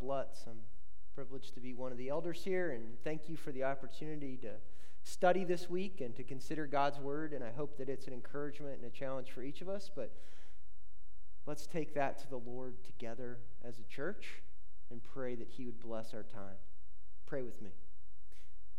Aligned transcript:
Bob 0.00 0.08
Lutz. 0.08 0.44
I'm 0.46 0.58
privileged 1.14 1.54
to 1.54 1.60
be 1.60 1.74
one 1.74 1.92
of 1.92 1.98
the 1.98 2.08
elders 2.08 2.42
here, 2.44 2.70
and 2.70 2.98
thank 3.04 3.28
you 3.28 3.36
for 3.36 3.52
the 3.52 3.64
opportunity 3.64 4.36
to 4.38 4.52
study 5.02 5.44
this 5.44 5.68
week 5.68 6.00
and 6.00 6.14
to 6.16 6.22
consider 6.22 6.66
God's 6.66 6.98
Word. 6.98 7.32
And 7.32 7.42
I 7.44 7.50
hope 7.50 7.76
that 7.78 7.88
it's 7.88 8.06
an 8.06 8.12
encouragement 8.12 8.76
and 8.76 8.84
a 8.84 8.90
challenge 8.90 9.30
for 9.30 9.42
each 9.42 9.60
of 9.60 9.68
us. 9.68 9.90
But 9.94 10.12
let's 11.46 11.66
take 11.66 11.94
that 11.94 12.18
to 12.18 12.30
the 12.30 12.38
Lord 12.38 12.82
together 12.84 13.38
as 13.64 13.78
a 13.78 13.82
church 13.82 14.42
and 14.90 15.02
pray 15.02 15.34
that 15.34 15.48
He 15.48 15.64
would 15.64 15.80
bless 15.80 16.14
our 16.14 16.22
time. 16.22 16.56
Pray 17.26 17.42
with 17.42 17.60
me. 17.60 17.70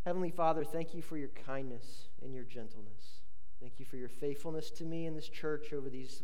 Heavenly 0.05 0.31
Father, 0.31 0.63
thank 0.63 0.93
you 0.93 1.01
for 1.01 1.17
your 1.17 1.31
kindness 1.45 2.07
and 2.23 2.33
your 2.33 2.45
gentleness. 2.45 3.21
Thank 3.59 3.79
you 3.79 3.85
for 3.85 3.97
your 3.97 4.09
faithfulness 4.09 4.71
to 4.71 4.83
me 4.85 5.05
in 5.05 5.15
this 5.15 5.29
church 5.29 5.73
over 5.73 5.89
these 5.89 6.23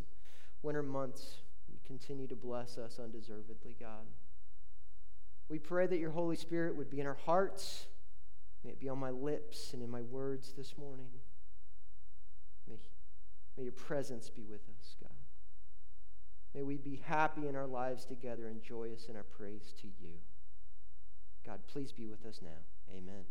winter 0.64 0.82
months. 0.82 1.42
You 1.70 1.78
continue 1.86 2.28
to 2.28 2.36
bless 2.36 2.78
us 2.80 3.00
undeservedly, 3.00 3.76
God. 3.80 4.06
We 5.50 5.60
pray 5.60 5.88
that 5.88 6.00
your 6.00 6.12
Holy 6.12 6.36
Spirit 6.36 6.76
would 6.76 6.90
be 6.90 7.00
in 7.00 7.08
our 7.08 7.18
hearts. 7.26 7.88
May 8.64 8.72
it 8.72 8.80
be 8.80 8.90
on 8.90 9.00
my 9.00 9.12
lips 9.12 9.72
and 9.74 9.82
in 9.82 9.90
my 9.90 10.02
words 10.02 10.54
this 10.58 10.78
morning. 10.78 11.08
May, 12.68 12.78
may 13.58 13.64
your 13.64 13.72
presence 13.72 14.30
be 14.30 14.44
with 14.44 14.62
us, 14.80 14.96
God. 15.02 15.12
May 16.54 16.64
we 16.64 16.78
be 16.78 17.02
happy 17.06 17.48
in 17.48 17.56
our 17.56 17.68
lives 17.68 18.06
together 18.06 18.48
and 18.48 18.62
joyous 18.62 19.06
in 19.08 19.16
our 19.16 19.24
praise 19.24 19.74
to 19.82 19.88
you. 19.88 20.16
God, 21.46 21.60
please 21.68 21.94
be 21.94 22.08
with 22.08 22.26
us 22.26 22.40
now. 22.42 22.50
Amen. 22.92 23.24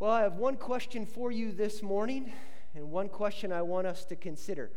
Well, 0.00 0.10
I 0.10 0.22
have 0.22 0.34
one 0.34 0.56
question 0.56 1.06
for 1.06 1.30
you 1.30 1.52
this 1.52 1.82
morning, 1.82 2.32
and 2.74 2.90
one 2.90 3.08
question 3.08 3.52
I 3.52 3.62
want 3.62 3.86
us 3.86 4.04
to 4.06 4.16
consider. 4.16 4.70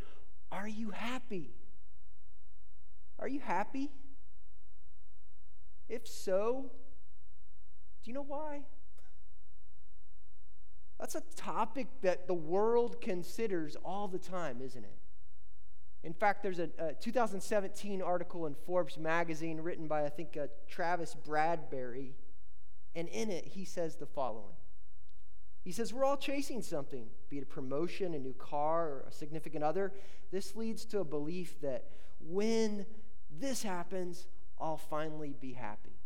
Are 0.51 0.67
you 0.67 0.91
happy? 0.91 1.51
Are 3.17 3.27
you 3.27 3.39
happy? 3.39 3.91
If 5.90 6.08
so, 6.08 6.71
do 8.03 8.09
you 8.09 8.13
know 8.13 8.23
why? 8.23 8.62
That's 10.99 11.15
a 11.15 11.23
topic 11.35 11.88
that 12.01 12.27
the 12.27 12.34
world 12.34 13.01
considers 13.01 13.76
all 13.84 14.07
the 14.07 14.20
time, 14.20 14.62
isn't 14.62 14.84
it? 14.84 14.98
In 16.04 16.13
fact, 16.13 16.41
there's 16.41 16.60
a, 16.60 16.70
a 16.79 16.93
2017 16.93 18.01
article 18.01 18.46
in 18.48 18.55
Forbes 18.55 18.98
magazine 18.98 19.62
written 19.62 19.88
by, 19.88 20.05
I 20.05 20.10
think, 20.10 20.38
uh, 20.38 20.48
Travis 20.68 21.15
Bradberry. 21.27 22.13
And 22.95 23.07
in 23.10 23.29
it, 23.29 23.45
he 23.45 23.66
says 23.66 23.95
the 23.95 24.05
following 24.05 24.55
He 25.63 25.71
says, 25.71 25.93
We're 25.93 26.05
all 26.05 26.18
chasing 26.18 26.62
something, 26.62 27.07
be 27.29 27.38
it 27.38 27.43
a 27.43 27.45
promotion, 27.45 28.13
a 28.13 28.20
new 28.20 28.34
car, 28.34 28.88
or 28.88 29.05
a 29.07 29.12
significant 29.12 29.63
other. 29.63 29.93
This 30.32 30.55
leads 30.55 30.85
to 30.85 30.99
a 30.99 31.05
belief 31.05 31.60
that 31.62 31.85
when 32.20 32.85
this 33.32 33.63
happens, 33.63 34.27
I'll 34.62 34.77
finally 34.77 35.35
be 35.40 35.54
happy. 35.54 35.99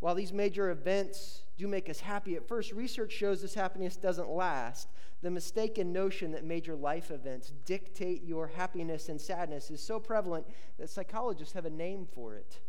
While 0.00 0.14
these 0.14 0.32
major 0.32 0.70
events 0.70 1.42
do 1.56 1.66
make 1.66 1.90
us 1.90 2.00
happy, 2.00 2.36
at 2.36 2.46
first, 2.46 2.72
research 2.72 3.12
shows 3.12 3.42
this 3.42 3.54
happiness 3.54 3.96
doesn't 3.96 4.30
last. 4.30 4.88
The 5.22 5.30
mistaken 5.30 5.92
notion 5.92 6.30
that 6.32 6.44
major 6.44 6.76
life 6.76 7.10
events 7.10 7.52
dictate 7.64 8.22
your 8.22 8.46
happiness 8.46 9.08
and 9.08 9.20
sadness 9.20 9.70
is 9.70 9.82
so 9.82 9.98
prevalent 9.98 10.46
that 10.78 10.88
psychologists 10.88 11.54
have 11.54 11.66
a 11.66 11.70
name 11.70 12.06
for 12.06 12.36
it 12.36 12.60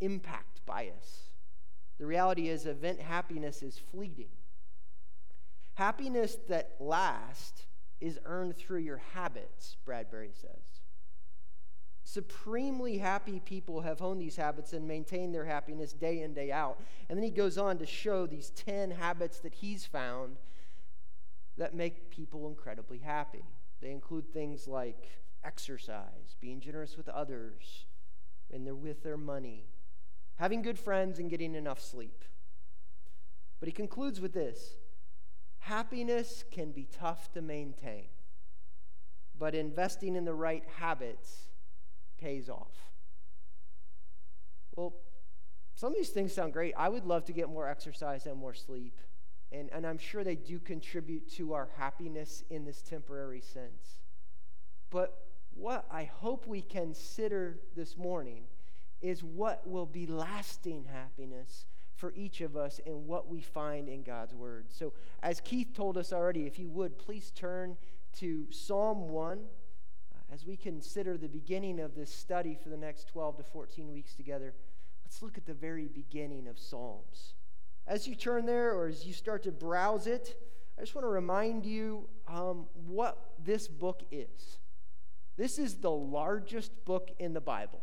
impact 0.00 0.64
bias. 0.66 1.28
The 1.98 2.06
reality 2.06 2.48
is, 2.48 2.66
event 2.66 3.00
happiness 3.00 3.62
is 3.62 3.78
fleeting. 3.78 4.30
Happiness 5.74 6.36
that 6.48 6.72
lasts 6.80 7.66
is 8.00 8.18
earned 8.24 8.56
through 8.56 8.80
your 8.80 9.00
habits, 9.14 9.76
Bradberry 9.86 10.34
says. 10.34 10.81
Supremely 12.04 12.98
happy 12.98 13.40
people 13.40 13.80
have 13.80 14.00
honed 14.00 14.20
these 14.20 14.36
habits 14.36 14.72
and 14.72 14.86
maintained 14.86 15.34
their 15.34 15.44
happiness 15.44 15.92
day 15.92 16.22
in, 16.22 16.34
day 16.34 16.50
out. 16.50 16.80
And 17.08 17.16
then 17.16 17.22
he 17.24 17.30
goes 17.30 17.56
on 17.56 17.78
to 17.78 17.86
show 17.86 18.26
these 18.26 18.50
10 18.50 18.90
habits 18.90 19.38
that 19.40 19.54
he's 19.54 19.86
found 19.86 20.36
that 21.56 21.74
make 21.74 22.10
people 22.10 22.48
incredibly 22.48 22.98
happy. 22.98 23.44
They 23.80 23.90
include 23.90 24.32
things 24.32 24.66
like 24.66 25.08
exercise, 25.44 26.36
being 26.40 26.60
generous 26.60 26.96
with 26.96 27.08
others, 27.08 27.86
and 28.52 28.66
they're 28.66 28.74
with 28.74 29.02
their 29.02 29.16
money, 29.16 29.66
having 30.36 30.62
good 30.62 30.78
friends, 30.78 31.18
and 31.18 31.30
getting 31.30 31.54
enough 31.54 31.80
sleep. 31.80 32.24
But 33.60 33.68
he 33.68 33.72
concludes 33.72 34.20
with 34.20 34.32
this 34.32 34.74
happiness 35.58 36.42
can 36.50 36.72
be 36.72 36.88
tough 36.90 37.32
to 37.32 37.40
maintain, 37.40 38.06
but 39.38 39.54
investing 39.54 40.16
in 40.16 40.24
the 40.24 40.34
right 40.34 40.64
habits 40.78 41.51
pays 42.22 42.48
off. 42.48 42.72
Well, 44.76 44.94
some 45.74 45.92
of 45.92 45.98
these 45.98 46.10
things 46.10 46.32
sound 46.32 46.52
great. 46.52 46.74
I 46.76 46.88
would 46.88 47.04
love 47.04 47.24
to 47.24 47.32
get 47.32 47.48
more 47.48 47.68
exercise 47.68 48.26
and 48.26 48.38
more 48.38 48.54
sleep. 48.54 48.98
And, 49.50 49.68
and 49.72 49.86
I'm 49.86 49.98
sure 49.98 50.24
they 50.24 50.36
do 50.36 50.58
contribute 50.58 51.30
to 51.32 51.52
our 51.52 51.68
happiness 51.76 52.42
in 52.50 52.64
this 52.64 52.80
temporary 52.80 53.40
sense. 53.40 54.00
But 54.90 55.18
what 55.54 55.84
I 55.90 56.04
hope 56.04 56.46
we 56.46 56.62
consider 56.62 57.58
this 57.76 57.96
morning 57.96 58.44
is 59.02 59.22
what 59.22 59.66
will 59.66 59.86
be 59.86 60.06
lasting 60.06 60.84
happiness 60.84 61.66
for 61.96 62.12
each 62.16 62.40
of 62.40 62.56
us 62.56 62.80
and 62.86 63.06
what 63.06 63.28
we 63.28 63.40
find 63.40 63.88
in 63.88 64.02
God's 64.02 64.34
Word. 64.34 64.66
So, 64.70 64.92
as 65.22 65.40
Keith 65.40 65.74
told 65.74 65.98
us 65.98 66.12
already, 66.12 66.46
if 66.46 66.58
you 66.58 66.68
would, 66.70 66.98
please 66.98 67.30
turn 67.34 67.76
to 68.18 68.46
Psalm 68.50 69.08
1 69.08 69.40
as 70.32 70.46
we 70.46 70.56
consider 70.56 71.18
the 71.18 71.28
beginning 71.28 71.78
of 71.78 71.94
this 71.94 72.12
study 72.12 72.56
for 72.60 72.70
the 72.70 72.76
next 72.76 73.08
12 73.08 73.36
to 73.36 73.42
14 73.42 73.92
weeks 73.92 74.14
together, 74.14 74.54
let's 75.04 75.20
look 75.20 75.36
at 75.36 75.44
the 75.44 75.52
very 75.52 75.88
beginning 75.88 76.48
of 76.48 76.58
Psalms. 76.58 77.34
As 77.86 78.06
you 78.06 78.14
turn 78.14 78.46
there 78.46 78.72
or 78.72 78.86
as 78.86 79.04
you 79.04 79.12
start 79.12 79.42
to 79.42 79.52
browse 79.52 80.06
it, 80.06 80.40
I 80.78 80.80
just 80.80 80.94
want 80.94 81.04
to 81.04 81.10
remind 81.10 81.66
you 81.66 82.08
um, 82.28 82.66
what 82.86 83.34
this 83.44 83.68
book 83.68 84.04
is. 84.10 84.58
This 85.36 85.58
is 85.58 85.76
the 85.76 85.90
largest 85.90 86.84
book 86.86 87.10
in 87.18 87.34
the 87.34 87.40
Bible, 87.40 87.82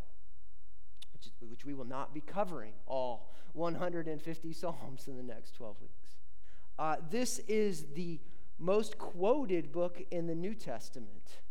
which, 1.13 1.29
which 1.47 1.66
we 1.66 1.75
will 1.75 1.85
not 1.85 2.16
be 2.16 2.21
covering 2.21 2.73
all 2.87 3.35
150 3.53 4.53
Psalms 4.53 5.07
in 5.07 5.17
the 5.17 5.23
next 5.23 5.55
12 5.55 5.75
weeks. 5.81 6.16
Uh, 6.79 6.95
this 7.11 7.39
is 7.47 7.85
the 7.93 8.19
most 8.57 8.97
quoted 8.97 9.71
book 9.71 10.01
in 10.09 10.25
the 10.25 10.35
New 10.35 10.55
Testament. 10.55 11.41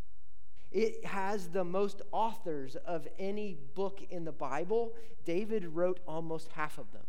It 0.71 1.05
has 1.05 1.49
the 1.49 1.65
most 1.65 2.03
authors 2.13 2.77
of 2.77 3.09
any 3.19 3.57
book 3.75 4.03
in 4.11 4.25
the 4.25 4.33
Bible. 4.33 4.95
David 5.25 5.65
wrote 5.65 6.01
almost 6.07 6.49
half 6.53 6.79
of 6.79 6.93
them. 6.93 7.05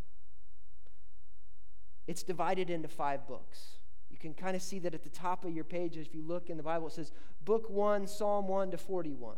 It's 2.08 2.24
divided 2.24 2.70
into 2.70 2.88
five 2.88 3.28
books. 3.28 3.80
You 4.10 4.18
can 4.18 4.34
kind 4.34 4.56
of 4.56 4.62
see 4.62 4.80
that 4.80 4.94
at 4.94 5.04
the 5.04 5.10
top 5.10 5.46
of 5.46 5.54
your 5.54 5.64
page, 5.64 5.98
if 5.98 6.16
you 6.16 6.24
look 6.24 6.50
in 6.50 6.58
the 6.58 6.64
Bible, 6.64 6.88
it 6.88 6.94
says 6.94 7.12
Book 7.46 7.70
1, 7.70 8.08
Psalm 8.08 8.48
1 8.48 8.72
to 8.72 8.78
41. 8.78 9.36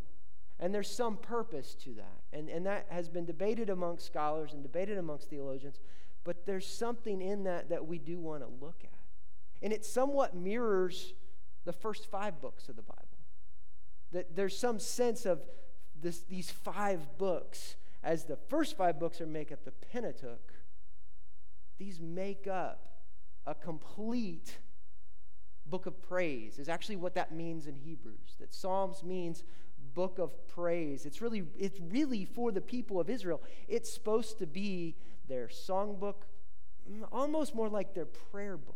And 0.59 0.73
there's 0.73 0.89
some 0.89 1.17
purpose 1.17 1.73
to 1.83 1.93
that. 1.95 2.21
And, 2.31 2.47
and 2.47 2.65
that 2.67 2.85
has 2.89 3.09
been 3.09 3.25
debated 3.25 3.69
amongst 3.69 4.05
scholars 4.05 4.53
and 4.53 4.61
debated 4.61 4.97
amongst 4.99 5.29
theologians. 5.29 5.79
But 6.23 6.45
there's 6.45 6.67
something 6.67 7.21
in 7.21 7.43
that 7.45 7.69
that 7.69 7.87
we 7.87 7.97
do 7.97 8.19
want 8.19 8.43
to 8.43 8.63
look 8.63 8.83
at. 8.83 8.89
And 9.63 9.73
it 9.73 9.83
somewhat 9.83 10.35
mirrors 10.35 11.13
the 11.65 11.73
first 11.73 12.09
five 12.09 12.39
books 12.39 12.69
of 12.69 12.75
the 12.75 12.83
Bible. 12.83 13.10
That 14.11 14.35
there's 14.35 14.57
some 14.57 14.79
sense 14.79 15.25
of 15.25 15.41
this, 15.99 16.21
these 16.29 16.51
five 16.51 17.17
books, 17.17 17.75
as 18.03 18.25
the 18.25 18.35
first 18.35 18.75
five 18.75 18.99
books 18.99 19.21
are 19.21 19.27
make 19.27 19.51
up 19.51 19.63
the 19.63 19.71
Pentateuch, 19.71 20.53
these 21.77 21.99
make 21.99 22.47
up 22.47 22.87
a 23.45 23.55
complete 23.55 24.57
book 25.65 25.85
of 25.85 26.01
praise, 26.01 26.59
is 26.59 26.69
actually 26.69 26.97
what 26.97 27.15
that 27.15 27.33
means 27.33 27.67
in 27.67 27.75
Hebrews. 27.75 28.35
That 28.39 28.53
Psalms 28.53 29.03
means 29.03 29.43
book 29.93 30.19
of 30.19 30.47
praise. 30.47 31.05
It's 31.05 31.21
really, 31.21 31.43
it's 31.57 31.79
really 31.79 32.25
for 32.25 32.51
the 32.51 32.61
people 32.61 32.99
of 32.99 33.09
Israel. 33.09 33.41
It's 33.67 33.91
supposed 33.91 34.39
to 34.39 34.47
be 34.47 34.95
their 35.27 35.47
songbook, 35.47 36.23
almost 37.11 37.55
more 37.55 37.69
like 37.69 37.93
their 37.93 38.05
prayer 38.05 38.57
book. 38.57 38.75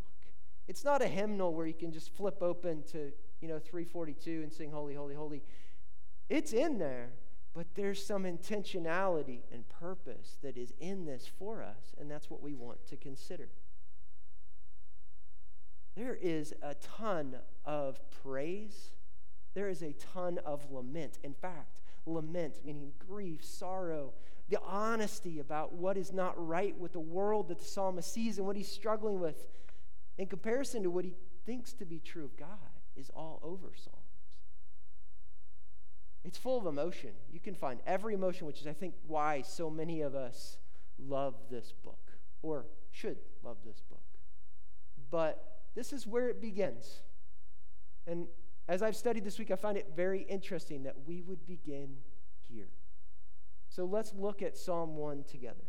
It's 0.67 0.83
not 0.83 1.01
a 1.01 1.07
hymnal 1.07 1.53
where 1.53 1.67
you 1.67 1.73
can 1.73 1.91
just 1.91 2.13
flip 2.15 2.41
open 2.41 2.83
to 2.91 3.11
you 3.45 3.51
know, 3.51 3.59
342 3.59 4.41
and 4.41 4.51
sing 4.51 4.71
holy, 4.71 4.95
holy, 4.95 5.13
holy. 5.13 5.43
It's 6.29 6.51
in 6.51 6.79
there, 6.79 7.09
but 7.53 7.67
there's 7.75 8.03
some 8.03 8.23
intentionality 8.23 9.41
and 9.53 9.69
purpose 9.69 10.37
that 10.41 10.57
is 10.57 10.73
in 10.79 11.05
this 11.05 11.27
for 11.27 11.61
us, 11.61 11.93
and 11.99 12.09
that's 12.09 12.27
what 12.27 12.41
we 12.41 12.55
want 12.55 12.83
to 12.87 12.97
consider. 12.97 13.49
There 15.95 16.17
is 16.19 16.55
a 16.63 16.73
ton 16.73 17.35
of 17.65 17.99
praise. 18.23 18.93
There 19.53 19.69
is 19.69 19.83
a 19.83 19.93
ton 19.93 20.39
of 20.43 20.71
lament. 20.71 21.19
In 21.23 21.35
fact, 21.35 21.81
lament, 22.07 22.65
meaning 22.65 22.93
grief, 22.97 23.45
sorrow, 23.45 24.13
the 24.49 24.59
honesty 24.65 25.37
about 25.37 25.71
what 25.71 25.97
is 25.97 26.11
not 26.11 26.33
right 26.35 26.75
with 26.79 26.93
the 26.93 26.99
world 26.99 27.49
that 27.49 27.59
the 27.59 27.65
psalmist 27.65 28.11
sees 28.11 28.39
and 28.39 28.47
what 28.47 28.55
he's 28.55 28.71
struggling 28.71 29.19
with 29.19 29.45
in 30.17 30.25
comparison 30.25 30.81
to 30.81 30.89
what 30.89 31.05
he 31.05 31.13
thinks 31.45 31.73
to 31.73 31.85
be 31.85 31.99
true 31.99 32.25
of 32.25 32.35
God 32.35 32.74
is 32.95 33.09
all 33.15 33.39
over 33.43 33.73
Psalms. 33.75 33.99
It's 36.23 36.37
full 36.37 36.57
of 36.57 36.65
emotion. 36.65 37.11
You 37.31 37.39
can 37.39 37.53
find 37.53 37.79
every 37.85 38.13
emotion, 38.15 38.47
which 38.47 38.59
is, 38.59 38.67
I 38.67 38.73
think, 38.73 38.95
why 39.07 39.43
so 39.43 39.69
many 39.69 40.01
of 40.01 40.15
us 40.15 40.57
love 40.97 41.35
this 41.51 41.73
book 41.83 41.99
or 42.41 42.65
should 42.91 43.17
love 43.43 43.57
this 43.63 43.81
book. 43.89 44.01
But 45.11 45.59
this 45.75 45.93
is 45.93 46.07
where 46.07 46.29
it 46.29 46.41
begins. 46.41 47.01
And 48.07 48.27
as 48.67 48.81
I've 48.81 48.95
studied 48.95 49.23
this 49.23 49.37
week, 49.37 49.51
I 49.51 49.55
find 49.55 49.77
it 49.77 49.89
very 49.95 50.21
interesting 50.23 50.83
that 50.83 50.95
we 51.05 51.21
would 51.21 51.45
begin 51.45 51.97
here. 52.49 52.69
So 53.69 53.85
let's 53.85 54.13
look 54.13 54.41
at 54.41 54.57
Psalm 54.57 54.95
1 54.95 55.25
together. 55.25 55.65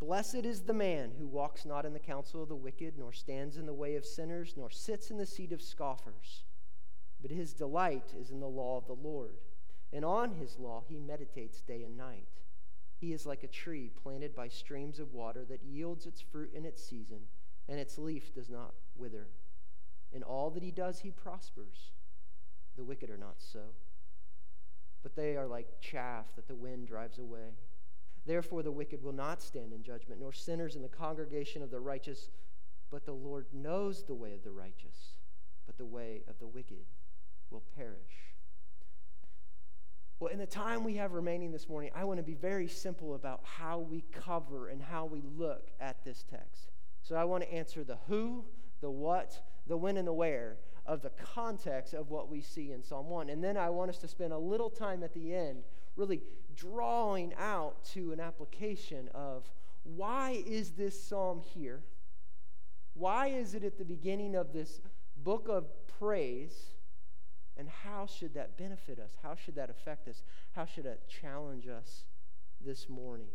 Blessed 0.00 0.46
is 0.46 0.62
the 0.62 0.72
man 0.72 1.12
who 1.18 1.26
walks 1.26 1.66
not 1.66 1.84
in 1.84 1.92
the 1.92 1.98
counsel 1.98 2.42
of 2.42 2.48
the 2.48 2.56
wicked, 2.56 2.94
nor 2.98 3.12
stands 3.12 3.58
in 3.58 3.66
the 3.66 3.74
way 3.74 3.96
of 3.96 4.06
sinners, 4.06 4.54
nor 4.56 4.70
sits 4.70 5.10
in 5.10 5.18
the 5.18 5.26
seat 5.26 5.52
of 5.52 5.60
scoffers. 5.60 6.44
But 7.20 7.30
his 7.30 7.52
delight 7.52 8.14
is 8.18 8.30
in 8.30 8.40
the 8.40 8.48
law 8.48 8.78
of 8.78 8.86
the 8.86 8.94
Lord, 8.94 9.36
and 9.92 10.02
on 10.02 10.32
his 10.32 10.58
law 10.58 10.84
he 10.88 10.98
meditates 10.98 11.60
day 11.60 11.82
and 11.82 11.98
night. 11.98 12.28
He 12.98 13.12
is 13.12 13.26
like 13.26 13.42
a 13.42 13.48
tree 13.48 13.90
planted 14.02 14.34
by 14.34 14.48
streams 14.48 14.98
of 14.98 15.12
water 15.12 15.44
that 15.44 15.62
yields 15.62 16.06
its 16.06 16.22
fruit 16.22 16.52
in 16.54 16.64
its 16.64 16.82
season, 16.82 17.20
and 17.68 17.78
its 17.78 17.98
leaf 17.98 18.34
does 18.34 18.48
not 18.48 18.72
wither. 18.96 19.28
In 20.12 20.22
all 20.22 20.50
that 20.50 20.62
he 20.62 20.70
does, 20.70 21.00
he 21.00 21.10
prospers. 21.10 21.90
The 22.76 22.84
wicked 22.84 23.10
are 23.10 23.18
not 23.18 23.36
so, 23.38 23.74
but 25.02 25.14
they 25.14 25.36
are 25.36 25.46
like 25.46 25.80
chaff 25.80 26.34
that 26.36 26.48
the 26.48 26.54
wind 26.54 26.88
drives 26.88 27.18
away. 27.18 27.52
Therefore, 28.26 28.62
the 28.62 28.72
wicked 28.72 29.02
will 29.02 29.12
not 29.12 29.42
stand 29.42 29.72
in 29.72 29.82
judgment, 29.82 30.20
nor 30.20 30.32
sinners 30.32 30.76
in 30.76 30.82
the 30.82 30.88
congregation 30.88 31.62
of 31.62 31.70
the 31.70 31.80
righteous. 31.80 32.28
But 32.90 33.04
the 33.04 33.12
Lord 33.12 33.46
knows 33.52 34.04
the 34.04 34.14
way 34.14 34.34
of 34.34 34.42
the 34.42 34.50
righteous, 34.50 35.16
but 35.66 35.78
the 35.78 35.86
way 35.86 36.22
of 36.28 36.38
the 36.38 36.46
wicked 36.46 36.84
will 37.50 37.62
perish. 37.76 38.30
Well, 40.18 40.30
in 40.30 40.38
the 40.38 40.46
time 40.46 40.84
we 40.84 40.96
have 40.96 41.12
remaining 41.12 41.50
this 41.50 41.68
morning, 41.68 41.90
I 41.94 42.04
want 42.04 42.18
to 42.18 42.22
be 42.22 42.34
very 42.34 42.68
simple 42.68 43.14
about 43.14 43.40
how 43.42 43.78
we 43.78 44.04
cover 44.12 44.68
and 44.68 44.82
how 44.82 45.06
we 45.06 45.22
look 45.36 45.70
at 45.80 46.04
this 46.04 46.24
text. 46.30 46.72
So 47.02 47.16
I 47.16 47.24
want 47.24 47.42
to 47.42 47.52
answer 47.52 47.84
the 47.84 47.96
who, 48.06 48.44
the 48.82 48.90
what, 48.90 49.40
the 49.66 49.78
when, 49.78 49.96
and 49.96 50.06
the 50.06 50.12
where 50.12 50.58
of 50.84 51.00
the 51.00 51.10
context 51.34 51.94
of 51.94 52.10
what 52.10 52.28
we 52.28 52.42
see 52.42 52.72
in 52.72 52.82
Psalm 52.82 53.08
1. 53.08 53.30
And 53.30 53.42
then 53.42 53.56
I 53.56 53.70
want 53.70 53.88
us 53.88 53.98
to 53.98 54.08
spend 54.08 54.32
a 54.34 54.38
little 54.38 54.68
time 54.68 55.02
at 55.02 55.14
the 55.14 55.34
end 55.34 55.62
really 55.96 56.20
drawing 56.60 57.32
out 57.38 57.84
to 57.84 58.12
an 58.12 58.20
application 58.20 59.08
of 59.14 59.50
why 59.82 60.42
is 60.46 60.72
this 60.72 61.02
psalm 61.02 61.40
here? 61.54 61.82
Why 62.94 63.28
is 63.28 63.54
it 63.54 63.64
at 63.64 63.78
the 63.78 63.84
beginning 63.84 64.34
of 64.34 64.52
this 64.52 64.80
book 65.16 65.46
of 65.48 65.66
praise? 65.98 66.54
And 67.56 67.68
how 67.68 68.06
should 68.06 68.34
that 68.34 68.58
benefit 68.58 68.98
us? 68.98 69.12
How 69.22 69.34
should 69.34 69.54
that 69.56 69.70
affect 69.70 70.08
us? 70.08 70.22
How 70.52 70.64
should 70.64 70.86
it 70.86 71.02
challenge 71.08 71.66
us 71.66 72.04
this 72.64 72.88
morning? 72.88 73.28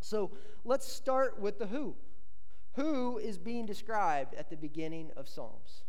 So 0.00 0.30
let's 0.64 0.90
start 0.90 1.38
with 1.38 1.58
the 1.58 1.66
who. 1.66 1.94
Who 2.74 3.18
is 3.18 3.38
being 3.38 3.66
described 3.66 4.34
at 4.34 4.48
the 4.48 4.56
beginning 4.56 5.10
of 5.16 5.28
Psalms? 5.28 5.84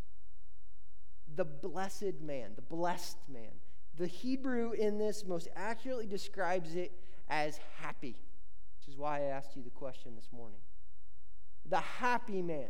The 1.36 1.45
blessed 1.45 2.22
man, 2.22 2.51
the 2.56 2.62
blessed 2.62 3.18
man. 3.31 3.61
The 3.98 4.08
Hebrew 4.08 4.72
in 4.72 4.98
this 4.98 5.26
most 5.26 5.48
accurately 5.56 6.08
describes 6.08 6.76
it 6.76 6.92
as 7.30 7.60
happy, 7.80 8.16
which 8.78 8.88
is 8.88 8.98
why 8.98 9.20
I 9.20 9.24
asked 9.24 9.56
you 9.56 9.64
the 9.64 9.70
question 9.70 10.16
this 10.16 10.30
morning. 10.32 10.60
The 11.70 11.80
happy 11.80 12.42
man 12.42 12.70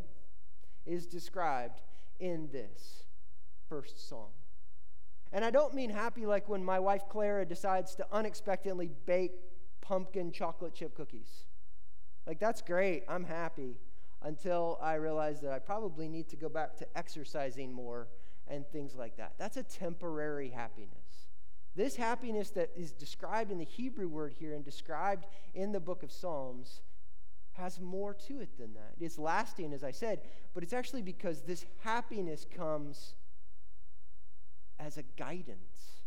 is 0.85 1.07
described 1.07 1.81
in 2.19 2.49
this 2.51 3.03
first 3.69 4.07
song. 4.09 4.29
And 5.31 5.45
I 5.45 5.49
don't 5.49 5.73
mean 5.73 5.89
happy 5.89 6.25
like 6.25 6.49
when 6.49 6.63
my 6.63 6.79
wife 6.79 7.03
Clara 7.07 7.45
decides 7.45 7.95
to 7.95 8.05
unexpectedly 8.11 8.91
bake 9.05 9.31
pumpkin 9.79 10.31
chocolate 10.31 10.73
chip 10.73 10.93
cookies. 10.93 11.45
Like, 12.27 12.39
that's 12.39 12.61
great. 12.61 13.03
I'm 13.07 13.23
happy 13.23 13.77
until 14.21 14.77
I 14.81 14.95
realize 14.95 15.41
that 15.41 15.51
I 15.51 15.59
probably 15.59 16.07
need 16.07 16.29
to 16.29 16.35
go 16.35 16.49
back 16.49 16.77
to 16.77 16.97
exercising 16.97 17.73
more 17.73 18.09
and 18.47 18.67
things 18.67 18.95
like 18.95 19.17
that. 19.17 19.33
That's 19.37 19.57
a 19.57 19.63
temporary 19.63 20.49
happiness. 20.49 21.27
This 21.75 21.95
happiness 21.95 22.49
that 22.51 22.69
is 22.75 22.91
described 22.91 23.51
in 23.51 23.57
the 23.57 23.65
Hebrew 23.65 24.07
word 24.07 24.33
here 24.37 24.53
and 24.53 24.63
described 24.63 25.25
in 25.53 25.71
the 25.71 25.79
book 25.79 26.03
of 26.03 26.11
Psalms 26.11 26.81
has 27.53 27.79
more 27.79 28.13
to 28.13 28.39
it 28.39 28.57
than 28.57 28.73
that. 28.73 28.93
It's 28.99 29.17
lasting, 29.17 29.73
as 29.73 29.83
I 29.83 29.91
said, 29.91 30.21
but 30.53 30.63
it's 30.63 30.73
actually 30.73 31.01
because 31.01 31.41
this 31.41 31.65
happiness 31.83 32.45
comes 32.55 33.13
as 34.79 34.97
a 34.97 35.03
guidance. 35.17 36.01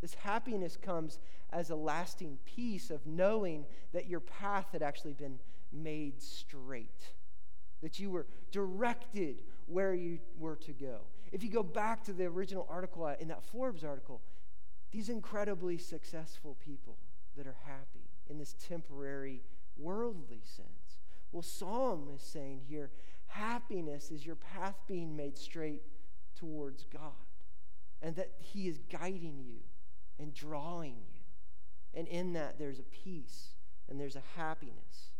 This 0.00 0.14
happiness 0.14 0.76
comes 0.76 1.18
as 1.50 1.70
a 1.70 1.76
lasting 1.76 2.38
peace 2.44 2.90
of 2.90 3.06
knowing 3.06 3.66
that 3.92 4.08
your 4.08 4.20
path 4.20 4.66
had 4.72 4.82
actually 4.82 5.14
been 5.14 5.38
made 5.72 6.20
straight, 6.20 7.12
that 7.82 7.98
you 7.98 8.10
were 8.10 8.26
directed 8.50 9.42
where 9.66 9.94
you 9.94 10.18
were 10.38 10.56
to 10.56 10.72
go. 10.72 11.00
If 11.32 11.42
you 11.42 11.50
go 11.50 11.62
back 11.62 12.04
to 12.04 12.12
the 12.12 12.26
original 12.26 12.66
article 12.70 13.04
uh, 13.04 13.14
in 13.18 13.28
that 13.28 13.42
Forbes 13.42 13.82
article, 13.82 14.20
these 14.90 15.08
incredibly 15.08 15.78
successful 15.78 16.56
people 16.62 16.98
that 17.36 17.46
are 17.46 17.56
happy 17.64 18.10
in 18.28 18.38
this 18.38 18.54
temporary 18.68 19.42
worldly 19.78 20.42
sense. 20.44 20.98
Well, 21.32 21.42
Psalm 21.42 22.10
is 22.14 22.22
saying 22.22 22.60
here 22.68 22.90
happiness 23.26 24.10
is 24.10 24.26
your 24.26 24.36
path 24.36 24.76
being 24.86 25.16
made 25.16 25.38
straight 25.38 25.82
towards 26.36 26.84
God, 26.84 27.12
and 28.02 28.14
that 28.16 28.32
He 28.38 28.68
is 28.68 28.78
guiding 28.90 29.42
you 29.42 29.60
and 30.18 30.34
drawing 30.34 30.96
you. 31.14 31.20
And 31.94 32.06
in 32.08 32.34
that, 32.34 32.58
there's 32.58 32.78
a 32.78 32.84
peace 32.84 33.54
and 33.88 33.98
there's 33.98 34.16
a 34.16 34.22
happiness. 34.36 35.12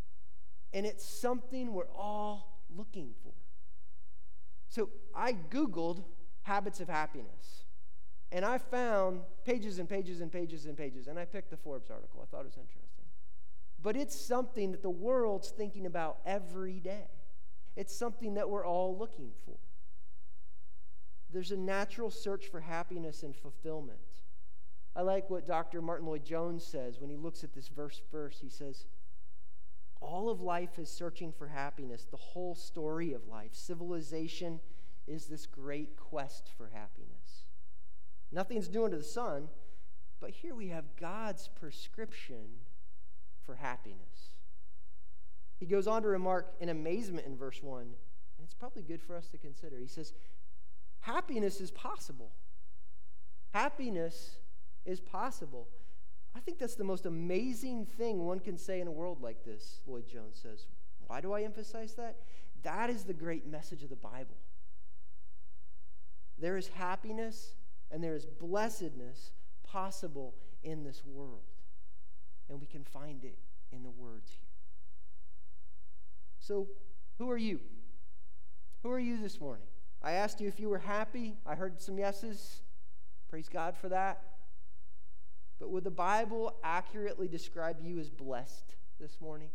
And 0.73 0.87
it's 0.87 1.05
something 1.05 1.73
we're 1.73 1.91
all 1.97 2.63
looking 2.75 3.15
for. 3.23 3.33
So 4.73 4.89
I 5.15 5.35
Googled 5.51 6.03
habits 6.45 6.81
of 6.81 6.89
happiness. 6.89 7.67
And 8.33 8.43
I 8.43 8.57
found 8.57 9.21
pages 9.45 9.79
and 9.79 9.87
pages 9.87 10.23
and 10.23 10.33
pages 10.33 10.65
and 10.65 10.79
pages. 10.79 11.09
And 11.09 11.19
I 11.19 11.27
picked 11.27 11.51
the 11.51 11.59
Forbes 11.59 11.91
article. 11.91 12.21
I 12.23 12.25
thought 12.25 12.41
it 12.41 12.47
was 12.47 12.57
interesting. 12.57 13.05
But 13.83 13.97
it's 13.97 14.19
something 14.19 14.73
that 14.73 14.83
the 14.83 14.89
world's 14.89 15.51
thinking 15.51 15.85
about 15.85 16.21
every 16.25 16.81
day. 16.81 17.11
It's 17.77 17.95
something 17.95 18.33
that 18.35 18.49
we're 18.49 18.65
all 18.67 18.97
looking 18.97 19.33
for. 19.45 19.59
There's 21.31 21.53
a 21.53 21.57
natural 21.59 22.11
search 22.11 22.47
for 22.47 22.61
happiness 22.61 23.25
and 23.25 23.37
fulfillment. 23.37 23.99
I 24.97 25.03
like 25.03 25.29
what 25.29 25.47
Dr. 25.47 25.83
Martyn 25.83 26.07
Lloyd-Jones 26.07 26.65
says 26.65 26.99
when 26.99 27.11
he 27.11 27.17
looks 27.17 27.45
at 27.45 27.53
this 27.53 27.69
verse 27.69 28.01
first. 28.11 28.41
He 28.41 28.49
says, 28.49 28.87
All 30.03 30.29
of 30.29 30.41
life 30.41 30.79
is 30.79 30.91
searching 30.91 31.33
for 31.33 31.47
happiness, 31.47 32.07
the 32.11 32.17
whole 32.17 32.57
story 32.57 33.13
of 33.13 33.29
life. 33.29 33.55
Civilization 33.55 34.61
is 35.07 35.27
this 35.27 35.47
great 35.47 35.97
quest 35.97 36.51
for 36.57 36.71
happiness. 36.75 37.45
Nothing's 38.33 38.69
new 38.69 38.85
under 38.85 38.97
the 38.97 39.05
sun, 39.05 39.49
but 40.21 40.31
here 40.31 40.55
we 40.55 40.69
have 40.69 40.97
God's 41.01 41.49
prescription 41.49 42.47
for 43.47 43.55
happiness. 43.55 44.35
He 45.61 45.67
goes 45.67 45.87
on 45.87 46.03
to 46.03 46.09
remark 46.09 46.55
in 46.61 46.69
amazement 46.69 47.27
in 47.27 47.37
verse 47.37 47.63
1, 47.63 47.83
and 47.83 47.95
it's 48.43 48.55
probably 48.55 48.83
good 48.83 49.01
for 49.01 49.17
us 49.17 49.29
to 49.29 49.39
consider. 49.39 49.79
He 49.79 49.87
says, 49.87 50.13
Happiness 51.01 51.61
is 51.61 51.71
possible. 51.71 52.33
Happiness 53.53 54.39
is 54.85 55.01
possible. 55.01 55.69
I 56.35 56.41
think 56.41 56.59
that's 56.59 56.75
the 56.75 56.85
most 56.85 57.07
amazing 57.07 57.87
thing 57.87 58.25
one 58.25 58.41
can 58.41 58.57
say 58.57 58.81
in 58.81 58.89
a 58.89 58.93
world 58.93 59.21
like 59.21 59.45
this, 59.45 59.81
Lloyd-Jones 59.87 60.39
says. 60.43 60.67
Why 61.07 61.21
do 61.21 61.33
I 61.33 61.43
emphasize 61.43 61.95
that? 61.95 62.17
That 62.63 62.91
is 62.91 63.05
the 63.05 63.13
great 63.13 63.47
message 63.47 63.83
of 63.83 63.91
the 63.91 63.97
Bible. 63.97 64.37
There 66.39 66.57
is 66.57 66.69
happiness 66.69 67.55
and 67.91 68.03
there 68.03 68.15
is 68.15 68.25
blessedness 68.25 69.33
possible 69.63 70.35
in 70.63 70.85
this 70.85 71.03
world. 71.05 71.43
And 72.49 72.61
we 72.61 72.67
can 72.67 72.85
find 72.85 73.25
it 73.25 73.39
in 73.71 73.83
the 73.83 73.91
words 73.91 74.31
here. 74.31 74.49
So, 76.41 76.69
who 77.19 77.31
are 77.31 77.37
you? 77.37 77.61
Who 78.83 78.91
are 78.91 78.99
you 78.99 79.17
this 79.21 79.41
morning? 79.41 79.67
I 80.03 80.13
asked 80.13 80.41
you 80.41 80.49
if 80.49 80.59
you 80.59 80.69
were 80.69 80.79
happy. 80.79 81.37
I 81.47 81.55
heard 81.55 81.81
some 81.81 81.99
yeses. 81.99 82.63
Praise 83.29 83.49
God 83.49 83.77
for 83.77 83.89
that. 83.91 84.23
But 85.63 85.71
would 85.71 85.85
the 85.85 85.93
Bible 85.93 86.57
accurately 86.65 87.29
describe 87.29 87.77
you 87.81 88.01
as 88.01 88.11
blessed 88.11 88.75
this 88.99 89.21
morning? 89.21 89.51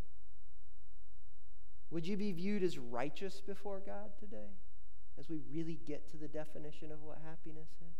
Would 1.92 2.08
you 2.08 2.16
be 2.16 2.32
viewed 2.32 2.64
as 2.64 2.78
righteous 2.78 3.42
before 3.42 3.82
God 3.86 4.12
today 4.18 4.56
as 5.20 5.28
we 5.28 5.42
really 5.52 5.82
get 5.86 6.10
to 6.12 6.16
the 6.16 6.30
definition 6.30 6.94
of 6.94 7.04
what 7.04 7.18
happiness 7.28 7.72
is? 7.82 7.98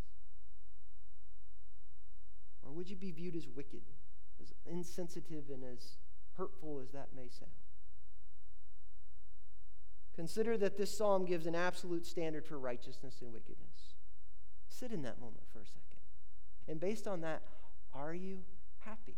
Or 2.64 2.72
would 2.72 2.90
you 2.90 2.96
be 2.96 3.12
viewed 3.12 3.36
as 3.36 3.46
wicked, 3.46 3.82
as 4.42 4.54
insensitive, 4.66 5.50
and 5.52 5.66
as 5.66 5.98
hurtful 6.38 6.80
as 6.82 6.92
that 6.92 7.10
may 7.14 7.28
sound? 7.28 7.52
Consider 10.16 10.58
that 10.60 10.78
this 10.78 10.98
psalm 10.98 11.26
gives 11.26 11.46
an 11.46 11.56
absolute 11.56 12.06
standard 12.06 12.46
for 12.46 12.58
righteousness 12.58 13.18
and 13.20 13.34
wickedness. 13.34 13.96
Sit 14.70 14.94
in 14.94 15.02
that 15.02 15.20
moment 15.20 15.44
for 15.52 15.60
a 15.60 15.66
second. 15.66 15.82
And 16.70 16.80
based 16.80 17.06
on 17.06 17.20
that, 17.22 17.42
are 17.98 18.14
you 18.14 18.40
happy? 18.80 19.18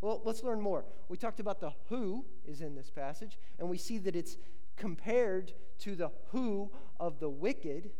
Well, 0.00 0.22
let's 0.24 0.42
learn 0.44 0.60
more. 0.60 0.84
We 1.08 1.16
talked 1.16 1.40
about 1.40 1.60
the 1.60 1.72
who 1.88 2.24
is 2.44 2.60
in 2.60 2.74
this 2.74 2.90
passage, 2.90 3.38
and 3.58 3.68
we 3.68 3.78
see 3.78 3.98
that 3.98 4.14
it's 4.14 4.36
compared 4.76 5.52
to 5.80 5.96
the 5.96 6.10
who 6.30 6.70
of 7.00 7.18
the 7.18 7.28
wicked, 7.28 7.90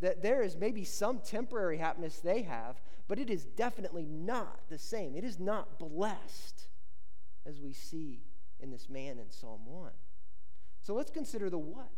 that 0.00 0.22
there 0.22 0.42
is 0.42 0.56
maybe 0.56 0.84
some 0.84 1.20
temporary 1.20 1.78
happiness 1.78 2.18
they 2.18 2.42
have, 2.42 2.80
but 3.08 3.18
it 3.18 3.30
is 3.30 3.44
definitely 3.44 4.04
not 4.04 4.60
the 4.68 4.78
same. 4.78 5.16
It 5.16 5.24
is 5.24 5.38
not 5.38 5.78
blessed 5.78 6.68
as 7.46 7.60
we 7.60 7.72
see 7.72 8.20
in 8.60 8.70
this 8.70 8.88
man 8.88 9.18
in 9.18 9.30
Psalm 9.30 9.64
1. 9.64 9.90
So 10.82 10.94
let's 10.94 11.10
consider 11.10 11.48
the 11.48 11.58
what. 11.58 11.90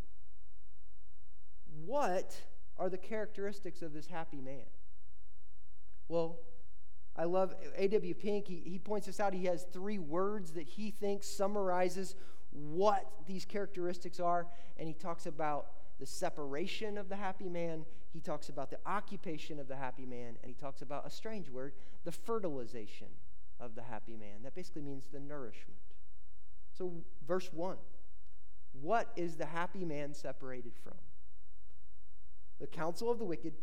What 1.85 2.41
are 2.79 2.89
the 2.89 2.99
characteristics 2.99 3.83
of 3.83 3.93
this 3.93 4.07
happy 4.07 4.41
man? 4.41 4.67
Well, 6.11 6.41
I 7.15 7.23
love 7.23 7.55
A.W. 7.77 8.15
Pink. 8.15 8.49
He, 8.49 8.63
he 8.67 8.81
points 8.81 9.07
this 9.07 9.21
out. 9.21 9.33
He 9.33 9.45
has 9.45 9.63
three 9.73 9.99
words 9.99 10.51
that 10.53 10.67
he 10.67 10.91
thinks 10.91 11.29
summarizes 11.29 12.17
what 12.51 13.07
these 13.29 13.45
characteristics 13.45 14.19
are. 14.19 14.49
And 14.77 14.89
he 14.89 14.95
talks 14.95 15.27
about 15.27 15.67
the 16.01 16.07
separation 16.07 16.99
of 16.99 17.09
the 17.09 17.15
happy 17.15 17.49
man. 17.49 17.87
He 18.13 18.19
talks 18.19 18.49
about 18.49 18.71
the 18.71 18.79
occupation 18.87 19.61
of 19.61 19.69
the 19.69 19.77
happy 19.77 20.05
man. 20.05 20.35
And 20.43 20.49
he 20.49 20.55
talks 20.55 20.83
about 20.83 21.07
a 21.07 21.11
strange 21.11 21.49
word, 21.49 21.75
the 22.05 22.11
fertilization 22.13 23.07
of 23.61 23.77
the 23.77 23.83
happy 23.83 24.17
man. 24.17 24.43
That 24.43 24.57
basically 24.57 24.83
means 24.83 25.07
the 25.13 25.21
nourishment. 25.21 25.79
So, 26.73 26.93
verse 27.25 27.53
1 27.53 27.77
What 28.73 29.13
is 29.15 29.37
the 29.37 29.47
happy 29.47 29.85
man 29.85 30.13
separated 30.13 30.73
from? 30.83 30.99
The 32.59 32.67
counsel 32.67 33.13
of 33.13 33.21
the 33.21 33.25
wicked, 33.25 33.55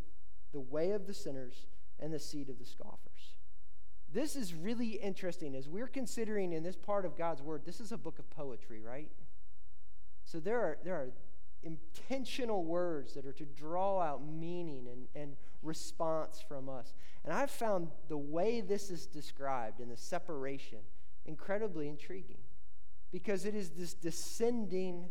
the 0.54 0.62
way 0.62 0.92
of 0.92 1.08
the 1.08 1.14
sinners, 1.14 1.66
and 2.00 2.14
the 2.14 2.20
seed 2.20 2.50
of 2.50 2.60
the 2.60 2.66
scoffers. 2.66 3.36
This 4.14 4.36
is 4.36 4.54
really 4.54 4.92
interesting 4.92 5.56
as 5.56 5.68
we're 5.68 5.88
considering 5.88 6.54
in 6.54 6.64
this 6.64 6.76
part 6.76 7.06
of 7.06 7.18
God's 7.18 7.42
word, 7.42 7.64
this 7.66 7.82
is 7.82 7.92
a 7.92 7.98
book 7.98 8.20
of 8.20 8.30
poetry, 8.30 8.80
right? 8.82 9.12
So 10.24 10.40
there 10.40 10.60
are, 10.60 10.78
there 10.84 10.96
are 10.96 11.10
intentional 11.64 12.64
words 12.64 13.14
that 13.14 13.26
are 13.26 13.34
to 13.34 13.46
draw 13.46 14.02
out 14.02 14.26
meaning 14.26 14.88
and, 14.88 15.08
and 15.22 15.36
response 15.62 16.44
from 16.48 16.70
us. 16.70 16.94
And 17.24 17.34
I've 17.34 17.52
found 17.52 17.90
the 18.08 18.18
way 18.18 18.62
this 18.62 18.90
is 18.90 19.06
described 19.06 19.82
in 19.82 19.90
the 19.90 19.98
separation 19.98 20.80
incredibly 21.26 21.90
intriguing 21.90 22.38
because 23.12 23.46
it 23.46 23.56
is 23.56 23.72
this 23.72 23.94
descending 23.94 25.10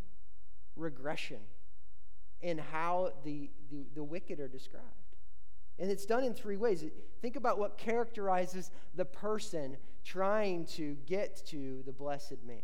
regression 0.77 1.41
in 2.41 2.59
how 2.59 3.13
the, 3.25 3.51
the, 3.71 3.87
the 3.95 4.05
wicked 4.05 4.41
are 4.41 4.49
described. 4.49 4.87
And 5.79 5.91
it's 5.91 6.07
done 6.07 6.25
in 6.25 6.35
three 6.35 6.57
ways. 6.57 6.85
Think 7.21 7.37
about 7.37 7.59
what 7.59 7.77
characterizes 7.77 8.71
the 8.95 9.05
person 9.05 9.77
trying 10.05 10.65
to 10.67 10.97
get 11.07 11.45
to 11.47 11.83
the 11.85 11.93
blessed 11.93 12.43
man. 12.47 12.63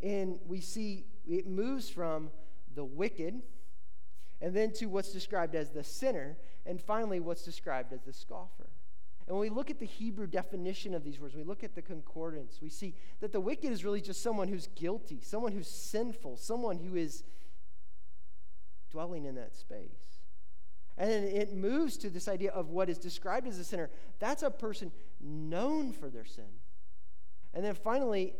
And 0.00 0.38
we 0.46 0.60
see 0.60 1.04
it 1.26 1.46
moves 1.46 1.90
from 1.90 2.30
the 2.74 2.84
wicked, 2.84 3.42
and 4.40 4.54
then 4.54 4.72
to 4.74 4.86
what's 4.86 5.12
described 5.12 5.54
as 5.54 5.70
the 5.70 5.82
sinner, 5.82 6.36
and 6.64 6.80
finally 6.80 7.18
what's 7.18 7.42
described 7.42 7.92
as 7.92 8.02
the 8.02 8.12
scoffer. 8.12 8.70
And 9.26 9.36
when 9.36 9.42
we 9.42 9.54
look 9.54 9.68
at 9.68 9.78
the 9.78 9.86
Hebrew 9.86 10.26
definition 10.26 10.94
of 10.94 11.04
these 11.04 11.20
words, 11.20 11.34
we 11.34 11.42
look 11.42 11.62
at 11.62 11.74
the 11.74 11.82
concordance, 11.82 12.60
we 12.62 12.70
see 12.70 12.94
that 13.20 13.32
the 13.32 13.40
wicked 13.40 13.70
is 13.70 13.84
really 13.84 14.00
just 14.00 14.22
someone 14.22 14.48
who's 14.48 14.68
guilty, 14.68 15.20
someone 15.20 15.52
who's 15.52 15.68
sinful, 15.68 16.38
someone 16.38 16.78
who 16.78 16.94
is 16.96 17.24
dwelling 18.90 19.26
in 19.26 19.34
that 19.34 19.54
space. 19.54 20.17
And 20.98 21.10
then 21.10 21.24
it 21.24 21.54
moves 21.54 21.96
to 21.98 22.10
this 22.10 22.28
idea 22.28 22.50
of 22.50 22.70
what 22.70 22.90
is 22.90 22.98
described 22.98 23.46
as 23.46 23.58
a 23.58 23.64
sinner. 23.64 23.88
That's 24.18 24.42
a 24.42 24.50
person 24.50 24.90
known 25.20 25.92
for 25.92 26.10
their 26.10 26.24
sin. 26.24 26.44
And 27.54 27.64
then 27.64 27.74
finally, 27.74 28.34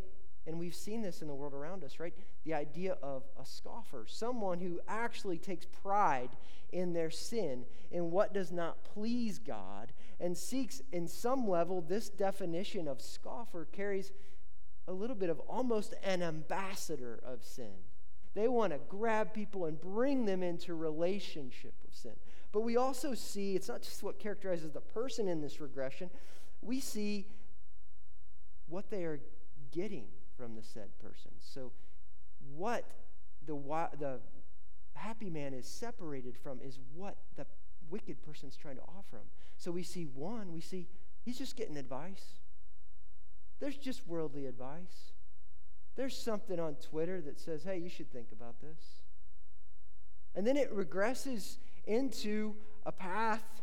and 0.46 0.58
we've 0.58 0.74
seen 0.74 1.02
this 1.02 1.22
in 1.22 1.28
the 1.28 1.34
world 1.34 1.54
around 1.54 1.84
us, 1.84 2.00
right? 2.00 2.14
The 2.44 2.54
idea 2.54 2.96
of 3.02 3.22
a 3.40 3.44
scoffer, 3.44 4.06
someone 4.08 4.58
who 4.60 4.80
actually 4.88 5.38
takes 5.38 5.66
pride 5.66 6.30
in 6.72 6.94
their 6.94 7.10
sin, 7.10 7.64
in 7.90 8.10
what 8.10 8.34
does 8.34 8.50
not 8.50 8.82
please 8.82 9.38
God, 9.38 9.92
and 10.18 10.36
seeks, 10.36 10.82
in 10.90 11.06
some 11.06 11.46
level, 11.46 11.80
this 11.80 12.08
definition 12.08 12.88
of 12.88 13.00
scoffer 13.00 13.68
carries 13.70 14.12
a 14.88 14.92
little 14.92 15.16
bit 15.16 15.30
of 15.30 15.38
almost 15.40 15.94
an 16.02 16.22
ambassador 16.22 17.20
of 17.24 17.44
sin. 17.44 17.74
They 18.34 18.48
want 18.48 18.72
to 18.72 18.80
grab 18.88 19.34
people 19.34 19.66
and 19.66 19.80
bring 19.80 20.24
them 20.24 20.42
into 20.42 20.74
relationship 20.74 21.74
with 21.84 21.94
sin. 21.94 22.12
But 22.52 22.62
we 22.62 22.76
also 22.76 23.14
see 23.14 23.54
it's 23.54 23.68
not 23.68 23.82
just 23.82 24.02
what 24.02 24.18
characterizes 24.18 24.72
the 24.72 24.80
person 24.80 25.28
in 25.28 25.40
this 25.40 25.60
regression, 25.60 26.10
we 26.62 26.80
see 26.80 27.26
what 28.68 28.90
they 28.90 29.04
are 29.04 29.20
getting 29.70 30.06
from 30.36 30.54
the 30.54 30.62
said 30.62 30.98
person. 30.98 31.32
So, 31.40 31.72
what 32.54 32.84
the, 33.46 33.54
the 33.98 34.20
happy 34.94 35.30
man 35.30 35.52
is 35.52 35.66
separated 35.66 36.36
from 36.36 36.60
is 36.62 36.78
what 36.94 37.16
the 37.36 37.46
wicked 37.90 38.22
person's 38.22 38.56
trying 38.56 38.76
to 38.76 38.82
offer 38.82 39.16
him. 39.16 39.26
So, 39.56 39.70
we 39.70 39.82
see 39.82 40.04
one, 40.04 40.52
we 40.52 40.60
see 40.60 40.86
he's 41.24 41.38
just 41.38 41.56
getting 41.56 41.76
advice. 41.76 42.38
There's 43.60 43.76
just 43.76 44.06
worldly 44.06 44.46
advice. 44.46 45.12
There's 45.96 46.16
something 46.16 46.60
on 46.60 46.76
Twitter 46.76 47.20
that 47.22 47.40
says, 47.40 47.64
hey, 47.64 47.78
you 47.78 47.88
should 47.88 48.12
think 48.12 48.28
about 48.30 48.60
this. 48.60 49.02
And 50.34 50.46
then 50.46 50.56
it 50.56 50.72
regresses 50.72 51.56
into 51.87 52.54
a 52.85 52.92
path. 52.92 53.62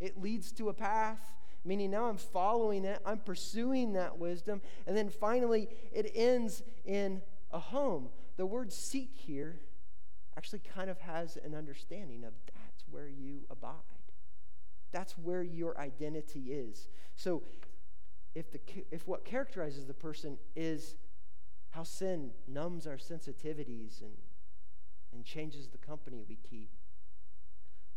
It 0.00 0.20
leads 0.20 0.52
to 0.52 0.68
a 0.68 0.74
path, 0.74 1.34
meaning 1.64 1.90
now 1.90 2.04
I'm 2.04 2.18
following 2.18 2.84
it, 2.84 3.00
I'm 3.04 3.18
pursuing 3.18 3.94
that 3.94 4.18
wisdom. 4.18 4.60
And 4.86 4.96
then 4.96 5.08
finally, 5.08 5.68
it 5.92 6.12
ends 6.14 6.62
in 6.84 7.22
a 7.50 7.58
home. 7.58 8.08
The 8.36 8.46
word 8.46 8.72
seat 8.72 9.10
here 9.14 9.60
actually 10.36 10.60
kind 10.74 10.90
of 10.90 10.98
has 11.00 11.38
an 11.42 11.54
understanding 11.54 12.24
of 12.24 12.34
that's 12.46 12.84
where 12.90 13.08
you 13.08 13.40
abide, 13.50 13.72
that's 14.92 15.16
where 15.18 15.42
your 15.42 15.78
identity 15.80 16.52
is. 16.52 16.88
So, 17.14 17.42
if, 18.34 18.52
the, 18.52 18.60
if 18.90 19.08
what 19.08 19.24
characterizes 19.24 19.86
the 19.86 19.94
person 19.94 20.36
is 20.54 20.94
how 21.70 21.84
sin 21.84 22.32
numbs 22.46 22.86
our 22.86 22.96
sensitivities 22.98 24.02
and, 24.02 24.12
and 25.14 25.24
changes 25.24 25.68
the 25.68 25.78
company 25.78 26.22
we 26.28 26.36
keep, 26.36 26.68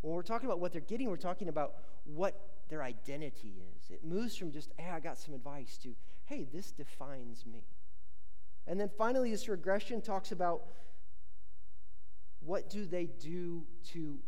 when 0.02 0.14
we're 0.14 0.24
talking 0.24 0.48
about 0.48 0.60
what 0.60 0.72
they're 0.72 0.82
getting, 0.82 1.10
we're 1.10 1.18
talking 1.18 1.50
about 1.50 1.76
what 2.06 2.40
their 2.70 2.84
identity 2.84 3.56
is. 3.76 3.90
It 3.90 4.04
moves 4.04 4.36
from 4.36 4.52
just, 4.52 4.72
hey, 4.78 4.92
I 4.92 5.00
got 5.00 5.18
some 5.18 5.34
advice 5.34 5.78
to, 5.84 5.96
hey, 6.26 6.48
this 6.52 6.72
defines 6.72 7.46
me. 7.46 7.64
And 8.68 8.80
then 8.80 8.90
finally, 8.98 9.32
this 9.32 9.50
regression 9.50 10.02
talks 10.02 10.32
about 10.32 10.62
what 12.40 12.70
do 12.70 12.86
they 12.86 13.06
do 13.06 13.66
to 13.92 14.20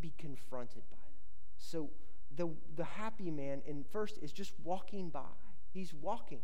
be 0.00 0.12
confronted 0.18 0.82
by 0.90 0.96
them. 0.96 1.22
So 1.56 1.90
the, 2.36 2.50
the 2.76 2.84
happy 2.84 3.30
man, 3.30 3.62
in 3.64 3.84
first, 3.84 4.18
is 4.20 4.32
just 4.32 4.52
walking 4.64 5.08
by. 5.08 5.20
He's 5.72 5.94
walking 5.94 6.40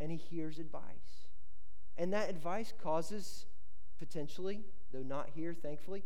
and 0.00 0.10
he 0.12 0.16
hears 0.16 0.58
advice. 0.58 1.26
And 1.96 2.12
that 2.12 2.30
advice 2.30 2.72
causes, 2.80 3.46
potentially, 3.98 4.60
though 4.92 5.02
not 5.02 5.30
here, 5.34 5.52
thankfully, 5.52 6.04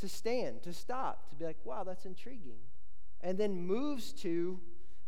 to 0.00 0.08
stand, 0.08 0.62
to 0.62 0.72
stop, 0.72 1.28
to 1.30 1.36
be 1.36 1.44
like, 1.44 1.58
wow, 1.64 1.84
that's 1.84 2.04
intriguing. 2.04 2.58
And 3.20 3.38
then 3.38 3.54
moves 3.54 4.12
to 4.14 4.60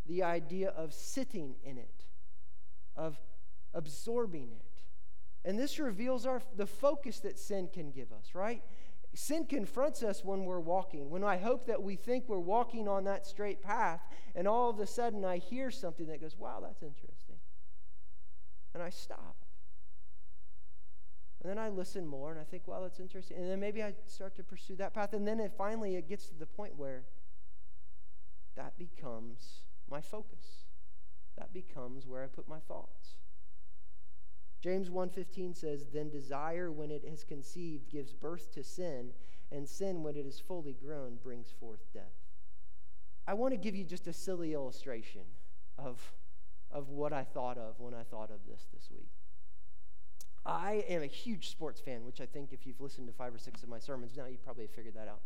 the 0.07 0.23
idea 0.23 0.71
of 0.71 0.93
sitting 0.93 1.55
in 1.65 1.79
it, 1.79 2.05
of 2.97 3.19
absorbing 3.75 4.51
it. 4.53 4.83
And 5.45 5.59
this 5.59 5.79
reveals 5.79 6.27
our, 6.27 6.41
the 6.57 6.67
focus 6.67 7.21
that 7.21 7.39
sin 7.39 7.69
can 7.73 7.91
give 7.91 8.13
us, 8.13 8.35
right? 8.35 8.63
Sin 9.15 9.45
confronts 9.45 10.03
us 10.03 10.25
when 10.25 10.45
we're 10.45 10.61
walking. 10.61 11.11
When 11.11 11.25
I 11.25 11.37
hope 11.37 11.67
that 11.67 11.83
we 11.83 11.97
think 11.97 12.29
we're 12.29 12.39
walking 12.39 12.89
on 12.89 13.05
that 13.05 13.27
straight 13.27 13.63
path, 13.63 14.01
and 14.35 14.47
all 14.47 14.71
of 14.71 14.79
a 14.81 14.87
sudden 14.87 15.25
I 15.25 15.39
hear 15.39 15.71
something 15.71 16.07
that 16.07 16.21
goes, 16.21 16.37
wow, 16.39 16.61
that's 16.63 16.83
interesting. 16.83 17.37
And 18.75 18.83
I 18.83 18.91
stop. 18.91 19.42
And 21.43 21.51
then 21.51 21.59
I 21.59 21.69
listen 21.69 22.07
more 22.07 22.31
and 22.31 22.41
I 22.41 22.45
think, 22.45 22.63
well, 22.67 22.83
that's 22.83 23.01
interesting. 23.01 23.37
And 23.37 23.51
then 23.51 23.59
maybe 23.59 23.83
I 23.83 23.95
start 24.07 24.37
to 24.37 24.45
pursue 24.45 24.77
that 24.77 24.95
path. 24.95 25.13
And 25.13 25.27
then 25.27 25.41
it 25.41 25.53
finally 25.59 25.97
it 25.97 26.09
gets 26.09 26.29
to 26.29 26.39
the 26.39 26.47
point 26.47 26.77
where 26.77 27.03
that 28.57 28.79
becomes 28.79 29.63
my 29.91 30.01
focus. 30.01 30.67
That 31.37 31.53
becomes 31.53 32.07
where 32.07 32.23
I 32.23 32.27
put 32.27 32.49
my 32.49 32.61
thoughts. 32.61 33.17
James 34.61 34.91
1:15 34.91 35.55
says, 35.55 35.89
"Then 35.89 36.09
desire 36.09 36.71
when 36.71 36.93
it 36.93 37.05
has 37.05 37.25
conceived 37.25 37.89
gives 37.89 38.15
birth 38.15 38.53
to 38.53 38.63
sin, 38.63 39.13
and 39.51 39.69
sin 39.69 40.05
when 40.05 40.15
it 40.15 40.25
is 40.25 40.39
fully 40.39 40.75
grown 40.75 41.17
brings 41.17 41.51
forth 41.51 41.93
death." 41.93 42.15
I 43.27 43.35
want 43.35 43.53
to 43.53 43.59
give 43.59 43.75
you 43.75 43.85
just 43.85 44.07
a 44.07 44.13
silly 44.13 44.53
illustration 44.53 45.27
of, 45.77 46.15
of 46.71 46.91
what 46.91 47.13
I 47.13 47.25
thought 47.25 47.59
of 47.59 47.81
when 47.81 47.95
I 47.95 48.05
thought 48.05 48.31
of 48.31 48.47
this 48.47 48.69
this 48.73 48.89
week. 48.91 49.12
I 50.45 50.85
am 50.89 51.03
a 51.03 51.07
huge 51.07 51.51
sports 51.51 51.81
fan, 51.81 52.05
which 52.05 52.21
I 52.21 52.27
think 52.27 52.53
if 52.53 52.67
you've 52.67 52.81
listened 52.81 53.07
to 53.07 53.13
five 53.13 53.35
or 53.35 53.39
six 53.39 53.63
of 53.63 53.69
my 53.69 53.79
sermons 53.79 54.17
now, 54.17 54.27
you 54.27 54.39
probably 54.43 54.65
have 54.65 54.73
figured 54.73 54.95
that 54.95 55.09
out. 55.09 55.21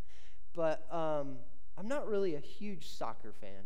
but 0.54 0.92
um, 0.92 1.36
I'm 1.78 1.88
not 1.88 2.08
really 2.08 2.34
a 2.34 2.40
huge 2.40 2.88
soccer 2.88 3.32
fan. 3.32 3.64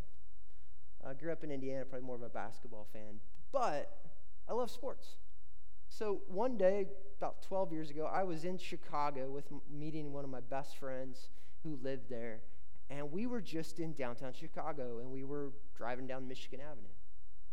I 1.07 1.14
grew 1.14 1.33
up 1.33 1.45
in 1.45 1.50
Indiana, 1.50 1.85
probably 1.85 2.07
more 2.07 2.16
of 2.16 2.23
a 2.23 2.28
basketball 2.28 2.87
fan, 2.92 3.21
but 3.52 3.99
I 4.49 4.52
love 4.52 4.71
sports. 4.71 5.16
So 5.88 6.21
one 6.28 6.57
day, 6.57 6.87
about 7.19 7.42
12 7.42 7.73
years 7.73 7.90
ago, 7.90 8.09
I 8.12 8.23
was 8.23 8.45
in 8.45 8.59
Chicago 8.59 9.30
with 9.30 9.45
meeting 9.71 10.12
one 10.12 10.25
of 10.25 10.30
my 10.30 10.40
best 10.40 10.76
friends 10.76 11.30
who 11.62 11.78
lived 11.83 12.09
there, 12.09 12.40
and 12.90 13.11
we 13.11 13.26
were 13.26 13.40
just 13.40 13.80
in 13.80 13.92
downtown 13.95 14.33
Chicago, 14.33 14.99
and 14.99 15.11
we 15.11 15.25
were 15.25 15.52
driving 15.76 16.07
down 16.07 16.28
Michigan 16.28 16.61
Avenue, 16.61 16.95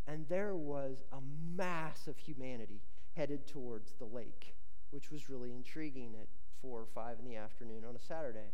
and 0.08 0.28
there 0.28 0.56
was 0.56 1.04
a 1.12 1.18
mass 1.56 2.08
of 2.08 2.18
humanity 2.18 2.82
headed 3.18 3.48
towards 3.48 3.94
the 3.94 4.06
lake, 4.06 4.56
which 4.92 5.12
was 5.12 5.30
really 5.30 5.52
intriguing 5.52 6.14
at 6.22 6.28
four 6.62 6.80
or 6.80 6.86
five 6.86 7.18
in 7.20 7.26
the 7.26 7.36
afternoon 7.36 7.84
on 7.88 7.96
a 7.96 8.00
Saturday. 8.00 8.52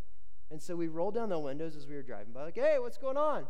And 0.50 0.62
so 0.62 0.76
we 0.76 0.88
rolled 0.88 1.16
down 1.16 1.30
the 1.30 1.40
windows 1.40 1.76
as 1.76 1.88
we 1.88 1.96
were 1.96 2.02
driving 2.02 2.34
by, 2.34 2.44
like, 2.44 2.56
hey, 2.56 2.78
what's 2.80 2.98
going 2.98 3.18
on? 3.18 3.46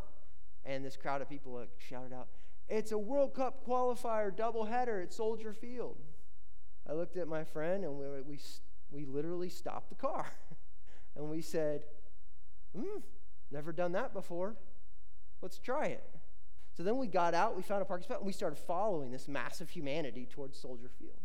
And 0.66 0.84
this 0.84 0.96
crowd 0.96 1.22
of 1.22 1.30
people 1.30 1.54
like, 1.54 1.70
shouted 1.78 2.14
out, 2.14 2.28
it's 2.68 2.92
a 2.92 2.98
World 2.98 3.34
Cup 3.34 3.66
qualifier 3.68 4.32
doubleheader 4.32 5.04
at 5.04 5.14
Soldier 5.14 5.54
Field. 5.54 5.98
I 6.90 6.94
looked 6.94 7.18
at 7.18 7.28
my 7.28 7.44
friend 7.44 7.84
and 7.84 7.98
we, 7.98 8.06
we, 8.22 8.40
we 8.92 9.06
literally 9.06 9.50
stopped 9.50 9.90
the 9.90 9.96
car. 9.96 10.26
and 11.16 11.30
we 11.30 11.42
said, 11.42 11.84
hmm, 12.76 13.00
never 13.52 13.72
done 13.72 13.92
that 13.92 14.14
before. 14.14 14.56
Let's 15.42 15.60
try 15.60 15.86
it. 15.86 16.04
So 16.76 16.82
then 16.84 16.98
we 16.98 17.08
got 17.08 17.34
out, 17.34 17.56
we 17.56 17.62
found 17.62 17.82
a 17.82 17.86
parking 17.86 18.04
spot, 18.04 18.18
and 18.18 18.26
we 18.26 18.34
started 18.34 18.58
following 18.58 19.12
this 19.12 19.28
massive 19.28 19.70
humanity 19.70 20.28
towards 20.30 20.58
Soldier 20.58 20.90
Field. 21.00 21.20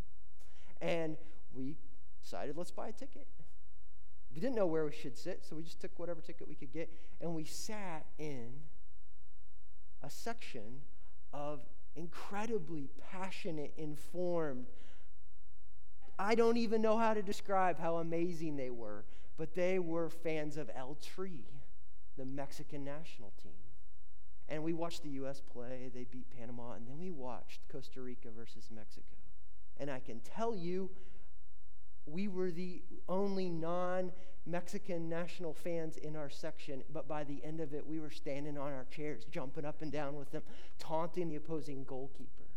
And 0.81 1.17
we 1.55 1.76
decided, 2.23 2.57
let's 2.57 2.71
buy 2.71 2.88
a 2.88 2.93
ticket. 2.93 3.26
We 4.35 4.40
didn't 4.40 4.57
know 4.57 4.67
where 4.67 4.85
we 4.85 4.93
should 4.93 5.17
sit, 5.17 5.45
so 5.49 5.57
we 5.57 5.62
just 5.62 5.81
took 5.81 5.99
whatever 5.99 6.21
ticket 6.21 6.47
we 6.47 6.55
could 6.55 6.73
get, 6.73 6.90
and 7.21 7.35
we 7.35 7.45
sat 7.45 8.05
in 8.19 8.50
a 10.02 10.11
section 10.11 10.83
of 11.33 11.61
incredibly 11.97 12.90
passionate, 13.11 13.73
informed. 13.76 14.67
I 16.19 16.35
don't 16.35 16.59
even 16.59 16.83
know 16.83 16.99
how 16.99 17.14
to 17.14 17.23
describe 17.23 17.81
how 17.81 17.97
amazing 17.97 18.57
they 18.57 18.71
were, 18.71 19.05
but 19.37 19.55
they 19.55 19.78
were 19.78 20.11
fans 20.11 20.57
of 20.57 20.71
El 20.76 20.97
Tri, 20.97 21.31
the 22.17 22.25
Mexican 22.25 22.85
national 22.85 23.33
team. 23.43 23.52
And 24.49 24.62
we 24.62 24.73
watched 24.73 25.02
the 25.02 25.11
U.S. 25.11 25.40
play. 25.40 25.90
They 25.95 26.05
beat 26.05 26.26
Panama, 26.38 26.73
and 26.73 26.87
then 26.87 26.99
we 26.99 27.11
watched 27.11 27.61
Costa 27.71 28.00
Rica 28.00 28.28
versus 28.35 28.71
Mexico. 28.75 29.17
And 29.76 29.90
I 29.90 30.00
can 30.00 30.21
tell 30.21 30.57
you, 30.57 30.90
we 32.07 32.28
were 32.28 32.50
the 32.50 32.83
only 33.09 33.50
non 33.50 34.12
Mexican 34.47 35.09
national 35.09 35.52
fans 35.52 35.99
in 35.99 36.17
our 36.17 36.31
section, 36.31 36.83
but 36.93 37.07
by 37.07 37.23
the 37.25 37.45
end 37.45 37.61
of 37.61 37.75
it, 37.75 37.87
we 37.87 38.00
were 38.00 38.11
standing 38.11 38.57
on 38.57 38.73
our 38.73 38.87
chairs, 38.90 39.26
jumping 39.31 39.67
up 39.67 39.83
and 39.83 39.93
down 39.93 40.17
with 40.17 40.31
them, 40.31 40.43
taunting 40.78 41.28
the 41.28 41.37
opposing 41.37 41.85
goalkeeper. 41.85 42.49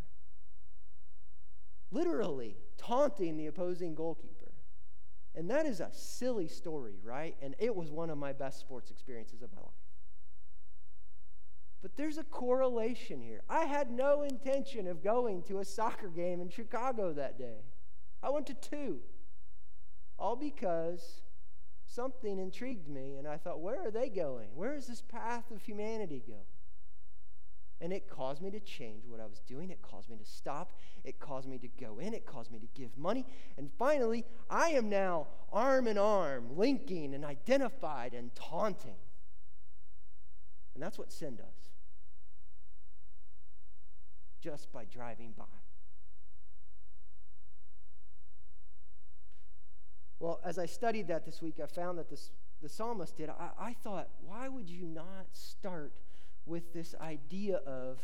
Literally, 1.90 2.56
taunting 2.78 3.36
the 3.36 3.46
opposing 3.46 3.94
goalkeeper. 3.94 4.52
And 5.34 5.50
that 5.50 5.66
is 5.66 5.80
a 5.80 5.90
silly 5.92 6.48
story, 6.48 6.94
right? 7.02 7.36
And 7.42 7.54
it 7.58 7.74
was 7.74 7.90
one 7.90 8.08
of 8.08 8.16
my 8.16 8.32
best 8.32 8.60
sports 8.60 8.90
experiences 8.90 9.42
of 9.42 9.52
my 9.54 9.60
life. 9.60 9.70
But 11.82 11.96
there's 11.96 12.16
a 12.16 12.24
correlation 12.24 13.20
here. 13.20 13.42
I 13.50 13.64
had 13.64 13.90
no 13.90 14.22
intention 14.22 14.86
of 14.86 15.02
going 15.02 15.42
to 15.44 15.58
a 15.58 15.64
soccer 15.64 16.08
game 16.08 16.40
in 16.40 16.48
Chicago 16.48 17.12
that 17.12 17.38
day. 17.38 17.64
I 18.22 18.30
went 18.30 18.46
to 18.46 18.54
two 18.54 19.00
all 20.16 20.36
because 20.36 21.22
something 21.84 22.38
intrigued 22.38 22.88
me, 22.88 23.16
and 23.16 23.26
I 23.26 23.36
thought, 23.36 23.60
where 23.60 23.84
are 23.84 23.90
they 23.90 24.08
going? 24.08 24.48
Where 24.54 24.74
is 24.74 24.86
this 24.86 25.02
path 25.02 25.50
of 25.50 25.60
humanity 25.60 26.22
going? 26.26 26.40
And 27.80 27.92
it 27.92 28.08
caused 28.08 28.40
me 28.40 28.52
to 28.52 28.60
change 28.60 29.02
what 29.08 29.18
I 29.18 29.26
was 29.26 29.40
doing. 29.40 29.70
It 29.70 29.82
caused 29.82 30.08
me 30.08 30.16
to 30.16 30.24
stop. 30.24 30.78
It 31.02 31.18
caused 31.18 31.48
me 31.48 31.58
to 31.58 31.66
go 31.66 31.98
in. 31.98 32.14
It 32.14 32.24
caused 32.24 32.52
me 32.52 32.60
to 32.60 32.68
give 32.80 32.96
money. 32.96 33.26
And 33.58 33.68
finally, 33.76 34.24
I 34.48 34.68
am 34.70 34.88
now 34.88 35.26
arm 35.52 35.88
in 35.88 35.98
arm, 35.98 36.56
linking 36.56 37.12
and 37.12 37.24
identified 37.24 38.14
and 38.14 38.32
taunting. 38.36 38.94
And 40.74 40.82
that's 40.82 40.96
what 40.96 41.10
sin 41.10 41.34
does. 41.34 41.71
Just 44.42 44.72
by 44.72 44.84
driving 44.84 45.32
by. 45.38 45.44
Well, 50.18 50.40
as 50.44 50.58
I 50.58 50.66
studied 50.66 51.06
that 51.08 51.24
this 51.24 51.40
week, 51.40 51.60
I 51.62 51.66
found 51.66 51.98
that 51.98 52.10
this, 52.10 52.32
the 52.60 52.68
psalmist 52.68 53.16
did. 53.16 53.28
I, 53.30 53.50
I 53.58 53.72
thought, 53.72 54.08
why 54.24 54.48
would 54.48 54.68
you 54.68 54.84
not 54.84 55.26
start 55.32 55.92
with 56.44 56.72
this 56.72 56.94
idea 57.00 57.56
of 57.66 57.98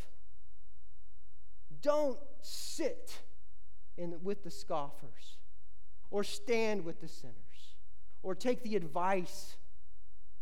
don't 1.83 2.19
sit 2.41 3.19
in, 3.97 4.15
with 4.23 4.45
the 4.45 4.51
scoffers, 4.51 5.39
or 6.11 6.23
stand 6.23 6.85
with 6.85 7.01
the 7.01 7.09
sinners, 7.09 7.35
or 8.23 8.37
take 8.37 8.63
the 8.63 8.77
advice 8.77 9.57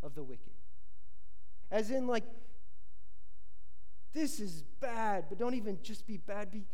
of 0.02 0.14
the 0.14 0.22
wicked? 0.22 0.52
As 1.70 1.90
in, 1.90 2.06
like, 2.06 2.24
this 4.16 4.40
is 4.40 4.64
bad, 4.80 5.26
but 5.28 5.38
don't 5.38 5.54
even 5.54 5.78
just 5.82 6.06
be 6.06 6.16
bad, 6.16 6.50
be, 6.50 6.64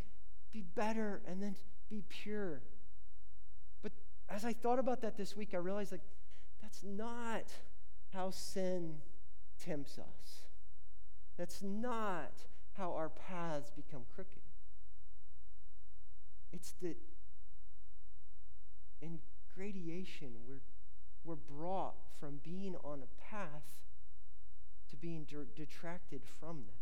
be 0.53 0.63
better, 0.77 1.21
and 1.27 1.43
then 1.43 1.57
be 1.91 2.05
pure 2.09 2.63
But 3.83 3.93
as 4.31 4.45
I 4.45 4.53
thought 4.53 4.79
about 4.79 5.03
that 5.03 5.17
this 5.17 5.37
week, 5.37 5.51
I 5.53 5.57
realized 5.57 5.91
like 5.91 6.07
that's 6.63 6.85
not 6.85 7.53
how 8.15 8.31
sin 8.31 8.95
tempts 9.63 9.99
us. 9.99 10.47
That's 11.37 11.63
not 11.63 12.33
how 12.75 12.95
our 12.95 13.09
paths 13.09 13.71
become 13.71 14.03
crooked. 14.15 14.41
It's 16.53 16.73
that 16.83 16.97
in 19.01 19.19
gradation, 19.57 20.29
we're, 20.47 20.63
we're 21.25 21.35
brought 21.35 21.97
from 22.21 22.41
being 22.45 22.77
on 22.85 23.03
a 23.03 23.31
path 23.31 23.81
to 24.91 24.97
being 24.97 25.27
detracted 25.57 26.23
from 26.39 26.63
that. 26.69 26.82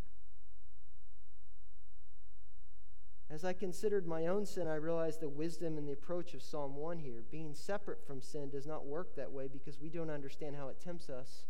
As 3.30 3.44
I 3.44 3.52
considered 3.52 4.08
my 4.08 4.26
own 4.26 4.44
sin, 4.44 4.66
I 4.66 4.74
realized 4.74 5.20
the 5.20 5.28
wisdom 5.28 5.78
and 5.78 5.86
the 5.86 5.92
approach 5.92 6.34
of 6.34 6.42
Psalm 6.42 6.74
1 6.74 6.98
here. 6.98 7.22
Being 7.30 7.54
separate 7.54 8.04
from 8.04 8.20
sin 8.20 8.50
does 8.50 8.66
not 8.66 8.86
work 8.86 9.14
that 9.14 9.30
way 9.30 9.46
because 9.46 9.80
we 9.80 9.88
don't 9.88 10.10
understand 10.10 10.56
how 10.56 10.66
it 10.68 10.80
tempts 10.80 11.08
us. 11.08 11.44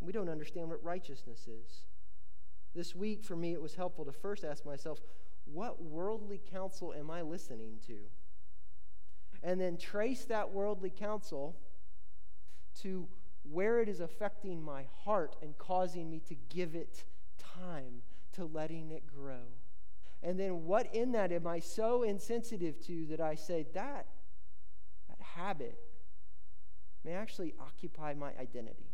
We 0.00 0.12
don't 0.12 0.28
understand 0.28 0.68
what 0.68 0.84
righteousness 0.84 1.48
is. 1.48 1.86
This 2.74 2.94
week, 2.94 3.24
for 3.24 3.36
me, 3.36 3.54
it 3.54 3.62
was 3.62 3.74
helpful 3.74 4.04
to 4.04 4.12
first 4.12 4.44
ask 4.44 4.66
myself, 4.66 5.00
what 5.46 5.82
worldly 5.82 6.42
counsel 6.50 6.92
am 6.92 7.10
I 7.10 7.22
listening 7.22 7.78
to? 7.86 7.96
And 9.42 9.58
then 9.58 9.78
trace 9.78 10.26
that 10.26 10.50
worldly 10.50 10.90
counsel 10.90 11.56
to 12.82 13.08
where 13.50 13.80
it 13.80 13.88
is 13.88 14.00
affecting 14.00 14.62
my 14.62 14.84
heart 15.04 15.36
and 15.40 15.56
causing 15.56 16.10
me 16.10 16.20
to 16.28 16.34
give 16.50 16.74
it 16.74 17.04
time 17.38 18.02
to 18.32 18.44
letting 18.44 18.90
it 18.90 19.04
grow. 19.06 19.46
And 20.22 20.38
then 20.38 20.64
what 20.64 20.94
in 20.94 21.12
that 21.12 21.32
am 21.32 21.46
I 21.46 21.60
so 21.60 22.02
insensitive 22.02 22.84
to 22.86 23.06
that 23.06 23.20
I 23.20 23.34
say 23.34 23.66
that 23.74 24.06
that 25.08 25.18
habit 25.20 25.78
may 27.04 27.12
actually 27.12 27.54
occupy 27.60 28.14
my 28.14 28.32
identity. 28.40 28.90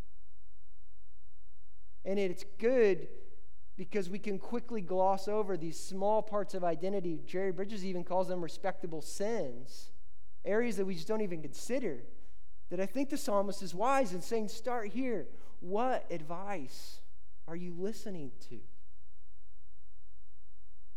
And 2.04 2.18
it's 2.18 2.44
good 2.58 3.08
because 3.76 4.08
we 4.08 4.18
can 4.18 4.38
quickly 4.38 4.80
gloss 4.80 5.26
over 5.26 5.56
these 5.56 5.80
small 5.80 6.22
parts 6.22 6.54
of 6.54 6.62
identity. 6.62 7.20
Jerry 7.26 7.50
Bridges 7.50 7.84
even 7.84 8.04
calls 8.04 8.28
them 8.28 8.42
respectable 8.42 9.02
sins, 9.02 9.90
areas 10.44 10.76
that 10.76 10.84
we 10.84 10.94
just 10.94 11.08
don't 11.08 11.22
even 11.22 11.42
consider. 11.42 12.04
That 12.70 12.80
I 12.80 12.86
think 12.86 13.10
the 13.10 13.16
psalmist 13.16 13.62
is 13.62 13.74
wise 13.74 14.12
in 14.12 14.20
saying, 14.20 14.48
start 14.48 14.88
here. 14.88 15.26
What 15.60 16.06
advice 16.10 17.00
are 17.48 17.56
you 17.56 17.74
listening 17.76 18.30
to? 18.48 18.60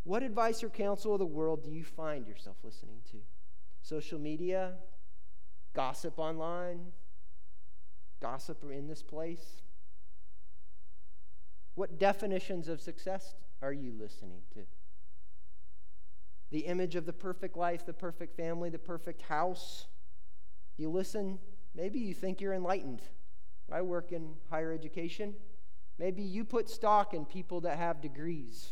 What 0.08 0.24
advice 0.24 0.63
or 0.63 0.70
counsel 0.70 1.12
of 1.12 1.20
the 1.20 1.26
world 1.26 1.65
do 1.65 1.70
you 1.70 1.84
find 1.84 2.26
yourself 2.26 2.56
listening 2.63 3.02
to? 3.12 3.17
Social 3.82 4.17
media? 4.17 4.76
Gossip 5.74 6.17
online? 6.17 6.93
Gossip 8.22 8.63
in 8.72 8.88
this 8.88 9.04
place? 9.04 9.63
What 11.76 12.00
definitions 12.00 12.70
of 12.70 12.80
success 12.80 13.36
are 13.62 13.74
you 13.74 13.91
listening 14.00 14.43
to? 14.54 14.62
The 16.52 16.60
image 16.60 16.96
of 16.96 17.06
the 17.06 17.12
perfect 17.12 17.58
life, 17.58 17.86
the 17.86 17.91
perfect 17.91 18.38
family, 18.38 18.70
the 18.70 18.80
perfect 18.80 19.24
house. 19.24 19.88
You 20.78 20.89
listen, 20.89 21.38
maybe 21.76 22.00
you 22.00 22.13
think 22.13 22.39
you're 22.39 22.54
enlightened. 22.54 23.02
I 23.70 23.82
work 23.82 24.13
in 24.13 24.36
higher 24.50 24.72
education. 24.72 25.34
Maybe 26.00 26.24
you 26.24 26.46
put 26.46 26.70
stock 26.70 27.13
in 27.13 27.26
people 27.26 27.60
that 27.60 27.78
have 27.78 28.00
degrees. 28.00 28.72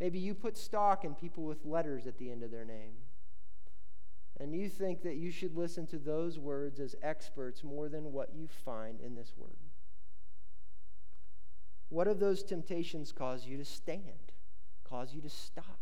Maybe 0.00 0.18
you 0.18 0.34
put 0.34 0.56
stock 0.56 1.04
in 1.04 1.14
people 1.14 1.44
with 1.44 1.64
letters 1.64 2.06
at 2.06 2.18
the 2.18 2.30
end 2.30 2.42
of 2.42 2.50
their 2.50 2.64
name. 2.64 2.94
And 4.40 4.54
you 4.54 4.70
think 4.70 5.02
that 5.02 5.16
you 5.16 5.30
should 5.30 5.54
listen 5.54 5.86
to 5.88 5.98
those 5.98 6.38
words 6.38 6.80
as 6.80 6.96
experts 7.02 7.62
more 7.62 7.90
than 7.90 8.10
what 8.12 8.30
you 8.34 8.48
find 8.64 8.98
in 9.00 9.14
this 9.14 9.34
word. 9.36 9.58
What 11.90 12.08
of 12.08 12.18
those 12.18 12.42
temptations 12.42 13.12
cause 13.12 13.44
you 13.44 13.58
to 13.58 13.64
stand, 13.64 14.32
cause 14.82 15.12
you 15.12 15.20
to 15.20 15.28
stop, 15.28 15.80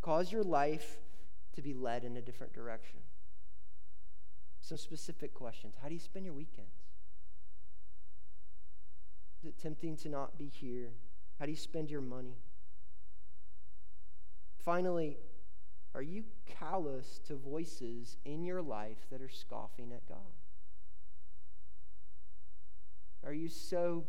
cause 0.00 0.32
your 0.32 0.44
life 0.44 0.98
to 1.54 1.60
be 1.60 1.74
led 1.74 2.04
in 2.04 2.16
a 2.16 2.22
different 2.22 2.54
direction? 2.54 3.00
Some 4.60 4.78
specific 4.78 5.34
questions. 5.34 5.74
How 5.82 5.88
do 5.88 5.94
you 5.94 6.00
spend 6.00 6.24
your 6.24 6.34
weekends? 6.34 6.76
Is 9.42 9.48
it 9.48 9.58
tempting 9.58 9.96
to 9.98 10.08
not 10.08 10.38
be 10.38 10.46
here? 10.46 10.92
How 11.38 11.44
do 11.44 11.50
you 11.50 11.56
spend 11.56 11.90
your 11.90 12.02
money? 12.02 12.36
Finally, 14.64 15.16
are 15.94 16.02
you 16.02 16.24
callous 16.46 17.20
to 17.26 17.34
voices 17.34 18.16
in 18.24 18.44
your 18.44 18.62
life 18.62 19.06
that 19.10 19.22
are 19.22 19.28
scoffing 19.28 19.92
at 19.92 20.06
God? 20.06 20.18
Are 23.24 23.32
you 23.32 23.48
so 23.48 24.04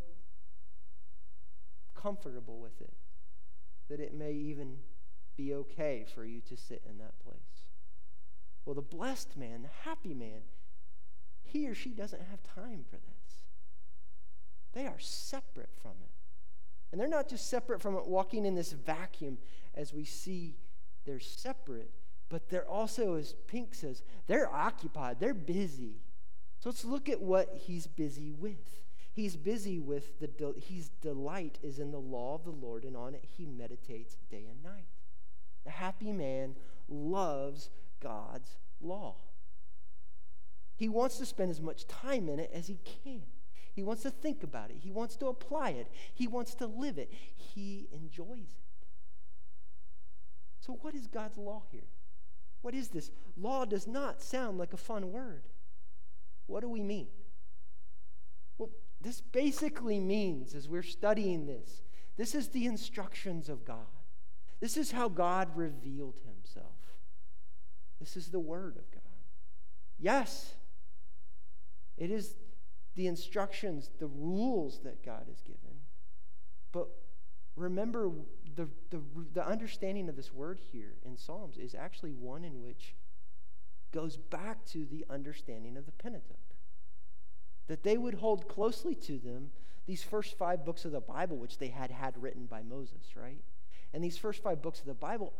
comfortable 1.95 2.59
with 2.59 2.79
it 2.81 2.93
that 3.89 3.99
it 3.99 4.13
may 4.13 4.31
even 4.31 4.77
be 5.35 5.53
okay 5.53 6.05
for 6.13 6.25
you 6.25 6.41
to 6.41 6.55
sit 6.55 6.81
in 6.89 6.97
that 6.99 7.19
place? 7.19 7.67
Well, 8.65 8.75
the 8.75 8.81
blessed 8.81 9.35
man, 9.37 9.63
the 9.63 9.89
happy 9.89 10.13
man, 10.13 10.41
he 11.43 11.67
or 11.67 11.75
she 11.75 11.89
doesn't 11.89 12.21
have 12.29 12.41
time 12.43 12.85
for 12.89 12.97
this. 12.97 13.35
They 14.73 14.85
are 14.85 14.99
separate 14.99 15.71
from 15.81 15.91
it. 16.03 16.11
And 16.91 16.99
they're 16.99 17.07
not 17.07 17.29
just 17.29 17.49
separate 17.49 17.81
from 17.81 17.95
it, 17.95 18.05
walking 18.05 18.45
in 18.45 18.55
this 18.55 18.71
vacuum 18.71 19.37
as 19.75 19.93
we 19.93 20.03
see 20.03 20.55
they're 21.05 21.19
separate, 21.19 21.91
but 22.29 22.49
they're 22.49 22.67
also, 22.67 23.15
as 23.15 23.33
Pink 23.47 23.73
says, 23.73 24.03
they're 24.27 24.51
occupied, 24.53 25.19
they're 25.19 25.33
busy. 25.33 26.01
So 26.59 26.69
let's 26.69 26.85
look 26.85 27.09
at 27.09 27.21
what 27.21 27.53
he's 27.65 27.87
busy 27.87 28.31
with. 28.31 28.81
He's 29.13 29.35
busy 29.35 29.79
with 29.79 30.19
the 30.19 30.53
his 30.57 30.89
delight 31.01 31.59
is 31.61 31.79
in 31.79 31.91
the 31.91 31.99
law 31.99 32.35
of 32.35 32.45
the 32.45 32.51
Lord, 32.51 32.85
and 32.85 32.95
on 32.95 33.13
it 33.13 33.25
he 33.37 33.45
meditates 33.45 34.15
day 34.29 34.45
and 34.49 34.63
night. 34.63 34.87
The 35.65 35.71
happy 35.71 36.13
man 36.13 36.55
loves 36.87 37.69
God's 37.99 38.57
law. 38.79 39.15
He 40.75 40.87
wants 40.89 41.17
to 41.17 41.25
spend 41.25 41.51
as 41.51 41.61
much 41.61 41.87
time 41.87 42.29
in 42.29 42.39
it 42.39 42.51
as 42.53 42.67
he 42.67 42.79
can. 43.03 43.23
He 43.73 43.83
wants 43.83 44.03
to 44.03 44.09
think 44.09 44.43
about 44.43 44.69
it. 44.69 44.77
He 44.79 44.91
wants 44.91 45.15
to 45.17 45.27
apply 45.27 45.71
it. 45.71 45.87
He 46.13 46.27
wants 46.27 46.55
to 46.55 46.65
live 46.65 46.97
it. 46.97 47.11
He 47.35 47.87
enjoys 47.91 48.49
it. 48.49 48.70
So, 50.61 50.77
what 50.81 50.95
is 50.95 51.07
God's 51.07 51.37
law 51.37 51.63
here? 51.71 51.89
What 52.61 52.75
is 52.75 52.89
this? 52.89 53.11
Law 53.35 53.65
does 53.65 53.87
not 53.87 54.21
sound 54.21 54.57
like 54.57 54.73
a 54.73 54.77
fun 54.77 55.11
word. 55.11 55.43
What 56.45 56.61
do 56.61 56.69
we 56.69 56.81
mean? 56.81 57.07
Well, 58.57 58.69
this 59.01 59.21
basically 59.21 59.99
means, 59.99 60.53
as 60.53 60.69
we're 60.69 60.83
studying 60.83 61.47
this, 61.47 61.81
this 62.15 62.35
is 62.35 62.49
the 62.49 62.67
instructions 62.67 63.49
of 63.49 63.65
God. 63.65 63.87
This 64.59 64.77
is 64.77 64.91
how 64.91 65.09
God 65.09 65.49
revealed 65.55 66.19
himself. 66.23 66.75
This 67.99 68.15
is 68.15 68.27
the 68.27 68.39
Word 68.39 68.77
of 68.77 68.91
God. 68.91 69.01
Yes, 69.99 70.53
it 71.97 72.11
is 72.11 72.35
the 72.95 73.07
instructions, 73.07 73.89
the 73.99 74.07
rules 74.07 74.81
that 74.83 75.03
God 75.03 75.23
has 75.27 75.41
given. 75.41 75.79
But 76.71 76.87
remember, 77.55 78.11
the, 78.55 78.67
the, 78.89 79.01
the 79.33 79.45
understanding 79.45 80.09
of 80.09 80.15
this 80.15 80.33
word 80.33 80.59
here 80.71 80.93
in 81.05 81.17
Psalms 81.17 81.57
is 81.57 81.75
actually 81.75 82.11
one 82.11 82.43
in 82.43 82.61
which 82.61 82.95
goes 83.91 84.17
back 84.17 84.65
to 84.65 84.85
the 84.85 85.05
understanding 85.09 85.77
of 85.77 85.85
the 85.85 85.91
Pentateuch. 85.91 86.37
That 87.67 87.83
they 87.83 87.97
would 87.97 88.15
hold 88.15 88.47
closely 88.47 88.95
to 88.95 89.19
them 89.19 89.51
these 89.85 90.03
first 90.03 90.37
five 90.37 90.65
books 90.65 90.85
of 90.85 90.91
the 90.91 91.01
Bible, 91.01 91.37
which 91.37 91.57
they 91.57 91.69
had 91.69 91.91
had 91.91 92.21
written 92.21 92.45
by 92.45 92.61
Moses, 92.61 93.15
right? 93.15 93.41
And 93.93 94.03
these 94.03 94.17
first 94.17 94.41
five 94.41 94.61
books 94.61 94.79
of 94.79 94.85
the 94.85 94.93
Bible 94.93 95.33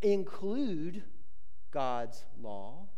include 0.00 1.02
God's 1.70 2.24
law, 2.40 2.88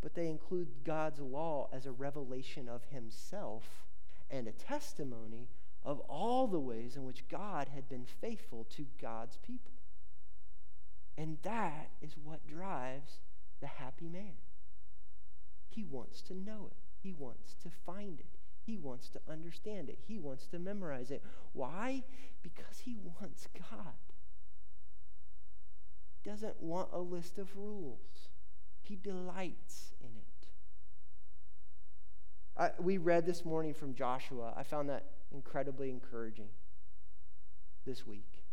but 0.00 0.14
they 0.14 0.28
include 0.28 0.68
God's 0.84 1.20
law 1.20 1.68
as 1.72 1.86
a 1.86 1.92
revelation 1.92 2.68
of 2.68 2.82
Himself 2.90 3.64
and 4.30 4.46
a 4.46 4.52
testimony 4.52 5.48
of 5.84 6.00
all 6.00 6.46
the 6.46 6.60
ways 6.60 6.96
in 6.96 7.04
which 7.04 7.28
God 7.28 7.68
had 7.74 7.88
been 7.88 8.06
faithful 8.20 8.66
to 8.76 8.86
God's 9.00 9.38
people. 9.38 9.72
And 11.16 11.38
that 11.42 11.90
is 12.00 12.14
what 12.22 12.46
drives 12.46 13.20
the 13.60 13.66
happy 13.66 14.08
man. 14.08 14.36
He 15.68 15.84
wants 15.84 16.22
to 16.22 16.34
know 16.34 16.68
it, 16.70 16.76
he 17.02 17.12
wants 17.12 17.54
to 17.62 17.70
find 17.86 18.20
it. 18.20 18.38
He 18.62 18.76
wants 18.76 19.08
to 19.10 19.20
understand 19.28 19.88
it. 19.88 19.98
He 20.06 20.18
wants 20.18 20.46
to 20.48 20.58
memorize 20.58 21.10
it. 21.10 21.24
Why? 21.54 22.04
Because 22.42 22.78
he 22.84 22.96
wants 23.20 23.48
God. 23.58 23.94
He 26.22 26.30
doesn't 26.30 26.62
want 26.62 26.90
a 26.92 27.00
list 27.00 27.38
of 27.38 27.56
rules. 27.56 28.28
He 28.82 28.96
delights 28.96 29.92
in 30.00 30.08
it. 30.08 30.46
I, 32.56 32.70
we 32.80 32.98
read 32.98 33.24
this 33.24 33.44
morning 33.44 33.72
from 33.72 33.94
Joshua. 33.94 34.52
I 34.56 34.62
found 34.62 34.88
that 34.90 35.06
incredibly 35.32 35.90
encouraging 35.90 36.48
this 37.86 38.06
week. 38.06 38.44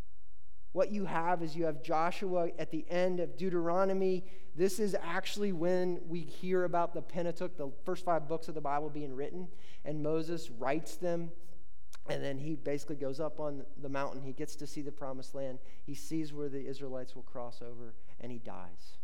What 0.73 0.91
you 0.91 1.05
have 1.05 1.41
is 1.41 1.55
you 1.55 1.65
have 1.65 1.81
Joshua 1.81 2.49
at 2.59 2.71
the 2.71 2.85
end 2.89 3.19
of 3.19 3.37
Deuteronomy. 3.37 4.25
This 4.55 4.79
is 4.79 4.95
actually 5.01 5.51
when 5.51 5.99
we 6.07 6.21
hear 6.21 6.65
about 6.65 6.93
the 6.93 7.01
Pentateuch, 7.01 7.57
the 7.57 7.71
first 7.85 8.05
five 8.05 8.27
books 8.27 8.47
of 8.47 8.55
the 8.55 8.61
Bible 8.61 8.89
being 8.89 9.15
written, 9.15 9.47
and 9.85 10.03
Moses 10.03 10.51
writes 10.51 10.95
them. 10.95 11.31
And 12.09 12.23
then 12.23 12.37
he 12.37 12.55
basically 12.55 12.95
goes 12.95 13.19
up 13.19 13.39
on 13.39 13.65
the 13.81 13.89
mountain. 13.89 14.21
He 14.21 14.31
gets 14.31 14.55
to 14.57 14.67
see 14.67 14.81
the 14.81 14.91
promised 14.91 15.35
land. 15.35 15.59
He 15.85 15.93
sees 15.93 16.31
where 16.31 16.47
the 16.47 16.65
Israelites 16.65 17.15
will 17.15 17.23
cross 17.23 17.61
over, 17.61 17.95
and 18.21 18.31
he 18.31 18.39
dies. 18.39 18.97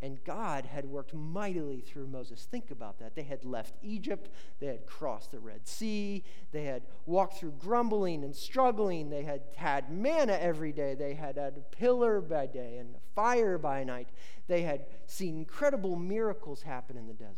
And 0.00 0.22
God 0.22 0.64
had 0.64 0.84
worked 0.84 1.12
mightily 1.12 1.80
through 1.80 2.06
Moses. 2.06 2.46
Think 2.48 2.70
about 2.70 3.00
that. 3.00 3.16
They 3.16 3.24
had 3.24 3.44
left 3.44 3.74
Egypt, 3.82 4.30
they 4.60 4.66
had 4.66 4.86
crossed 4.86 5.32
the 5.32 5.40
Red 5.40 5.66
Sea, 5.66 6.22
they 6.52 6.64
had 6.64 6.82
walked 7.04 7.38
through 7.38 7.54
grumbling 7.58 8.22
and 8.22 8.34
struggling, 8.34 9.10
they 9.10 9.24
had 9.24 9.42
had 9.56 9.90
manna 9.90 10.34
every 10.34 10.70
day, 10.70 10.94
they 10.94 11.14
had 11.14 11.36
had 11.36 11.56
a 11.56 11.76
pillar 11.76 12.20
by 12.20 12.46
day 12.46 12.76
and 12.78 12.94
fire 13.16 13.58
by 13.58 13.82
night. 13.82 14.10
They 14.46 14.62
had 14.62 14.86
seen 15.06 15.36
incredible 15.36 15.96
miracles 15.96 16.62
happen 16.62 16.96
in 16.96 17.08
the 17.08 17.14
desert. 17.14 17.34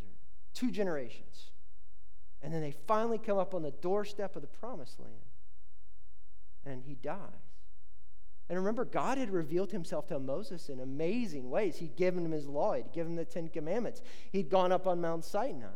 Two 0.52 0.70
generations. 0.70 1.50
And 2.42 2.52
then 2.52 2.60
they 2.60 2.74
finally 2.86 3.18
come 3.18 3.38
up 3.38 3.54
on 3.54 3.62
the 3.62 3.70
doorstep 3.70 4.36
of 4.36 4.42
the 4.42 4.48
promised 4.48 5.00
land, 5.00 5.14
and 6.64 6.84
he 6.84 6.94
dies. 6.94 7.49
And 8.50 8.58
remember, 8.58 8.84
God 8.84 9.16
had 9.16 9.30
revealed 9.30 9.70
himself 9.70 10.08
to 10.08 10.18
Moses 10.18 10.68
in 10.68 10.80
amazing 10.80 11.48
ways. 11.50 11.76
He'd 11.76 11.94
given 11.94 12.24
him 12.24 12.32
his 12.32 12.48
law, 12.48 12.74
he'd 12.74 12.92
given 12.92 13.12
him 13.12 13.16
the 13.16 13.24
Ten 13.24 13.46
Commandments, 13.46 14.02
he'd 14.32 14.50
gone 14.50 14.72
up 14.72 14.88
on 14.88 15.00
Mount 15.00 15.24
Sinai. 15.24 15.68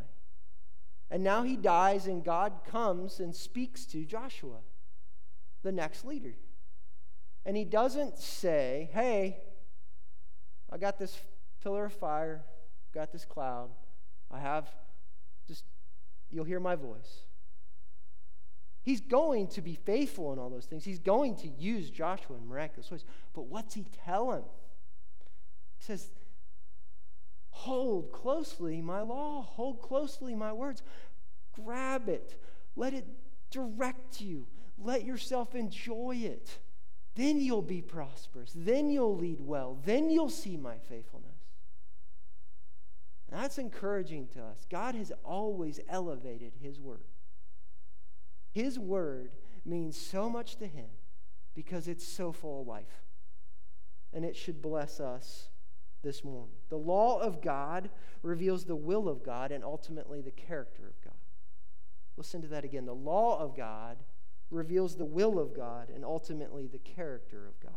And 1.08 1.22
now 1.22 1.44
he 1.44 1.54
dies, 1.56 2.08
and 2.08 2.24
God 2.24 2.52
comes 2.66 3.20
and 3.20 3.32
speaks 3.32 3.84
to 3.86 4.04
Joshua, 4.04 4.58
the 5.62 5.70
next 5.70 6.04
leader. 6.04 6.34
And 7.46 7.56
he 7.56 7.64
doesn't 7.64 8.18
say, 8.18 8.90
Hey, 8.92 9.38
I 10.68 10.76
got 10.76 10.98
this 10.98 11.16
pillar 11.62 11.84
of 11.84 11.92
fire, 11.92 12.44
got 12.92 13.12
this 13.12 13.24
cloud. 13.24 13.70
I 14.32 14.40
have 14.40 14.68
just, 15.46 15.64
you'll 16.28 16.44
hear 16.44 16.58
my 16.58 16.74
voice. 16.74 17.22
He's 18.84 19.00
going 19.00 19.48
to 19.48 19.62
be 19.62 19.74
faithful 19.74 20.32
in 20.34 20.38
all 20.38 20.50
those 20.50 20.66
things. 20.66 20.84
He's 20.84 20.98
going 20.98 21.36
to 21.36 21.48
use 21.48 21.88
Joshua 21.88 22.36
in 22.36 22.46
miraculous 22.46 22.90
ways. 22.90 23.04
But 23.32 23.46
what's 23.46 23.72
he 23.72 23.86
tell 24.04 24.32
him? 24.32 24.44
He 25.78 25.84
says, 25.84 26.10
Hold 27.48 28.12
closely 28.12 28.82
my 28.82 29.00
law, 29.00 29.42
hold 29.42 29.80
closely 29.80 30.34
my 30.34 30.52
words, 30.52 30.82
grab 31.54 32.08
it, 32.08 32.38
let 32.76 32.92
it 32.92 33.06
direct 33.50 34.20
you, 34.20 34.46
let 34.76 35.04
yourself 35.04 35.54
enjoy 35.54 36.16
it. 36.16 36.58
Then 37.14 37.40
you'll 37.40 37.62
be 37.62 37.80
prosperous, 37.80 38.52
then 38.54 38.90
you'll 38.90 39.16
lead 39.16 39.40
well, 39.40 39.78
then 39.84 40.10
you'll 40.10 40.28
see 40.28 40.56
my 40.56 40.76
faithfulness. 40.76 41.30
And 43.30 43.40
that's 43.40 43.56
encouraging 43.56 44.26
to 44.34 44.42
us. 44.42 44.66
God 44.68 44.94
has 44.96 45.12
always 45.24 45.80
elevated 45.88 46.52
his 46.60 46.78
word. 46.78 47.04
His 48.54 48.78
word 48.78 49.32
means 49.64 50.00
so 50.00 50.30
much 50.30 50.56
to 50.56 50.66
him 50.66 50.86
because 51.54 51.88
it's 51.88 52.06
so 52.06 52.30
full 52.30 52.60
of 52.60 52.68
life. 52.68 53.02
And 54.12 54.24
it 54.24 54.36
should 54.36 54.62
bless 54.62 55.00
us 55.00 55.48
this 56.04 56.22
morning. 56.22 56.54
The 56.68 56.76
law 56.76 57.18
of 57.20 57.42
God 57.42 57.90
reveals 58.22 58.64
the 58.64 58.76
will 58.76 59.08
of 59.08 59.24
God 59.24 59.50
and 59.50 59.64
ultimately 59.64 60.20
the 60.20 60.30
character 60.30 60.86
of 60.86 61.02
God. 61.02 61.18
Listen 62.16 62.40
to 62.42 62.48
that 62.48 62.64
again. 62.64 62.86
The 62.86 62.94
law 62.94 63.40
of 63.40 63.56
God 63.56 63.96
reveals 64.52 64.94
the 64.94 65.04
will 65.04 65.40
of 65.40 65.52
God 65.52 65.90
and 65.92 66.04
ultimately 66.04 66.68
the 66.68 66.78
character 66.78 67.48
of 67.48 67.58
God. 67.58 67.72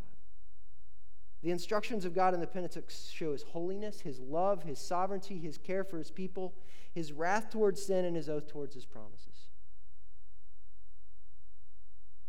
The 1.41 1.49
instructions 1.49 2.05
of 2.05 2.13
God 2.13 2.35
in 2.35 2.39
the 2.39 2.45
Pentateuch 2.45 2.91
show 2.91 3.31
his 3.31 3.41
holiness, 3.41 4.01
his 4.01 4.19
love, 4.19 4.61
his 4.61 4.77
sovereignty, 4.77 5.39
his 5.39 5.57
care 5.57 5.83
for 5.83 5.97
his 5.97 6.11
people, 6.11 6.53
his 6.93 7.11
wrath 7.13 7.49
towards 7.49 7.83
sin, 7.83 8.05
and 8.05 8.15
his 8.15 8.29
oath 8.29 8.47
towards 8.47 8.75
his 8.75 8.85
promises. 8.85 9.46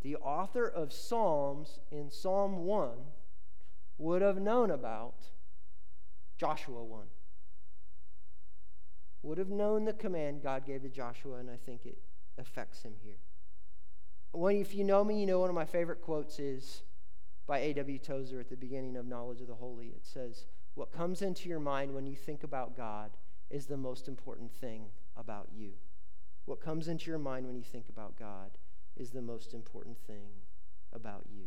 The 0.01 0.15
author 0.17 0.67
of 0.67 0.93
Psalms 0.93 1.79
in 1.91 2.09
Psalm 2.09 2.65
1 2.65 2.91
would 3.97 4.21
have 4.21 4.39
known 4.39 4.71
about 4.71 5.15
Joshua 6.37 6.83
1. 6.83 7.05
Would 9.23 9.37
have 9.37 9.49
known 9.49 9.83
the 9.83 9.93
command 9.93 10.41
God 10.41 10.65
gave 10.65 10.83
to 10.83 10.89
Joshua, 10.89 11.35
and 11.37 11.49
I 11.49 11.57
think 11.57 11.85
it 11.85 11.97
affects 12.37 12.83
him 12.83 12.93
here. 13.03 13.17
If 14.33 14.73
you 14.73 14.85
know 14.85 15.03
me, 15.03 15.19
you 15.19 15.25
know 15.25 15.39
one 15.39 15.49
of 15.49 15.55
my 15.55 15.65
favorite 15.65 16.01
quotes 16.01 16.39
is 16.39 16.83
by 17.45 17.59
A.W. 17.59 17.97
Tozer 17.97 18.39
at 18.39 18.49
the 18.49 18.55
beginning 18.55 18.95
of 18.95 19.05
Knowledge 19.05 19.41
of 19.41 19.47
the 19.47 19.55
Holy. 19.55 19.87
It 19.87 20.05
says, 20.05 20.45
What 20.75 20.93
comes 20.93 21.21
into 21.21 21.49
your 21.49 21.59
mind 21.59 21.93
when 21.93 22.05
you 22.05 22.15
think 22.15 22.43
about 22.43 22.77
God 22.77 23.11
is 23.49 23.65
the 23.65 23.75
most 23.75 24.07
important 24.07 24.53
thing 24.53 24.85
about 25.17 25.49
you. 25.53 25.71
What 26.45 26.61
comes 26.61 26.87
into 26.87 27.09
your 27.09 27.19
mind 27.19 27.47
when 27.47 27.57
you 27.57 27.63
think 27.63 27.89
about 27.89 28.17
God 28.17 28.51
is 28.99 29.11
the 29.11 29.21
most 29.21 29.53
important 29.53 29.97
thing 30.05 30.27
about 30.93 31.25
you. 31.33 31.45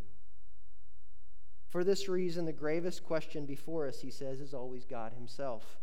For 1.69 1.85
this 1.85 2.09
reason, 2.09 2.45
the 2.45 2.53
gravest 2.53 3.05
question 3.05 3.47
before 3.47 3.87
us, 3.87 4.01
he 4.01 4.11
says, 4.11 4.41
is 4.41 4.53
always 4.53 4.85
God 4.85 5.12
Himself. 5.12 5.79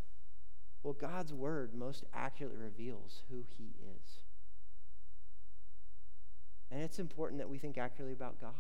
Well, 0.84 0.94
God's 0.94 1.34
Word 1.34 1.74
most 1.74 2.06
accurately 2.14 2.58
reveals 2.58 3.24
who 3.30 3.44
He 3.58 3.76
is. 3.82 4.20
And 6.72 6.82
it's 6.84 7.00
important 7.00 7.40
that 7.40 7.50
we 7.50 7.58
think 7.58 7.78
accurately 7.78 8.14
about 8.14 8.40
God. 8.40 8.52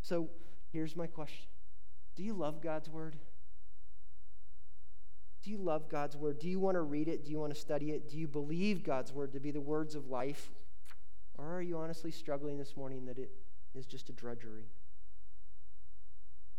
So 0.00 0.30
here's 0.72 0.96
my 0.96 1.06
question 1.06 1.48
Do 2.16 2.22
you 2.22 2.32
love 2.32 2.62
God's 2.62 2.88
Word? 2.88 3.16
Do 5.42 5.50
you 5.50 5.58
love 5.58 5.88
God's 5.88 6.16
Word? 6.16 6.38
Do 6.38 6.48
you 6.48 6.58
want 6.58 6.74
to 6.74 6.80
read 6.80 7.08
it? 7.08 7.24
Do 7.24 7.30
you 7.30 7.38
want 7.38 7.54
to 7.54 7.60
study 7.60 7.90
it? 7.90 8.08
Do 8.08 8.18
you 8.18 8.26
believe 8.26 8.82
God's 8.82 9.12
Word 9.12 9.32
to 9.34 9.40
be 9.40 9.50
the 9.50 9.60
words 9.60 9.94
of 9.94 10.08
life? 10.08 10.50
Or 11.38 11.54
are 11.54 11.62
you 11.62 11.78
honestly 11.78 12.10
struggling 12.10 12.58
this 12.58 12.76
morning 12.76 13.06
that 13.06 13.18
it 13.18 13.30
is 13.74 13.86
just 13.86 14.10
a 14.10 14.12
drudgery? 14.12 14.66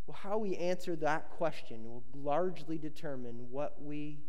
Well, 0.08 0.18
how 0.20 0.38
we 0.38 0.56
answer 0.56 0.96
that 0.96 1.30
question 1.32 1.84
will 1.84 2.04
largely 2.16 2.78
determine 2.78 3.48
what 3.52 3.82
we 3.82 4.22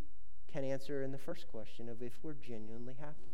can 0.52 0.64
answer 0.64 1.02
in 1.02 1.12
the 1.12 1.18
first 1.18 1.48
question 1.48 1.88
of 1.88 2.02
if 2.02 2.12
we're 2.22 2.34
genuinely 2.34 2.94
happy. 2.98 3.30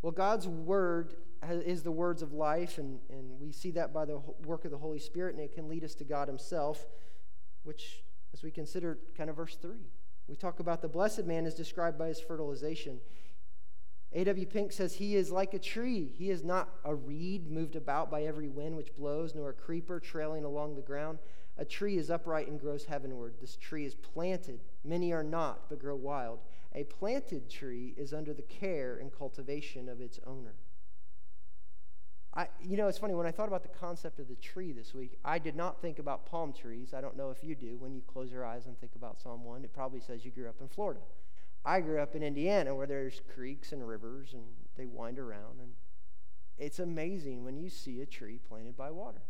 Well, 0.00 0.12
God's 0.12 0.46
word 0.46 1.16
is 1.42 1.82
the 1.82 1.90
words 1.90 2.22
of 2.22 2.32
life, 2.32 2.78
and, 2.78 3.00
and 3.10 3.40
we 3.40 3.50
see 3.50 3.72
that 3.72 3.92
by 3.92 4.04
the 4.04 4.20
work 4.44 4.64
of 4.64 4.70
the 4.70 4.78
Holy 4.78 5.00
Spirit, 5.00 5.34
and 5.34 5.44
it 5.44 5.52
can 5.52 5.68
lead 5.68 5.82
us 5.82 5.94
to 5.96 6.04
God 6.04 6.28
Himself, 6.28 6.86
which, 7.64 8.04
as 8.32 8.42
we 8.42 8.50
consider 8.52 8.98
kind 9.16 9.28
of 9.28 9.36
verse 9.36 9.56
3, 9.60 9.72
we 10.28 10.36
talk 10.36 10.60
about 10.60 10.80
the 10.80 10.88
blessed 10.88 11.24
man 11.24 11.44
is 11.44 11.54
described 11.54 11.98
by 11.98 12.08
his 12.08 12.20
fertilization. 12.20 13.00
A.W. 14.12 14.46
Pink 14.46 14.72
says, 14.72 14.94
He 14.94 15.16
is 15.16 15.30
like 15.30 15.54
a 15.54 15.58
tree. 15.58 16.12
He 16.16 16.30
is 16.30 16.44
not 16.44 16.68
a 16.84 16.94
reed 16.94 17.50
moved 17.50 17.76
about 17.76 18.10
by 18.10 18.22
every 18.22 18.48
wind 18.48 18.76
which 18.76 18.96
blows, 18.96 19.34
nor 19.34 19.50
a 19.50 19.54
creeper 19.54 20.00
trailing 20.00 20.44
along 20.44 20.74
the 20.76 20.82
ground. 20.82 21.18
A 21.58 21.64
tree 21.64 21.96
is 21.96 22.10
upright 22.10 22.48
and 22.48 22.60
grows 22.60 22.84
heavenward. 22.84 23.34
This 23.40 23.56
tree 23.56 23.84
is 23.84 23.94
planted. 23.94 24.60
Many 24.84 25.12
are 25.12 25.24
not, 25.24 25.68
but 25.68 25.78
grow 25.78 25.96
wild. 25.96 26.40
A 26.74 26.84
planted 26.84 27.48
tree 27.48 27.94
is 27.96 28.12
under 28.12 28.34
the 28.34 28.42
care 28.42 28.96
and 28.96 29.10
cultivation 29.10 29.88
of 29.88 30.00
its 30.00 30.20
owner. 30.26 30.54
I, 32.34 32.48
you 32.60 32.76
know, 32.76 32.86
it's 32.86 32.98
funny, 32.98 33.14
when 33.14 33.26
I 33.26 33.30
thought 33.30 33.48
about 33.48 33.62
the 33.62 33.70
concept 33.70 34.18
of 34.20 34.28
the 34.28 34.34
tree 34.34 34.72
this 34.72 34.92
week, 34.92 35.18
I 35.24 35.38
did 35.38 35.56
not 35.56 35.80
think 35.80 35.98
about 35.98 36.26
palm 36.26 36.52
trees. 36.52 36.92
I 36.92 37.00
don't 37.00 37.16
know 37.16 37.30
if 37.30 37.42
you 37.42 37.54
do. 37.54 37.78
When 37.78 37.94
you 37.94 38.02
close 38.02 38.30
your 38.30 38.44
eyes 38.44 38.66
and 38.66 38.78
think 38.78 38.94
about 38.94 39.18
Psalm 39.18 39.42
1, 39.42 39.64
it 39.64 39.72
probably 39.72 40.00
says 40.00 40.22
you 40.22 40.30
grew 40.30 40.48
up 40.48 40.60
in 40.60 40.68
Florida. 40.68 41.00
I 41.66 41.80
grew 41.80 42.00
up 42.00 42.14
in 42.14 42.22
Indiana 42.22 42.72
where 42.74 42.86
there's 42.86 43.20
creeks 43.34 43.72
and 43.72 43.86
rivers 43.86 44.32
and 44.32 44.44
they 44.76 44.86
wind 44.86 45.18
around. 45.18 45.60
And 45.60 45.72
it's 46.56 46.78
amazing 46.78 47.44
when 47.44 47.58
you 47.58 47.68
see 47.68 48.00
a 48.00 48.06
tree 48.06 48.38
planted 48.48 48.76
by 48.76 48.92
water. 48.92 49.22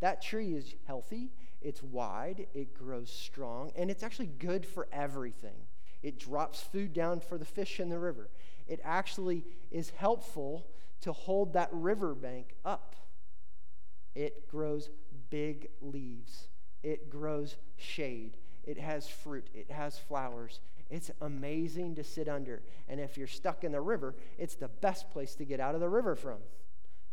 That 0.00 0.22
tree 0.22 0.54
is 0.54 0.74
healthy, 0.86 1.30
it's 1.60 1.82
wide, 1.82 2.46
it 2.54 2.74
grows 2.74 3.10
strong, 3.10 3.72
and 3.76 3.90
it's 3.90 4.02
actually 4.02 4.30
good 4.38 4.64
for 4.64 4.88
everything. 4.90 5.66
It 6.02 6.18
drops 6.18 6.62
food 6.62 6.92
down 6.94 7.20
for 7.20 7.38
the 7.38 7.44
fish 7.44 7.78
in 7.78 7.90
the 7.90 7.98
river. 7.98 8.30
It 8.66 8.80
actually 8.82 9.44
is 9.70 9.90
helpful 9.90 10.66
to 11.02 11.12
hold 11.12 11.52
that 11.52 11.68
riverbank 11.72 12.54
up. 12.64 12.96
It 14.14 14.48
grows 14.48 14.90
big 15.30 15.68
leaves, 15.80 16.48
it 16.82 17.10
grows 17.10 17.56
shade, 17.76 18.38
it 18.64 18.78
has 18.78 19.08
fruit, 19.08 19.48
it 19.54 19.70
has 19.70 19.98
flowers, 19.98 20.60
it's 20.90 21.10
amazing 21.20 21.94
to 21.96 22.04
sit 22.04 22.28
under. 22.28 22.62
And 22.88 23.00
if 23.00 23.16
you're 23.16 23.26
stuck 23.26 23.64
in 23.64 23.72
the 23.72 23.80
river, 23.80 24.14
it's 24.38 24.54
the 24.54 24.68
best 24.68 25.10
place 25.10 25.34
to 25.36 25.44
get 25.44 25.60
out 25.60 25.74
of 25.74 25.80
the 25.80 25.88
river 25.88 26.14
from 26.14 26.38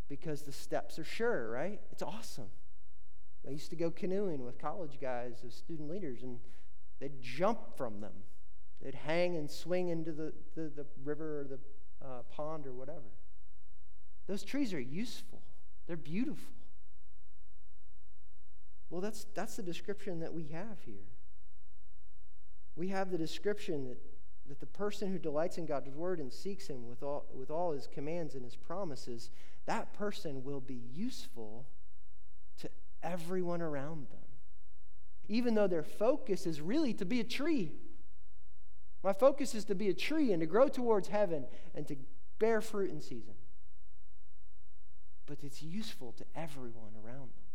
because 0.09 0.41
the 0.41 0.51
steps 0.51 0.99
are 0.99 1.03
sure, 1.03 1.49
right? 1.49 1.79
It's 1.91 2.03
awesome. 2.03 2.49
I 3.47 3.51
used 3.51 3.69
to 3.69 3.75
go 3.75 3.89
canoeing 3.89 4.43
with 4.43 4.59
college 4.59 4.99
guys 4.99 5.43
as 5.47 5.53
student 5.53 5.89
leaders, 5.89 6.21
and 6.21 6.37
they'd 6.99 7.21
jump 7.21 7.75
from 7.77 8.01
them. 8.01 8.11
They'd 8.81 8.95
hang 8.95 9.37
and 9.37 9.49
swing 9.49 9.89
into 9.89 10.11
the, 10.11 10.33
the, 10.55 10.71
the 10.75 10.85
river 11.03 11.39
or 11.39 11.43
the 11.45 11.59
uh, 12.05 12.23
pond 12.29 12.67
or 12.67 12.73
whatever. 12.73 12.99
Those 14.27 14.43
trees 14.43 14.73
are 14.73 14.81
useful, 14.81 15.41
they're 15.87 15.97
beautiful. 15.97 16.53
Well, 18.89 18.99
that's, 18.99 19.25
that's 19.33 19.55
the 19.55 19.63
description 19.63 20.19
that 20.19 20.33
we 20.33 20.43
have 20.47 20.81
here 20.85 21.05
we 22.75 22.87
have 22.89 23.11
the 23.11 23.17
description 23.17 23.87
that, 23.87 23.97
that 24.47 24.59
the 24.59 24.65
person 24.65 25.11
who 25.11 25.17
delights 25.17 25.57
in 25.57 25.65
God's 25.65 25.89
word 25.89 26.19
and 26.19 26.31
seeks 26.31 26.67
him 26.67 26.87
with 26.87 27.03
all, 27.03 27.25
with 27.33 27.51
all 27.51 27.71
his 27.71 27.87
commands 27.87 28.35
and 28.35 28.43
his 28.43 28.55
promises, 28.55 29.29
that 29.65 29.93
person 29.93 30.43
will 30.43 30.61
be 30.61 30.81
useful 30.93 31.65
to 32.59 32.69
everyone 33.03 33.61
around 33.61 34.07
them. 34.09 34.19
Even 35.27 35.55
though 35.55 35.67
their 35.67 35.83
focus 35.83 36.45
is 36.45 36.61
really 36.61 36.93
to 36.93 37.05
be 37.05 37.19
a 37.19 37.23
tree. 37.23 37.73
My 39.03 39.13
focus 39.13 39.55
is 39.55 39.65
to 39.65 39.75
be 39.75 39.89
a 39.89 39.93
tree 39.93 40.31
and 40.31 40.41
to 40.41 40.45
grow 40.45 40.67
towards 40.67 41.07
heaven 41.07 41.45
and 41.73 41.87
to 41.87 41.95
bear 42.39 42.61
fruit 42.61 42.91
in 42.91 43.01
season. 43.01 43.33
But 45.25 45.39
it's 45.43 45.61
useful 45.61 46.11
to 46.13 46.25
everyone 46.35 46.91
around 47.03 47.29
them. 47.29 47.45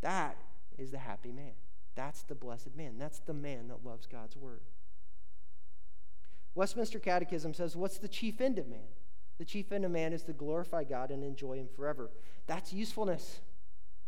That 0.00 0.36
is 0.76 0.92
the 0.92 0.98
happy 0.98 1.32
man. 1.32 1.52
That's 1.98 2.22
the 2.22 2.36
blessed 2.36 2.76
man. 2.76 2.96
That's 2.96 3.18
the 3.18 3.34
man 3.34 3.66
that 3.66 3.84
loves 3.84 4.06
God's 4.06 4.36
word. 4.36 4.60
Westminster 6.54 7.00
Catechism 7.00 7.52
says, 7.52 7.74
What's 7.74 7.98
the 7.98 8.06
chief 8.06 8.40
end 8.40 8.60
of 8.60 8.68
man? 8.68 8.86
The 9.38 9.44
chief 9.44 9.72
end 9.72 9.84
of 9.84 9.90
man 9.90 10.12
is 10.12 10.22
to 10.22 10.32
glorify 10.32 10.84
God 10.84 11.10
and 11.10 11.24
enjoy 11.24 11.54
Him 11.54 11.66
forever. 11.66 12.12
That's 12.46 12.72
usefulness. 12.72 13.40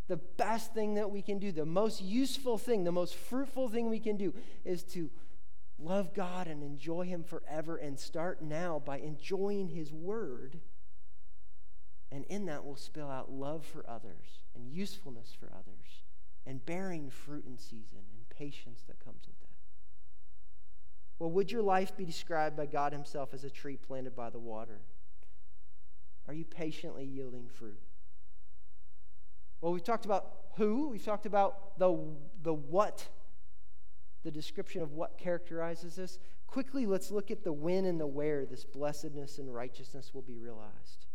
The 0.07 0.19
best 0.19 0.73
thing 0.73 0.95
that 0.95 1.11
we 1.11 1.21
can 1.21 1.41
do, 1.41 1.51
the 1.51 1.67
most 1.67 2.01
useful 2.01 2.59
thing, 2.59 2.85
the 2.85 2.93
most 2.93 3.17
fruitful 3.17 3.69
thing 3.69 3.91
we 3.91 3.99
can 3.99 4.17
do 4.17 4.35
is 4.65 4.85
to 4.85 5.11
love 5.77 6.15
God 6.15 6.47
and 6.47 6.63
enjoy 6.63 7.07
Him 7.07 7.25
forever 7.25 7.77
and 7.77 7.99
start 7.99 8.41
now 8.41 8.81
by 8.85 8.99
enjoying 8.99 9.67
His 9.67 9.93
Word. 9.93 10.61
And 12.13 12.25
in 12.27 12.47
that, 12.47 12.65
we'll 12.65 12.77
spill 12.77 13.11
out 13.11 13.33
love 13.33 13.65
for 13.65 13.85
others 13.91 14.45
and 14.55 14.71
usefulness 14.71 15.37
for 15.37 15.47
others 15.53 16.05
and 16.51 16.67
bearing 16.67 17.09
fruit 17.09 17.45
in 17.47 17.57
season 17.57 17.99
and 18.13 18.29
patience 18.29 18.83
that 18.89 18.99
comes 18.99 19.23
with 19.25 19.39
that. 19.39 19.47
Well, 21.21 21.31
would 21.31 21.53
your 21.53 21.63
life 21.63 21.97
be 21.97 22.05
described 22.05 22.57
by 22.57 22.67
God 22.67 22.93
Himself 22.93 23.33
as 23.33 23.45
a 23.45 23.51
tree 23.51 23.77
planted 23.77 24.17
by 24.17 24.31
the 24.31 24.41
water? 24.41 24.81
Are 26.27 26.35
you 26.35 26.45
patiently 26.45 27.05
yielding 27.05 27.47
fruit? 27.47 27.79
Well, 29.61 29.73
we've 29.73 29.85
talked 29.85 30.07
about 30.07 30.27
who, 30.57 30.89
we've 30.89 31.05
talked 31.05 31.25
about 31.25 31.79
the, 31.79 31.97
the 32.43 32.55
what, 32.55 33.07
the 34.25 34.33
description 34.33 34.83
of 34.83 34.91
what 34.91 35.19
characterizes 35.19 35.95
this. 35.95 36.19
Quickly, 36.49 36.85
let's 36.85 37.13
look 37.13 37.31
at 37.31 37.45
the 37.45 37.53
when 37.53 37.85
and 37.85 38.01
the 38.01 38.09
where 38.09 38.45
this 38.45 38.65
blessedness 38.65 39.39
and 39.39 39.55
righteousness 39.55 40.11
will 40.13 40.23
be 40.23 40.37
realized. 40.37 41.07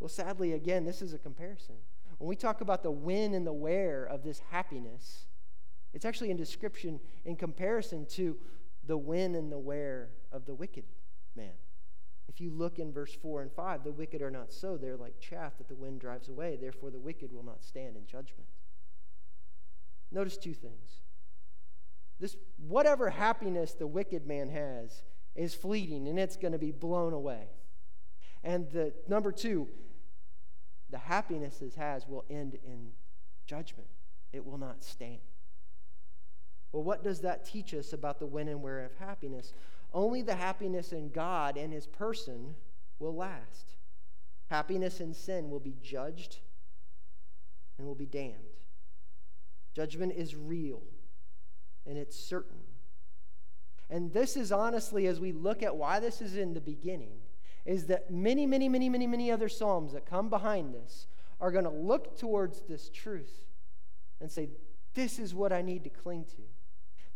Well, 0.00 0.08
sadly, 0.08 0.54
again, 0.54 0.84
this 0.84 1.00
is 1.00 1.14
a 1.14 1.18
comparison. 1.18 1.76
When 2.20 2.28
we 2.28 2.36
talk 2.36 2.60
about 2.60 2.82
the 2.82 2.90
when 2.90 3.32
and 3.32 3.46
the 3.46 3.52
where 3.52 4.04
of 4.04 4.22
this 4.22 4.42
happiness, 4.50 5.24
it's 5.94 6.04
actually 6.04 6.30
in 6.30 6.36
description 6.36 7.00
in 7.24 7.34
comparison 7.34 8.04
to 8.10 8.36
the 8.86 8.98
when 8.98 9.34
and 9.34 9.50
the 9.50 9.58
where 9.58 10.10
of 10.30 10.44
the 10.44 10.52
wicked 10.52 10.84
man. 11.34 11.54
If 12.28 12.38
you 12.38 12.50
look 12.50 12.78
in 12.78 12.92
verse 12.92 13.16
4 13.22 13.40
and 13.40 13.50
5, 13.50 13.84
the 13.84 13.90
wicked 13.90 14.20
are 14.20 14.30
not 14.30 14.52
so. 14.52 14.76
They're 14.76 14.98
like 14.98 15.18
chaff 15.18 15.56
that 15.56 15.68
the 15.68 15.74
wind 15.74 16.02
drives 16.02 16.28
away. 16.28 16.58
Therefore, 16.60 16.90
the 16.90 16.98
wicked 16.98 17.32
will 17.32 17.42
not 17.42 17.64
stand 17.64 17.96
in 17.96 18.04
judgment. 18.04 18.50
Notice 20.12 20.36
two 20.36 20.52
things. 20.52 21.00
This, 22.20 22.36
whatever 22.58 23.08
happiness 23.08 23.72
the 23.72 23.86
wicked 23.86 24.26
man 24.26 24.50
has 24.50 25.04
is 25.34 25.54
fleeting 25.54 26.06
and 26.06 26.18
it's 26.18 26.36
going 26.36 26.52
to 26.52 26.58
be 26.58 26.70
blown 26.70 27.14
away. 27.14 27.48
And 28.44 28.70
the 28.70 28.92
number 29.08 29.32
two, 29.32 29.68
the 30.90 30.98
happiness 30.98 31.62
it 31.62 31.74
has 31.74 32.06
will 32.06 32.24
end 32.30 32.58
in 32.64 32.88
judgment. 33.46 33.88
It 34.32 34.44
will 34.44 34.58
not 34.58 34.82
stand. 34.82 35.18
Well, 36.72 36.84
what 36.84 37.02
does 37.02 37.20
that 37.20 37.44
teach 37.44 37.74
us 37.74 37.92
about 37.92 38.20
the 38.20 38.26
when 38.26 38.48
and 38.48 38.62
where 38.62 38.84
of 38.84 38.94
happiness? 38.94 39.52
Only 39.92 40.22
the 40.22 40.36
happiness 40.36 40.92
in 40.92 41.10
God 41.10 41.56
and 41.56 41.72
His 41.72 41.86
person 41.86 42.54
will 42.98 43.14
last. 43.14 43.74
Happiness 44.48 45.00
and 45.00 45.14
sin 45.14 45.50
will 45.50 45.60
be 45.60 45.76
judged 45.82 46.38
and 47.78 47.86
will 47.86 47.94
be 47.94 48.06
damned. 48.06 48.34
Judgment 49.74 50.12
is 50.16 50.36
real 50.36 50.82
and 51.86 51.98
it's 51.98 52.16
certain. 52.16 52.58
And 53.88 54.12
this 54.12 54.36
is 54.36 54.52
honestly, 54.52 55.08
as 55.08 55.18
we 55.18 55.32
look 55.32 55.62
at 55.62 55.74
why 55.74 55.98
this 55.98 56.20
is 56.20 56.36
in 56.36 56.54
the 56.54 56.60
beginning, 56.60 57.18
is 57.64 57.86
that 57.86 58.10
many, 58.10 58.46
many, 58.46 58.68
many, 58.68 58.88
many, 58.88 59.06
many 59.06 59.30
other 59.30 59.48
Psalms 59.48 59.92
that 59.92 60.06
come 60.06 60.28
behind 60.28 60.74
this 60.74 61.06
are 61.40 61.50
going 61.50 61.64
to 61.64 61.70
look 61.70 62.18
towards 62.18 62.62
this 62.62 62.88
truth 62.90 63.46
and 64.20 64.30
say, 64.30 64.48
This 64.94 65.18
is 65.18 65.34
what 65.34 65.52
I 65.52 65.62
need 65.62 65.84
to 65.84 65.90
cling 65.90 66.24
to. 66.24 66.42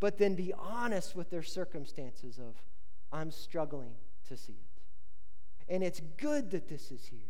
But 0.00 0.18
then 0.18 0.34
be 0.34 0.52
honest 0.52 1.16
with 1.16 1.30
their 1.30 1.42
circumstances 1.42 2.38
of, 2.38 2.54
I'm 3.12 3.30
struggling 3.30 3.92
to 4.28 4.36
see 4.36 4.52
it. 4.52 5.72
And 5.72 5.82
it's 5.82 6.00
good 6.18 6.50
that 6.50 6.68
this 6.68 6.90
is 6.90 7.06
here 7.06 7.20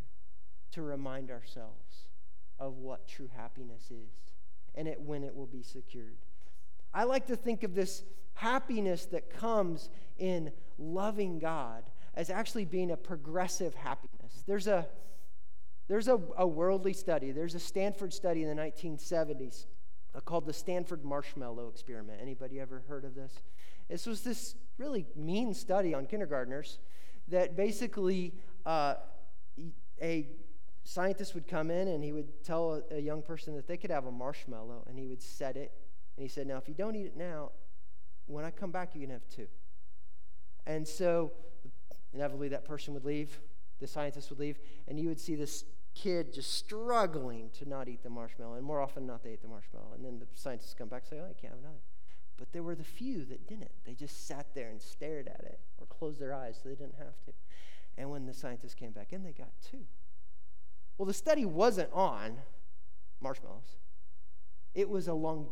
to 0.71 0.81
remind 0.81 1.31
ourselves 1.31 2.07
of 2.59 2.77
what 2.77 3.07
true 3.07 3.29
happiness 3.35 3.91
is 3.91 4.11
and 4.75 4.87
it, 4.87 4.99
when 4.99 5.23
it 5.23 5.33
will 5.33 5.45
be 5.45 5.61
secured. 5.61 6.17
I 6.93 7.03
like 7.03 7.27
to 7.27 7.35
think 7.35 7.63
of 7.63 7.75
this 7.75 8.03
happiness 8.33 9.05
that 9.07 9.29
comes 9.29 9.89
in 10.17 10.51
loving 10.77 11.39
God 11.39 11.83
as 12.15 12.29
actually 12.29 12.65
being 12.65 12.91
a 12.91 12.97
progressive 12.97 13.75
happiness. 13.75 14.43
There's 14.47 14.67
a 14.67 14.87
there's 15.87 16.07
a, 16.07 16.19
a 16.37 16.47
worldly 16.47 16.93
study. 16.93 17.31
There's 17.31 17.53
a 17.53 17.59
Stanford 17.59 18.11
study 18.11 18.41
in 18.41 18.49
the 18.49 18.59
1970s 18.59 19.67
uh, 20.15 20.19
called 20.19 20.47
the 20.47 20.53
Stanford 20.53 21.05
Marshmallow 21.05 21.67
Experiment. 21.67 22.19
Anybody 22.19 22.59
ever 22.59 22.83
heard 22.87 23.05
of 23.05 23.13
this? 23.13 23.33
This 23.87 24.07
was 24.07 24.21
this 24.21 24.55
really 24.79 25.05
mean 25.15 25.53
study 25.53 25.93
on 25.93 26.07
kindergartners 26.07 26.79
that 27.27 27.55
basically 27.55 28.33
uh, 28.65 28.95
a 30.01 30.27
scientist 30.83 31.35
would 31.35 31.47
come 31.47 31.69
in 31.69 31.87
and 31.89 32.03
he 32.03 32.11
would 32.11 32.43
tell 32.43 32.81
a, 32.91 32.95
a 32.95 32.99
young 32.99 33.21
person 33.21 33.55
that 33.55 33.67
they 33.67 33.77
could 33.77 33.91
have 33.91 34.05
a 34.05 34.11
marshmallow 34.11 34.85
and 34.87 34.97
he 34.97 35.05
would 35.05 35.21
set 35.21 35.55
it 35.55 35.71
and 36.17 36.23
he 36.23 36.27
said, 36.27 36.47
Now, 36.47 36.57
if 36.57 36.67
you 36.67 36.73
don't 36.73 36.95
eat 36.95 37.05
it 37.05 37.17
now, 37.17 37.51
when 38.27 38.43
I 38.43 38.49
come 38.49 38.71
back, 38.71 38.95
you 38.95 39.01
can 39.01 39.11
have 39.11 39.27
two. 39.27 39.47
And 40.65 40.87
so 40.87 41.31
inevitably 42.15 42.49
that 42.49 42.65
person 42.65 42.93
would 42.93 43.05
leave, 43.05 43.39
the 43.79 43.87
scientist 43.87 44.29
would 44.29 44.39
leave, 44.39 44.57
and 44.87 44.99
you 44.99 45.07
would 45.07 45.19
see 45.19 45.35
this 45.35 45.65
kid 45.93 46.33
just 46.33 46.53
struggling 46.53 47.49
to 47.51 47.67
not 47.67 47.87
eat 47.87 48.03
the 48.03 48.09
marshmallow. 48.09 48.55
And 48.55 48.65
more 48.65 48.81
often 48.81 49.05
not, 49.05 49.23
they 49.23 49.31
ate 49.31 49.41
the 49.41 49.47
marshmallow. 49.47 49.93
And 49.95 50.03
then 50.03 50.19
the 50.19 50.27
scientists 50.33 50.73
come 50.73 50.87
back 50.87 51.03
and 51.03 51.09
say, 51.09 51.23
Oh, 51.23 51.27
you 51.27 51.35
can't 51.39 51.53
have 51.53 51.61
another. 51.61 51.81
But 52.37 52.51
there 52.51 52.63
were 52.63 52.75
the 52.75 52.83
few 52.83 53.23
that 53.25 53.47
didn't. 53.47 53.71
They 53.85 53.93
just 53.93 54.27
sat 54.27 54.47
there 54.53 54.69
and 54.69 54.81
stared 54.81 55.27
at 55.27 55.41
it 55.41 55.59
or 55.79 55.87
closed 55.87 56.19
their 56.19 56.33
eyes 56.33 56.59
so 56.61 56.69
they 56.69 56.75
didn't 56.75 56.97
have 56.97 57.23
to. 57.25 57.33
And 57.97 58.09
when 58.09 58.25
the 58.25 58.33
scientists 58.33 58.73
came 58.73 58.91
back 58.91 59.13
in, 59.13 59.23
they 59.23 59.31
got 59.31 59.51
two. 59.71 59.85
Well, 60.97 61.05
the 61.05 61.13
study 61.13 61.45
wasn't 61.45 61.91
on 61.93 62.37
marshmallows. 63.21 63.77
It 64.73 64.89
was 64.89 65.07
a 65.07 65.13
long, 65.13 65.47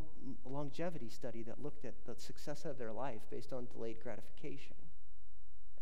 longevity 0.45 1.09
study 1.09 1.43
that 1.43 1.63
looked 1.63 1.85
at 1.85 1.93
the 2.05 2.15
success 2.19 2.65
of 2.65 2.77
their 2.77 2.91
life 2.91 3.21
based 3.31 3.53
on 3.53 3.67
delayed 3.73 4.01
gratification. 4.03 4.75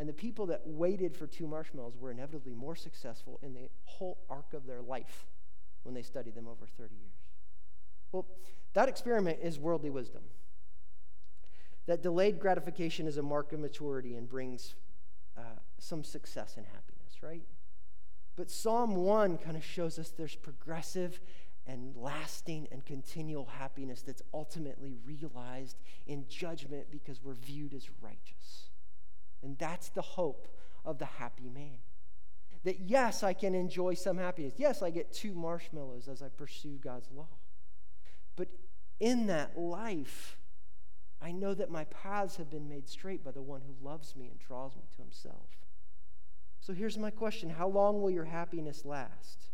And 0.02 0.10
the 0.10 0.14
people 0.14 0.48
that 0.48 0.62
waited 0.66 1.16
for 1.16 1.28
two 1.28 1.46
marshmallows 1.46 1.96
were 1.96 2.10
inevitably 2.10 2.56
more 2.56 2.76
successful 2.76 3.40
in 3.44 3.54
the 3.54 3.70
whole 3.84 4.18
arc 4.32 4.52
of 4.56 4.66
their 4.66 4.82
life 4.82 5.28
when 5.84 5.94
they 5.94 6.02
studied 6.02 6.34
them 6.34 6.48
over 6.48 6.66
30 6.66 6.96
years. 6.96 7.14
Well, 8.12 8.26
that 8.74 8.90
experiment 8.90 9.38
is 9.44 9.60
worldly 9.60 9.92
wisdom. 9.92 10.24
That 11.86 12.02
delayed 12.02 12.40
gratification 12.40 13.06
is 13.06 13.18
a 13.18 13.22
mark 13.22 13.54
of 13.54 13.60
maturity 13.60 14.16
and 14.16 14.28
brings 14.28 14.74
uh, 15.38 15.42
some 15.78 16.04
success 16.04 16.56
and 16.58 16.66
happiness, 16.66 17.22
right? 17.22 17.44
But 18.36 18.50
Psalm 18.50 18.96
1 18.96 19.38
kind 19.38 19.56
of 19.56 19.64
shows 19.64 20.00
us 20.00 20.10
there's 20.10 20.36
progressive 20.36 21.22
and 21.68 21.96
lasting 21.96 22.70
and 22.72 22.84
continual 22.84 23.46
happiness 23.46 24.02
that's 24.02 24.24
ultimately 24.34 24.96
realized 25.06 25.78
in 26.08 26.26
judgment 26.28 26.88
because 26.90 27.22
we're 27.24 27.36
viewed 27.36 27.76
as 27.76 27.88
righteous. 28.02 28.71
And 29.43 29.58
that's 29.58 29.89
the 29.89 30.01
hope 30.01 30.47
of 30.86 30.99
the 30.99 31.06
happy 31.06 31.49
man. 31.49 31.80
That 32.63 32.80
yes, 32.80 33.23
I 33.23 33.34
can 33.34 33.56
enjoy 33.56 33.95
some 33.95 34.17
happiness. 34.17 34.54
Yes, 34.58 34.84
I 34.84 34.91
get 34.91 35.12
two 35.12 35.34
marshmallows 35.34 36.08
as 36.08 36.21
I 36.21 36.30
pursue 36.30 36.77
God's 36.77 37.10
law. 37.12 37.30
But 38.36 38.49
in 38.99 39.27
that 39.27 39.58
life, 39.58 40.38
I 41.21 41.32
know 41.32 41.54
that 41.54 41.71
my 41.71 41.86
paths 41.86 42.38
have 42.38 42.49
been 42.49 42.67
made 42.67 42.88
straight 42.88 43.23
by 43.23 43.32
the 43.32 43.41
one 43.41 43.62
who 43.62 43.86
loves 43.86 44.15
me 44.15 44.27
and 44.27 44.39
draws 44.39 44.75
me 44.75 44.84
to 44.95 45.01
himself. 45.01 45.49
So 46.60 46.73
here's 46.73 46.97
my 46.97 47.10
question 47.10 47.49
How 47.49 47.67
long 47.67 48.01
will 48.01 48.12
your 48.12 48.25
happiness 48.25 48.86
last? 48.86 49.49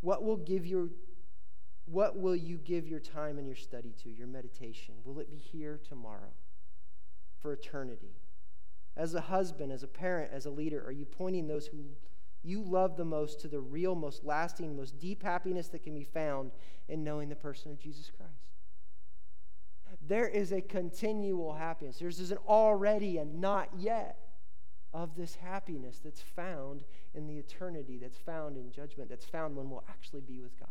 What 0.00 0.24
will 0.24 0.36
give 0.36 0.66
your 0.66 0.88
what 1.86 2.16
will 2.18 2.36
you 2.36 2.58
give 2.58 2.86
your 2.86 3.00
time 3.00 3.38
and 3.38 3.46
your 3.46 3.56
study 3.56 3.92
to, 4.02 4.10
your 4.10 4.28
meditation? 4.28 4.94
Will 5.04 5.18
it 5.18 5.30
be 5.30 5.36
here 5.36 5.80
tomorrow 5.88 6.32
for 7.40 7.52
eternity? 7.52 8.14
As 8.96 9.14
a 9.14 9.20
husband, 9.20 9.72
as 9.72 9.82
a 9.82 9.88
parent, 9.88 10.32
as 10.32 10.46
a 10.46 10.50
leader, 10.50 10.84
are 10.84 10.92
you 10.92 11.04
pointing 11.04 11.46
those 11.46 11.66
who 11.66 11.78
you 12.42 12.62
love 12.62 12.96
the 12.96 13.04
most 13.04 13.40
to 13.40 13.48
the 13.48 13.60
real, 13.60 13.94
most 13.94 14.24
lasting, 14.24 14.76
most 14.76 14.98
deep 14.98 15.22
happiness 15.22 15.68
that 15.68 15.82
can 15.82 15.94
be 15.94 16.04
found 16.04 16.50
in 16.88 17.04
knowing 17.04 17.28
the 17.28 17.36
person 17.36 17.70
of 17.70 17.78
Jesus 17.78 18.10
Christ? 18.14 18.32
There 20.06 20.26
is 20.26 20.52
a 20.52 20.60
continual 20.60 21.54
happiness. 21.54 21.98
There's 21.98 22.30
an 22.30 22.38
already 22.48 23.18
and 23.18 23.40
not 23.40 23.68
yet 23.78 24.18
of 24.92 25.16
this 25.16 25.36
happiness 25.36 26.00
that's 26.04 26.20
found 26.20 26.84
in 27.14 27.26
the 27.26 27.38
eternity, 27.38 27.98
that's 27.98 28.18
found 28.18 28.56
in 28.56 28.70
judgment, 28.70 29.08
that's 29.08 29.24
found 29.24 29.56
when 29.56 29.70
we'll 29.70 29.84
actually 29.88 30.20
be 30.20 30.40
with 30.40 30.58
God. 30.58 30.68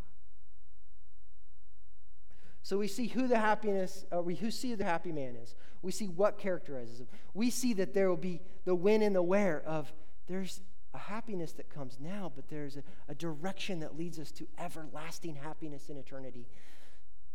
So 2.63 2.77
we 2.77 2.87
see 2.87 3.07
who 3.07 3.27
the 3.27 3.39
happiness, 3.39 4.05
uh, 4.15 4.21
we 4.21 4.35
who 4.35 4.51
see 4.51 4.75
the 4.75 4.83
happy 4.83 5.11
man 5.11 5.35
is. 5.35 5.55
We 5.81 5.91
see 5.91 6.07
what 6.07 6.37
characterizes 6.37 6.99
him. 6.99 7.07
We 7.33 7.49
see 7.49 7.73
that 7.73 7.93
there 7.93 8.07
will 8.09 8.17
be 8.17 8.41
the 8.65 8.75
when 8.75 9.01
and 9.01 9.15
the 9.15 9.23
where 9.23 9.61
of 9.65 9.91
there's 10.27 10.61
a 10.93 10.99
happiness 10.99 11.53
that 11.53 11.69
comes 11.69 11.97
now, 11.99 12.31
but 12.35 12.49
there's 12.49 12.77
a, 12.77 12.83
a 13.07 13.15
direction 13.15 13.79
that 13.79 13.97
leads 13.97 14.19
us 14.19 14.31
to 14.33 14.47
everlasting 14.59 15.35
happiness 15.35 15.89
in 15.89 15.97
eternity. 15.97 16.47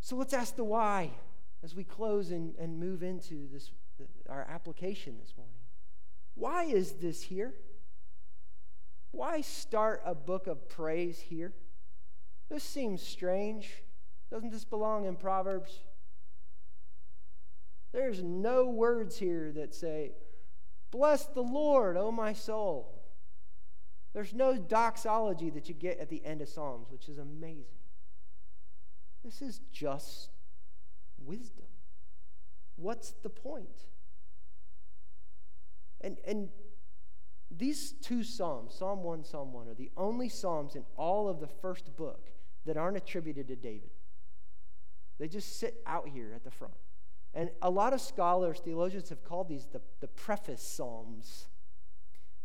So 0.00 0.14
let's 0.14 0.32
ask 0.32 0.54
the 0.54 0.64
why 0.64 1.10
as 1.64 1.74
we 1.74 1.82
close 1.82 2.30
and, 2.30 2.54
and 2.56 2.78
move 2.78 3.02
into 3.02 3.48
this 3.52 3.70
our 4.28 4.46
application 4.48 5.16
this 5.18 5.34
morning. 5.36 5.54
Why 6.34 6.64
is 6.64 6.92
this 6.92 7.22
here? 7.22 7.54
Why 9.10 9.40
start 9.40 10.02
a 10.04 10.14
book 10.14 10.46
of 10.46 10.68
praise 10.68 11.18
here? 11.18 11.54
This 12.50 12.62
seems 12.62 13.02
strange. 13.02 13.82
Doesn't 14.30 14.50
this 14.50 14.64
belong 14.64 15.04
in 15.04 15.16
Proverbs? 15.16 15.80
There's 17.92 18.22
no 18.22 18.66
words 18.66 19.18
here 19.18 19.52
that 19.52 19.74
say, 19.74 20.12
Bless 20.90 21.26
the 21.26 21.42
Lord, 21.42 21.96
O 21.96 22.10
my 22.10 22.32
soul. 22.32 23.02
There's 24.12 24.32
no 24.32 24.56
doxology 24.56 25.50
that 25.50 25.68
you 25.68 25.74
get 25.74 25.98
at 25.98 26.08
the 26.08 26.24
end 26.24 26.40
of 26.40 26.48
Psalms, 26.48 26.90
which 26.90 27.08
is 27.08 27.18
amazing. 27.18 27.64
This 29.24 29.42
is 29.42 29.60
just 29.72 30.30
wisdom. 31.18 31.66
What's 32.76 33.12
the 33.22 33.28
point? 33.28 33.86
And, 36.00 36.18
and 36.26 36.48
these 37.50 37.92
two 37.92 38.22
Psalms, 38.22 38.74
Psalm 38.74 39.02
1, 39.02 39.24
Psalm 39.24 39.52
1, 39.52 39.68
are 39.68 39.74
the 39.74 39.90
only 39.96 40.28
Psalms 40.28 40.76
in 40.76 40.84
all 40.96 41.28
of 41.28 41.40
the 41.40 41.48
first 41.48 41.96
book 41.96 42.30
that 42.64 42.76
aren't 42.76 42.96
attributed 42.96 43.48
to 43.48 43.56
David. 43.56 43.90
They 45.18 45.28
just 45.28 45.58
sit 45.58 45.82
out 45.86 46.08
here 46.08 46.32
at 46.34 46.44
the 46.44 46.50
front. 46.50 46.74
And 47.34 47.50
a 47.60 47.70
lot 47.70 47.92
of 47.92 48.00
scholars, 48.00 48.60
theologians, 48.60 49.08
have 49.10 49.22
called 49.24 49.48
these 49.48 49.66
the, 49.66 49.80
the 50.00 50.08
preface 50.08 50.62
Psalms. 50.62 51.48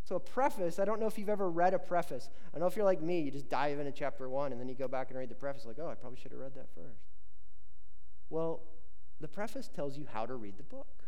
So, 0.03 0.15
a 0.15 0.19
preface, 0.19 0.79
I 0.79 0.85
don't 0.85 0.99
know 0.99 1.05
if 1.05 1.17
you've 1.17 1.29
ever 1.29 1.49
read 1.49 1.73
a 1.73 1.79
preface. 1.79 2.29
I 2.53 2.59
know 2.59 2.65
if 2.65 2.75
you're 2.75 2.85
like 2.85 3.01
me, 3.01 3.21
you 3.21 3.31
just 3.31 3.49
dive 3.49 3.79
into 3.79 3.91
chapter 3.91 4.27
one 4.27 4.51
and 4.51 4.59
then 4.59 4.67
you 4.67 4.75
go 4.75 4.87
back 4.87 5.09
and 5.09 5.17
read 5.17 5.29
the 5.29 5.35
preface, 5.35 5.65
like, 5.65 5.77
oh, 5.79 5.87
I 5.87 5.95
probably 5.95 6.19
should 6.19 6.31
have 6.31 6.39
read 6.39 6.55
that 6.55 6.67
first. 6.75 7.03
Well, 8.29 8.61
the 9.19 9.27
preface 9.27 9.67
tells 9.67 9.97
you 9.97 10.07
how 10.11 10.25
to 10.25 10.35
read 10.35 10.57
the 10.57 10.63
book. 10.63 11.03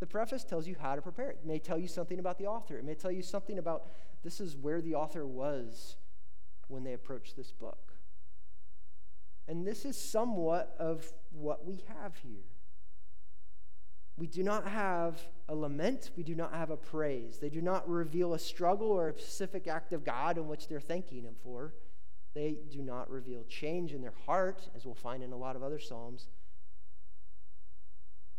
The 0.00 0.06
preface 0.06 0.44
tells 0.44 0.68
you 0.68 0.76
how 0.78 0.94
to 0.94 1.02
prepare 1.02 1.30
it. 1.30 1.38
It 1.42 1.46
may 1.46 1.58
tell 1.58 1.78
you 1.78 1.88
something 1.88 2.18
about 2.18 2.38
the 2.38 2.46
author. 2.46 2.78
It 2.78 2.84
may 2.84 2.94
tell 2.94 3.10
you 3.10 3.22
something 3.22 3.58
about 3.58 3.86
this 4.22 4.40
is 4.40 4.56
where 4.56 4.80
the 4.80 4.94
author 4.94 5.26
was 5.26 5.96
when 6.68 6.84
they 6.84 6.92
approached 6.92 7.36
this 7.36 7.52
book. 7.52 7.93
And 9.46 9.66
this 9.66 9.84
is 9.84 9.96
somewhat 10.00 10.74
of 10.78 11.12
what 11.32 11.66
we 11.66 11.84
have 12.00 12.16
here. 12.16 12.44
We 14.16 14.26
do 14.26 14.42
not 14.42 14.68
have 14.68 15.20
a 15.48 15.54
lament, 15.54 16.10
we 16.16 16.22
do 16.22 16.34
not 16.34 16.54
have 16.54 16.70
a 16.70 16.76
praise. 16.76 17.38
They 17.38 17.50
do 17.50 17.60
not 17.60 17.88
reveal 17.88 18.34
a 18.34 18.38
struggle 18.38 18.88
or 18.88 19.08
a 19.08 19.18
specific 19.18 19.66
act 19.66 19.92
of 19.92 20.04
God 20.04 20.38
in 20.38 20.46
which 20.46 20.68
they're 20.68 20.80
thanking 20.80 21.24
Him 21.24 21.34
for. 21.42 21.74
They 22.32 22.58
do 22.70 22.80
not 22.80 23.10
reveal 23.10 23.44
change 23.48 23.92
in 23.92 24.00
their 24.00 24.14
heart, 24.24 24.68
as 24.74 24.84
we'll 24.84 24.94
find 24.94 25.22
in 25.22 25.32
a 25.32 25.36
lot 25.36 25.56
of 25.56 25.62
other 25.62 25.78
Psalms 25.78 26.28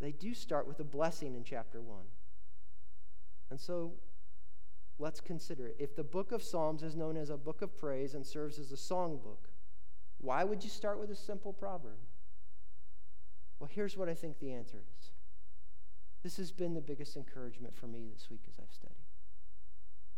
they 0.01 0.11
do 0.11 0.33
start 0.33 0.67
with 0.67 0.79
a 0.81 0.83
blessing 0.83 1.35
in 1.35 1.43
chapter 1.45 1.81
1. 1.81 1.99
And 3.49 3.59
so 3.59 3.93
Let's 4.97 5.19
consider 5.19 5.67
it. 5.67 5.75
If 5.77 5.95
the 5.95 6.03
book 6.03 6.31
of 6.31 6.41
Psalms 6.41 6.81
is 6.81 6.95
known 6.95 7.17
as 7.17 7.29
a 7.29 7.37
book 7.37 7.61
of 7.61 7.77
praise 7.77 8.15
and 8.15 8.25
serves 8.25 8.59
as 8.59 8.71
a 8.71 8.77
song 8.77 9.19
book, 9.21 9.49
why 10.19 10.43
would 10.43 10.63
you 10.63 10.69
start 10.69 10.99
with 10.99 11.11
a 11.11 11.15
simple 11.15 11.53
proverb? 11.53 11.97
Well, 13.59 13.69
here's 13.71 13.97
what 13.97 14.09
I 14.09 14.13
think 14.13 14.39
the 14.39 14.53
answer 14.53 14.77
is. 14.99 15.11
This 16.23 16.37
has 16.37 16.51
been 16.51 16.73
the 16.73 16.81
biggest 16.81 17.15
encouragement 17.15 17.75
for 17.75 17.87
me 17.87 18.07
this 18.11 18.29
week 18.29 18.41
as 18.47 18.55
I've 18.59 18.73
studied. 18.73 18.95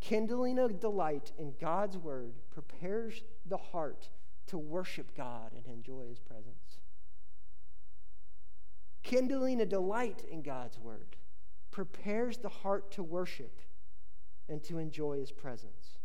Kindling 0.00 0.58
a 0.58 0.68
delight 0.68 1.32
in 1.38 1.52
God's 1.60 1.98
word 1.98 2.34
prepares 2.50 3.22
the 3.46 3.56
heart 3.56 4.08
to 4.46 4.58
worship 4.58 5.14
God 5.16 5.52
and 5.54 5.66
enjoy 5.66 6.08
his 6.08 6.18
presence. 6.18 6.80
Kindling 9.02 9.60
a 9.60 9.66
delight 9.66 10.22
in 10.30 10.42
God's 10.42 10.78
word 10.78 11.16
prepares 11.70 12.38
the 12.38 12.48
heart 12.48 12.90
to 12.92 13.02
worship 13.02 13.60
and 14.48 14.62
to 14.64 14.78
enjoy 14.78 15.18
his 15.18 15.30
presence. 15.30 15.98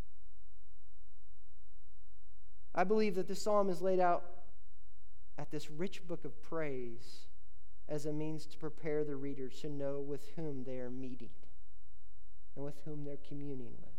I 2.76 2.84
believe 2.84 3.16
that 3.16 3.28
the 3.28 3.36
psalm 3.36 3.70
is 3.70 3.82
laid 3.82 4.00
out 4.00 4.24
at 5.38 5.52
this 5.52 5.70
rich 5.70 6.08
book 6.08 6.26
of 6.26 6.42
praise 6.42 7.28
as 7.90 8.06
a 8.06 8.14
means 8.14 8.46
to 8.48 8.58
prepare 8.58 9.04
the 9.04 9.16
reader 9.16 9.50
to 9.50 9.70
know 9.70 10.00
with 10.00 10.32
whom 10.36 10.64
they 10.64 10.80
are 10.80 10.90
meeting 10.90 11.30
and 12.56 12.64
with 12.64 12.80
whom 12.86 13.04
they're 13.04 13.18
communing 13.28 13.74
with. 13.82 13.90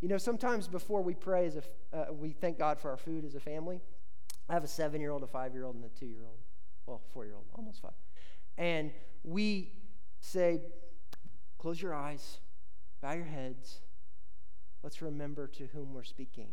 You 0.00 0.08
know, 0.08 0.18
sometimes 0.18 0.68
before 0.68 1.02
we 1.02 1.14
pray, 1.14 1.46
as 1.46 1.56
a, 1.56 1.62
uh, 1.96 2.12
we 2.12 2.32
thank 2.32 2.58
God 2.58 2.78
for 2.78 2.90
our 2.90 2.96
food 2.96 3.24
as 3.24 3.34
a 3.34 3.40
family. 3.40 3.80
I 4.48 4.52
have 4.52 4.62
a 4.62 4.68
seven 4.68 5.00
year 5.00 5.10
old, 5.10 5.22
a 5.22 5.26
five 5.26 5.54
year 5.54 5.64
old, 5.64 5.76
and 5.76 5.84
a 5.84 5.88
two 5.88 6.06
year 6.06 6.24
old. 6.24 6.38
Well, 6.86 7.00
four 7.12 7.24
year 7.24 7.34
old, 7.34 7.46
almost 7.54 7.80
five. 7.80 7.92
And 8.58 8.92
we 9.24 9.72
say, 10.20 10.60
close 11.58 11.80
your 11.80 11.94
eyes, 11.94 12.38
bow 13.00 13.12
your 13.12 13.24
heads. 13.24 13.80
Let's 14.82 15.02
remember 15.02 15.48
to 15.48 15.66
whom 15.72 15.94
we're 15.94 16.04
speaking. 16.04 16.48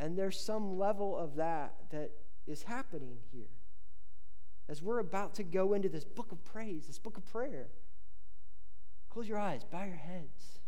And 0.00 0.16
there's 0.16 0.38
some 0.38 0.78
level 0.78 1.16
of 1.16 1.36
that 1.36 1.74
that 1.90 2.10
is 2.46 2.62
happening 2.62 3.18
here. 3.32 3.50
As 4.68 4.82
we're 4.82 4.98
about 4.98 5.34
to 5.34 5.42
go 5.42 5.72
into 5.72 5.88
this 5.88 6.04
book 6.04 6.30
of 6.30 6.44
praise, 6.44 6.86
this 6.86 6.98
book 6.98 7.16
of 7.16 7.26
prayer, 7.32 7.68
close 9.10 9.28
your 9.28 9.38
eyes, 9.38 9.64
bow 9.64 9.84
your 9.84 9.96
heads, 9.96 10.60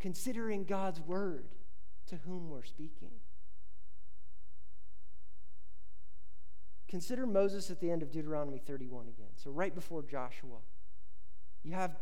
considering 0.00 0.64
God's 0.64 1.00
word 1.00 1.44
to 2.06 2.16
whom 2.26 2.50
we're 2.50 2.64
speaking. 2.64 3.10
Consider 6.88 7.26
Moses 7.26 7.70
at 7.70 7.80
the 7.80 7.90
end 7.90 8.02
of 8.02 8.10
Deuteronomy 8.10 8.58
31 8.58 9.08
again. 9.08 9.30
So, 9.36 9.50
right 9.50 9.74
before 9.74 10.02
Joshua, 10.02 10.58
you 11.62 11.72
have 11.72 11.96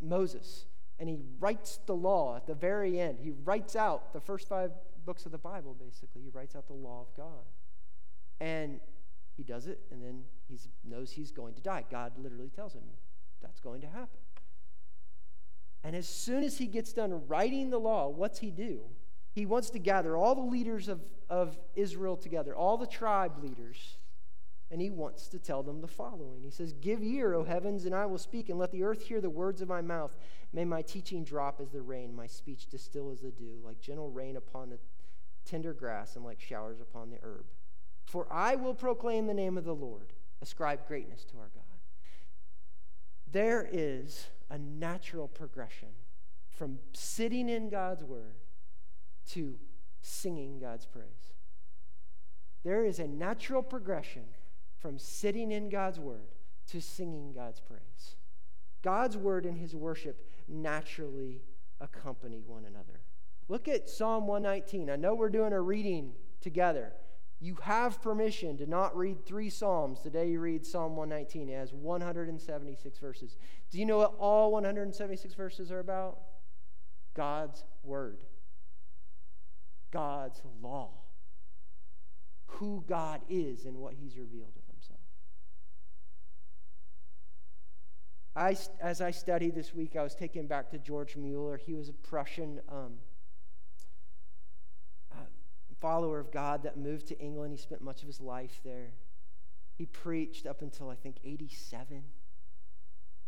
Moses, 0.00 0.66
and 0.98 1.08
he 1.08 1.18
writes 1.38 1.80
the 1.84 1.94
law 1.94 2.36
at 2.36 2.46
the 2.46 2.54
very 2.54 2.98
end. 2.98 3.18
He 3.20 3.32
writes 3.44 3.76
out 3.76 4.12
the 4.12 4.20
first 4.20 4.48
five 4.48 4.70
books 5.04 5.26
of 5.26 5.32
the 5.32 5.38
Bible, 5.38 5.74
basically. 5.78 6.22
He 6.22 6.30
writes 6.30 6.56
out 6.56 6.66
the 6.66 6.72
law 6.72 7.00
of 7.02 7.16
God. 7.16 7.44
And 8.40 8.80
he 9.36 9.42
does 9.42 9.66
it, 9.66 9.80
and 9.90 10.02
then 10.02 10.22
he 10.48 10.58
knows 10.84 11.12
he's 11.12 11.30
going 11.30 11.54
to 11.54 11.62
die. 11.62 11.84
God 11.90 12.12
literally 12.18 12.50
tells 12.50 12.74
him 12.74 12.82
that's 13.40 13.60
going 13.60 13.80
to 13.80 13.86
happen. 13.86 14.20
And 15.84 15.96
as 15.96 16.08
soon 16.08 16.44
as 16.44 16.58
he 16.58 16.66
gets 16.66 16.92
done 16.92 17.26
writing 17.26 17.70
the 17.70 17.78
law, 17.78 18.08
what's 18.08 18.38
he 18.38 18.50
do? 18.50 18.80
He 19.32 19.46
wants 19.46 19.70
to 19.70 19.78
gather 19.78 20.16
all 20.16 20.34
the 20.34 20.42
leaders 20.42 20.88
of, 20.88 21.00
of 21.28 21.58
Israel 21.74 22.16
together, 22.16 22.54
all 22.54 22.76
the 22.76 22.86
tribe 22.86 23.42
leaders, 23.42 23.96
and 24.72 24.80
he 24.80 24.88
wants 24.88 25.28
to 25.28 25.38
tell 25.38 25.62
them 25.62 25.82
the 25.82 25.86
following. 25.86 26.42
He 26.42 26.50
says, 26.50 26.72
Give 26.72 27.02
ear, 27.02 27.34
O 27.34 27.44
heavens, 27.44 27.84
and 27.84 27.94
I 27.94 28.06
will 28.06 28.16
speak, 28.16 28.48
and 28.48 28.58
let 28.58 28.72
the 28.72 28.82
earth 28.82 29.02
hear 29.02 29.20
the 29.20 29.28
words 29.28 29.60
of 29.60 29.68
my 29.68 29.82
mouth. 29.82 30.16
May 30.54 30.64
my 30.64 30.80
teaching 30.80 31.24
drop 31.24 31.60
as 31.60 31.68
the 31.68 31.82
rain, 31.82 32.16
my 32.16 32.26
speech 32.26 32.70
distill 32.70 33.10
as 33.10 33.20
the 33.20 33.30
dew, 33.30 33.60
like 33.62 33.82
gentle 33.82 34.08
rain 34.08 34.36
upon 34.36 34.70
the 34.70 34.78
tender 35.44 35.74
grass, 35.74 36.16
and 36.16 36.24
like 36.24 36.40
showers 36.40 36.80
upon 36.80 37.10
the 37.10 37.18
herb. 37.22 37.44
For 38.06 38.26
I 38.32 38.54
will 38.54 38.72
proclaim 38.72 39.26
the 39.26 39.34
name 39.34 39.58
of 39.58 39.64
the 39.64 39.74
Lord, 39.74 40.14
ascribe 40.40 40.88
greatness 40.88 41.22
to 41.26 41.38
our 41.38 41.50
God. 41.54 41.62
There 43.30 43.68
is 43.70 44.28
a 44.48 44.56
natural 44.56 45.28
progression 45.28 45.88
from 46.50 46.78
sitting 46.94 47.50
in 47.50 47.68
God's 47.68 48.04
word 48.04 48.36
to 49.32 49.58
singing 50.00 50.58
God's 50.58 50.86
praise. 50.86 51.34
There 52.64 52.86
is 52.86 52.98
a 52.98 53.06
natural 53.06 53.62
progression 53.62 54.24
from 54.82 54.98
sitting 54.98 55.52
in 55.52 55.70
God's 55.70 56.00
word 56.00 56.34
to 56.66 56.80
singing 56.80 57.32
God's 57.32 57.60
praise. 57.60 58.16
God's 58.82 59.16
word 59.16 59.46
and 59.46 59.56
his 59.56 59.76
worship 59.76 60.26
naturally 60.48 61.40
accompany 61.80 62.42
one 62.44 62.64
another. 62.64 63.00
Look 63.48 63.68
at 63.68 63.88
Psalm 63.88 64.26
119. 64.26 64.90
I 64.90 64.96
know 64.96 65.14
we're 65.14 65.30
doing 65.30 65.52
a 65.52 65.60
reading 65.60 66.14
together. 66.40 66.92
You 67.40 67.56
have 67.62 68.02
permission 68.02 68.56
to 68.58 68.66
not 68.66 68.96
read 68.96 69.24
three 69.24 69.50
Psalms 69.50 70.00
the 70.02 70.10
day 70.10 70.30
you 70.30 70.40
read 70.40 70.66
Psalm 70.66 70.96
119. 70.96 71.48
It 71.48 71.56
has 71.56 71.72
176 71.72 72.98
verses. 72.98 73.36
Do 73.70 73.78
you 73.78 73.86
know 73.86 73.98
what 73.98 74.14
all 74.18 74.52
176 74.52 75.34
verses 75.34 75.70
are 75.70 75.80
about? 75.80 76.18
God's 77.14 77.64
Word, 77.84 78.24
God's 79.90 80.40
law, 80.60 80.90
who 82.46 82.84
God 82.88 83.20
is 83.28 83.64
and 83.64 83.76
what 83.76 83.94
He's 83.94 84.16
revealed 84.16 84.56
I, 88.34 88.56
as 88.80 89.00
I 89.02 89.10
studied 89.10 89.54
this 89.54 89.74
week, 89.74 89.94
I 89.94 90.02
was 90.02 90.14
taken 90.14 90.46
back 90.46 90.70
to 90.70 90.78
George 90.78 91.16
Mueller. 91.16 91.58
He 91.58 91.74
was 91.74 91.90
a 91.90 91.92
Prussian 91.92 92.60
um, 92.68 92.94
uh, 95.12 95.24
follower 95.80 96.18
of 96.18 96.32
God 96.32 96.62
that 96.62 96.78
moved 96.78 97.08
to 97.08 97.18
England. 97.18 97.52
He 97.52 97.58
spent 97.58 97.82
much 97.82 98.00
of 98.00 98.06
his 98.06 98.20
life 98.20 98.60
there. 98.64 98.92
He 99.76 99.84
preached 99.84 100.46
up 100.46 100.62
until, 100.62 100.88
I 100.88 100.94
think, 100.94 101.16
87. 101.22 102.04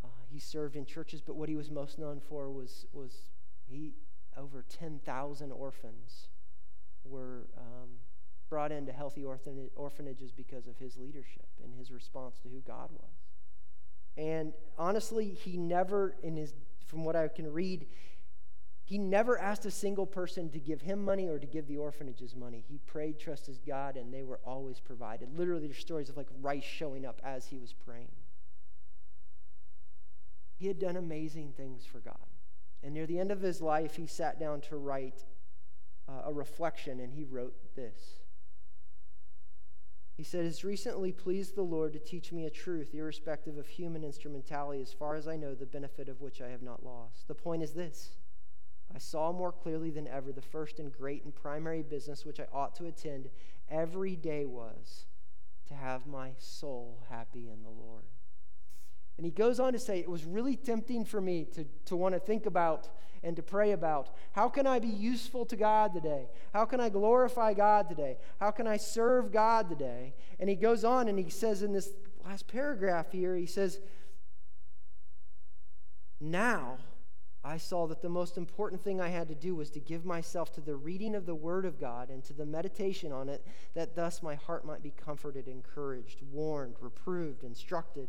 Uh, 0.03 0.09
he 0.31 0.39
served 0.39 0.75
in 0.75 0.87
churches, 0.87 1.21
but 1.21 1.37
what 1.37 1.51
he 1.51 1.57
was 1.57 1.71
most 1.71 1.99
known 1.99 2.21
for 2.27 2.51
was, 2.51 2.87
was 2.93 3.13
he 3.67 3.93
over 4.39 4.65
10,000 4.67 5.53
orphans 5.53 6.29
were 7.05 7.47
um, 7.59 7.91
brought 8.49 8.73
into 8.73 8.93
healthy 8.93 9.25
orphanages 9.25 10.33
because 10.33 10.67
of 10.67 10.79
his 10.79 10.97
leadership 10.97 11.49
and 11.63 11.75
his 11.75 11.91
response 11.91 12.39
to 12.39 12.49
who 12.49 12.61
God 12.61 12.89
was. 12.91 13.24
And 14.17 14.53
honestly, 14.79 15.31
he 15.31 15.57
never, 15.57 16.15
in 16.23 16.37
his, 16.37 16.55
from 16.87 17.05
what 17.05 17.17
I 17.17 17.29
can 17.29 17.53
read, 17.53 17.87
he 18.85 18.99
never 18.99 19.39
asked 19.39 19.65
a 19.65 19.71
single 19.71 20.07
person 20.07 20.51
to 20.51 20.61
give 20.61 20.83
him 20.83 21.05
money 21.05 21.29
or 21.29 21.39
to 21.39 21.47
give 21.47 21.67
the 21.67 21.79
orphanages 21.79 22.37
money. 22.37 22.63
He 22.69 22.79
prayed, 22.87 23.19
trusted 23.19 23.59
God, 23.67 23.97
and 23.97 24.13
they 24.13 24.23
were 24.23 24.41
always 24.45 24.79
provided. 24.79 25.37
Literally, 25.37 25.67
there's 25.67 25.79
stories 25.79 26.11
of 26.11 26.17
like 26.17 26.29
rice 26.43 26.65
showing 26.65 27.07
up 27.07 27.21
as 27.25 27.47
he 27.47 27.59
was 27.59 27.73
praying. 27.73 28.13
He 30.57 30.67
had 30.67 30.79
done 30.79 30.97
amazing 30.97 31.55
things 31.57 31.85
for 31.85 31.99
God. 32.01 32.15
And 32.83 32.93
near 32.93 33.07
the 33.07 33.19
end 33.19 33.33
of 33.33 33.41
his 33.41 33.63
life, 33.63 33.97
he 33.97 34.07
sat 34.07 34.39
down 34.39 34.61
to 34.63 34.77
write 34.77 35.25
uh, 36.07 36.23
a 36.27 36.33
reflection, 36.33 37.01
and 37.01 37.13
he 37.13 37.25
wrote 37.25 37.55
this 37.75 38.21
he 40.17 40.23
said, 40.23 40.45
It's 40.45 40.63
recently 40.63 41.11
pleased 41.11 41.57
the 41.57 41.63
Lord 41.63 41.93
to 41.93 41.99
teach 41.99 42.31
me 42.31 42.47
a 42.47 42.51
truth, 42.51 42.95
irrespective 42.95 43.59
of 43.59 43.67
human 43.67 44.05
instrumentality, 44.05 44.81
as 44.81 44.93
far 44.93 45.17
as 45.17 45.27
I 45.27 45.37
know, 45.37 45.55
the 45.55 45.67
benefit 45.67 46.09
of 46.09 46.21
which 46.21 46.41
I 46.41 46.49
have 46.49 46.63
not 46.63 46.85
lost. 46.85 47.27
The 47.27 47.35
point 47.35 47.63
is 47.63 47.73
this 47.73 48.17
I 48.95 48.99
saw 48.99 49.33
more 49.33 49.51
clearly 49.51 49.91
than 49.91 50.07
ever 50.07 50.33
the 50.33 50.41
first 50.41 50.79
and 50.79 50.93
great 50.93 51.25
and 51.25 51.35
primary 51.35 51.83
business 51.83 52.25
which 52.25 52.39
I 52.39 52.47
ought 52.53 52.77
to 52.77 52.87
attend 52.87 53.29
every 53.69 54.15
day 54.15 54.45
was 54.45 55.07
to 55.67 55.75
have 55.75 56.07
my 56.07 56.33
soul 56.39 57.03
happy 57.09 57.51
in 57.51 57.63
the 57.63 57.71
Lord. 57.71 58.05
And 59.17 59.25
he 59.25 59.31
goes 59.31 59.61
on 59.61 59.73
to 59.73 59.79
say, 59.79 59.99
It 59.99 60.11
was 60.11 60.25
really 60.25 60.57
tempting 60.57 61.05
for 61.05 61.21
me 61.21 61.47
to, 61.55 61.65
to 61.87 61.97
want 61.97 62.15
to 62.15 62.21
think 62.21 62.47
about 62.47 62.89
and 63.23 63.35
to 63.37 63.43
pray 63.43 63.73
about 63.73 64.11
how 64.33 64.49
can 64.49 64.67
I 64.67 64.79
be 64.79 64.89
useful 64.89 65.47
to 65.47 65.57
God 65.57 65.95
today? 65.95 66.29
How 66.53 66.67
can 66.67 66.79
I 66.79 66.91
glorify 66.91 67.55
God 67.55 67.89
today? 67.89 68.19
How 68.39 68.51
can 68.51 68.67
I 68.67 68.77
serve 68.77 69.33
God 69.33 69.71
today? 69.71 70.15
And 70.39 70.49
he 70.49 70.57
goes 70.57 70.85
on 70.85 71.09
and 71.09 71.19
he 71.19 71.31
says 71.31 71.63
in 71.63 71.73
this 71.73 71.91
last 72.25 72.47
paragraph 72.47 73.13
here, 73.13 73.35
he 73.35 73.47
says, 73.47 73.81
Now 76.21 76.77
I 77.43 77.57
saw 77.57 77.87
that 77.87 78.03
the 78.03 78.11
most 78.11 78.37
important 78.37 78.85
thing 78.85 79.01
I 79.01 79.09
had 79.09 79.29
to 79.29 79.35
do 79.35 79.55
was 79.55 79.71
to 79.71 79.81
give 79.81 80.05
myself 80.05 80.53
to 80.55 80.61
the 80.61 80.77
reading 80.77 81.15
of 81.15 81.25
the 81.25 81.35
Word 81.35 81.65
of 81.65 81.81
God 81.81 82.11
and 82.11 82.23
to 82.25 82.35
the 82.35 82.47
meditation 82.47 83.11
on 83.11 83.31
it, 83.31 83.47
that 83.75 83.97
thus 83.97 84.23
my 84.23 84.35
heart 84.35 84.67
might 84.67 84.83
be 84.83 84.91
comforted, 84.91 85.49
encouraged, 85.49 86.21
warned, 86.31 86.77
reproved, 86.81 87.43
instructed 87.43 88.09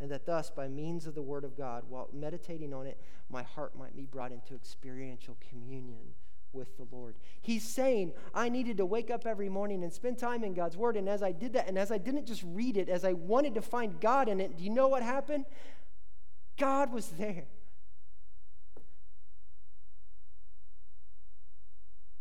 and 0.00 0.10
that 0.10 0.26
thus, 0.26 0.50
by 0.50 0.68
means 0.68 1.06
of 1.06 1.14
the 1.14 1.22
Word 1.22 1.44
of 1.44 1.56
God, 1.56 1.82
while 1.88 2.08
meditating 2.12 2.72
on 2.72 2.86
it, 2.86 3.00
my 3.28 3.42
heart 3.42 3.76
might 3.76 3.96
be 3.96 4.04
brought 4.04 4.32
into 4.32 4.54
experiential 4.54 5.36
communion 5.50 6.14
with 6.52 6.76
the 6.76 6.86
Lord. 6.90 7.16
He's 7.40 7.64
saying, 7.64 8.12
I 8.32 8.48
needed 8.48 8.76
to 8.76 8.86
wake 8.86 9.10
up 9.10 9.26
every 9.26 9.48
morning 9.48 9.82
and 9.82 9.92
spend 9.92 10.18
time 10.18 10.44
in 10.44 10.54
God's 10.54 10.76
Word. 10.76 10.96
And 10.96 11.08
as 11.08 11.22
I 11.22 11.32
did 11.32 11.52
that, 11.54 11.68
and 11.68 11.78
as 11.78 11.90
I 11.90 11.98
didn't 11.98 12.26
just 12.26 12.42
read 12.46 12.76
it, 12.76 12.88
as 12.88 13.04
I 13.04 13.12
wanted 13.12 13.54
to 13.56 13.62
find 13.62 14.00
God 14.00 14.28
in 14.28 14.40
it, 14.40 14.56
do 14.56 14.64
you 14.64 14.70
know 14.70 14.88
what 14.88 15.02
happened? 15.02 15.46
God 16.56 16.92
was 16.92 17.08
there. 17.10 17.44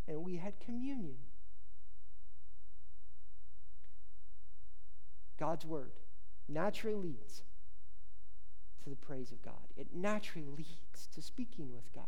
And 0.07 0.23
we 0.23 0.37
had 0.37 0.59
communion. 0.59 1.15
God's 5.37 5.65
Word 5.65 5.91
naturally 6.49 6.95
leads 6.95 7.43
to 8.87 8.91
the 8.91 9.05
praise 9.05 9.31
of 9.33 9.41
God, 9.41 9.73
it 9.75 9.87
naturally 9.93 10.47
leads 10.47 11.07
to 11.13 11.21
speaking 11.21 11.73
with 11.73 11.91
God. 11.93 12.05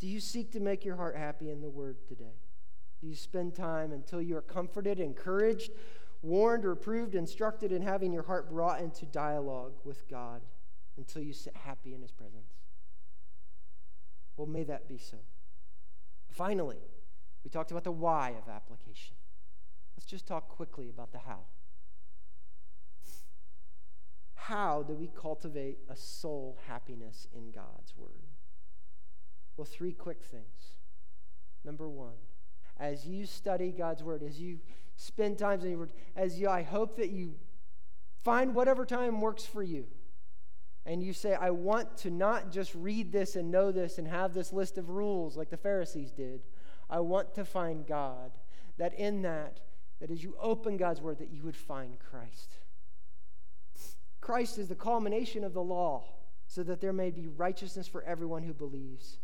Do 0.00 0.06
you 0.06 0.18
seek 0.18 0.50
to 0.52 0.60
make 0.60 0.84
your 0.84 0.96
heart 0.96 1.16
happy 1.16 1.50
in 1.50 1.60
the 1.60 1.68
word 1.68 1.96
today? 2.08 2.40
Do 3.00 3.06
you 3.06 3.14
spend 3.14 3.54
time 3.54 3.92
until 3.92 4.22
you 4.22 4.36
are 4.36 4.42
comforted, 4.42 4.98
encouraged, 4.98 5.72
warned, 6.22 6.64
reproved, 6.64 7.14
instructed, 7.14 7.70
and 7.70 7.84
having 7.84 8.12
your 8.12 8.22
heart 8.22 8.48
brought 8.48 8.80
into 8.80 9.04
dialogue 9.06 9.74
with 9.84 10.08
God 10.08 10.40
until 10.96 11.22
you 11.22 11.34
sit 11.34 11.54
happy 11.54 11.94
in 11.94 12.00
his 12.00 12.12
presence? 12.12 12.52
Well, 14.36 14.46
may 14.46 14.64
that 14.64 14.88
be 14.88 14.96
so. 14.96 15.18
Finally, 16.30 16.80
we 17.44 17.50
talked 17.50 17.70
about 17.70 17.84
the 17.84 17.92
why 17.92 18.30
of 18.30 18.48
application. 18.48 19.16
Let's 19.96 20.06
just 20.06 20.26
talk 20.26 20.48
quickly 20.48 20.88
about 20.88 21.12
the 21.12 21.18
how. 21.18 21.40
How 24.48 24.82
do 24.82 24.92
we 24.92 25.08
cultivate 25.08 25.78
a 25.88 25.96
soul 25.96 26.58
happiness 26.68 27.28
in 27.34 27.50
God's 27.50 27.96
Word? 27.96 28.28
Well, 29.56 29.64
three 29.64 29.94
quick 29.94 30.22
things. 30.22 30.76
Number 31.64 31.88
one, 31.88 32.18
as 32.78 33.06
you 33.06 33.24
study 33.24 33.72
God's 33.72 34.02
Word, 34.02 34.22
as 34.22 34.38
you 34.38 34.58
spend 34.96 35.38
time 35.38 35.60
in 35.60 35.70
your 35.70 35.78
Word, 35.78 35.92
as 36.14 36.38
you, 36.38 36.50
I 36.50 36.62
hope 36.62 36.96
that 36.96 37.08
you 37.08 37.36
find 38.22 38.54
whatever 38.54 38.84
time 38.84 39.22
works 39.22 39.46
for 39.46 39.62
you. 39.62 39.86
And 40.84 41.02
you 41.02 41.14
say, 41.14 41.32
I 41.32 41.48
want 41.48 41.96
to 41.98 42.10
not 42.10 42.52
just 42.52 42.74
read 42.74 43.12
this 43.12 43.36
and 43.36 43.50
know 43.50 43.72
this 43.72 43.96
and 43.96 44.06
have 44.06 44.34
this 44.34 44.52
list 44.52 44.76
of 44.76 44.90
rules 44.90 45.38
like 45.38 45.48
the 45.48 45.56
Pharisees 45.56 46.10
did. 46.10 46.42
I 46.90 47.00
want 47.00 47.34
to 47.36 47.46
find 47.46 47.86
God. 47.86 48.32
That 48.76 48.92
in 48.92 49.22
that, 49.22 49.60
that 50.00 50.10
as 50.10 50.22
you 50.22 50.36
open 50.38 50.76
God's 50.76 51.00
word, 51.00 51.18
that 51.20 51.32
you 51.32 51.44
would 51.44 51.56
find 51.56 51.98
Christ. 51.98 52.58
Christ 54.24 54.56
is 54.56 54.68
the 54.68 54.74
culmination 54.74 55.44
of 55.44 55.52
the 55.52 55.62
law, 55.62 56.02
so 56.46 56.62
that 56.62 56.80
there 56.80 56.94
may 56.94 57.10
be 57.10 57.28
righteousness 57.28 57.86
for 57.86 58.02
everyone 58.04 58.42
who 58.42 58.54
believes. 58.54 59.18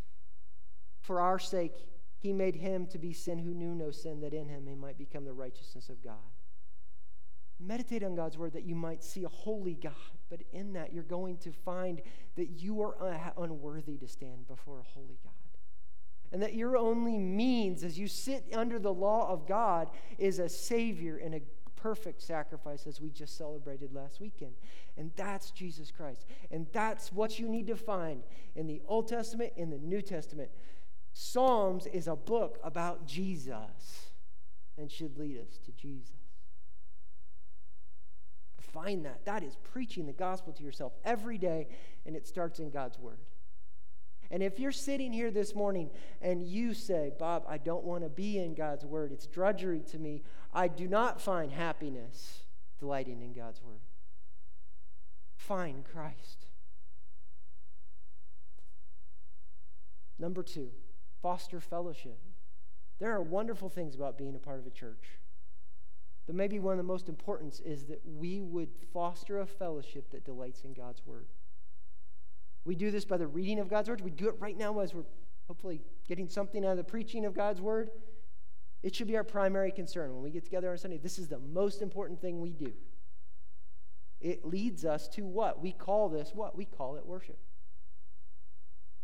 For 1.01 1.22
our 1.22 1.38
sake, 1.38 1.72
he 2.18 2.34
made 2.34 2.55
him 2.55 2.86
to 2.88 2.98
be 2.98 3.14
sin 3.14 3.38
who 3.38 3.55
knew 3.55 3.74
no 3.74 3.92
sin, 3.92 4.20
that 4.20 4.34
in 4.34 4.46
him 4.46 4.66
he 4.66 4.74
might 4.74 4.98
become 4.98 5.24
the 5.24 5.32
righteousness 5.32 5.88
of 5.88 6.05
God. 6.05 6.12
Meditate 7.59 8.03
on 8.03 8.14
God's 8.14 8.36
word 8.36 8.53
that 8.53 8.64
you 8.64 8.74
might 8.74 9.03
see 9.03 9.24
a 9.24 9.28
holy 9.28 9.72
God, 9.72 9.94
but 10.28 10.42
in 10.53 10.74
that 10.74 10.92
you're 10.92 11.03
going 11.03 11.38
to 11.38 11.51
find 11.51 12.03
that 12.36 12.51
you 12.51 12.82
are 12.82 13.32
unworthy 13.38 13.96
to 13.96 14.07
stand 14.07 14.46
before 14.46 14.80
a 14.80 14.94
holy 14.94 15.18
God 15.24 15.32
and 16.32 16.42
that 16.42 16.55
your 16.55 16.76
only 16.76 17.18
means 17.18 17.82
as 17.82 17.98
you 17.98 18.07
sit 18.07 18.44
under 18.55 18.78
the 18.78 18.92
law 18.92 19.28
of 19.30 19.48
God 19.48 19.90
is 20.18 20.38
a 20.38 20.48
Savior 20.48 21.16
and 21.16 21.34
a 21.34 21.40
perfect 21.83 22.20
sacrifice, 22.22 22.87
as 22.87 23.01
we 23.01 23.11
just 23.11 23.37
celebrated 23.37 23.93
last 23.93 24.20
weekend. 24.20 24.53
And 24.97 25.11
that's 25.16 25.51
Jesus 25.51 25.91
Christ. 25.91 26.26
And 26.51 26.66
that's 26.72 27.12
what 27.12 27.39
you 27.39 27.49
need 27.49 27.66
to 27.68 27.76
find 27.76 28.22
in 28.55 28.66
the 28.66 28.81
Old 28.87 29.09
Testament, 29.09 29.53
in 29.57 29.70
the 29.70 29.78
New 29.78 30.03
Testament. 30.03 30.51
Psalms 31.12 31.87
is 31.87 32.07
a 32.07 32.16
book 32.16 32.59
about 32.62 33.07
Jesus 33.07 34.11
and 34.78 34.91
should 34.91 35.18
lead 35.18 35.39
us 35.39 35.59
to 35.64 35.72
Jesus. 35.72 36.16
Find 38.61 39.05
that. 39.05 39.24
That 39.24 39.43
is 39.43 39.57
preaching 39.64 40.07
the 40.07 40.12
gospel 40.12 40.53
to 40.53 40.62
yourself 40.62 40.93
every 41.05 41.39
day, 41.39 41.66
and 42.07 42.14
it 42.14 42.26
starts 42.26 42.61
in 42.61 42.70
God's 42.70 42.99
Word. 42.99 43.18
And 44.31 44.43
if 44.43 44.61
you're 44.61 44.72
sitting 44.72 45.12
here 45.12 45.31
this 45.31 45.55
morning 45.55 45.91
and 46.22 46.43
you 46.43 46.72
say, 46.72 47.11
Bob, 47.18 47.45
I 47.49 47.59
don't 47.59 47.85
want 47.85 48.05
to 48.05 48.09
be 48.09 48.39
in 48.39 48.55
God's 48.55 48.85
word, 48.85 49.11
it's 49.11 49.26
drudgery 49.26 49.81
to 49.91 49.99
me, 49.99 50.22
I 50.53 50.68
do 50.68 50.87
not 50.87 51.20
find 51.20 51.51
happiness 51.51 52.45
delighting 52.78 53.22
in 53.22 53.33
God's 53.33 53.62
word. 53.62 53.81
Find 55.37 55.85
Christ. 55.85 56.47
Number 60.18 60.43
two, 60.43 60.70
foster 61.22 61.61
fellowship. 61.61 62.18
There 63.01 63.11
are 63.12 63.22
wonderful 63.22 63.68
things 63.68 63.95
about 63.95 64.18
being 64.18 64.37
a 64.37 64.39
part 64.39 64.61
of 64.61 64.66
a 64.66 64.70
church. 64.70 65.18
But 66.26 66.37
maybe 66.37 66.61
one 66.61 66.72
of 66.72 66.78
the 66.78 66.85
most 66.85 67.09
important 67.09 67.61
is 67.64 67.87
that 67.87 68.03
we 68.05 68.41
would 68.41 68.68
foster 68.93 69.41
a 69.41 69.47
fellowship 69.47 70.11
that 70.11 70.24
delights 70.24 70.62
in 70.62 70.74
God's 70.74 71.05
word. 71.05 71.26
We 72.65 72.75
do 72.75 72.91
this 72.91 73.05
by 73.05 73.17
the 73.17 73.27
reading 73.27 73.59
of 73.59 73.69
God's 73.69 73.89
word. 73.89 74.01
We 74.01 74.11
do 74.11 74.29
it 74.29 74.35
right 74.39 74.57
now 74.57 74.79
as 74.81 74.95
we're 74.95 75.05
hopefully 75.47 75.81
getting 76.07 76.29
something 76.29 76.65
out 76.65 76.73
of 76.73 76.77
the 76.77 76.85
preaching 76.85 77.25
of 77.25 77.35
God's 77.35 77.61
word. 77.61 77.91
It 78.83 78.95
should 78.95 79.09
be 79.09 79.17
our 79.17 79.25
primary 79.25 79.73
concern 79.73 80.13
when 80.15 80.23
we 80.23 80.31
get 80.31 80.45
together 80.45 80.71
on 80.71 80.79
Sunday. 80.79 80.99
This 80.99 81.19
is 81.19 81.29
the 81.29 81.39
most 81.39 81.83
important 81.83 82.21
thing 82.21 82.41
we 82.41 82.53
do. 82.53 82.73
It 84.21 84.45
leads 84.45 84.85
us 84.85 85.09
to 85.09 85.25
what? 85.27 85.63
We 85.63 85.73
call 85.73 86.09
this 86.09 86.33
what? 86.35 86.57
We 86.57 86.67
call 86.67 86.97
it 86.97 87.07
worship. 87.07 87.39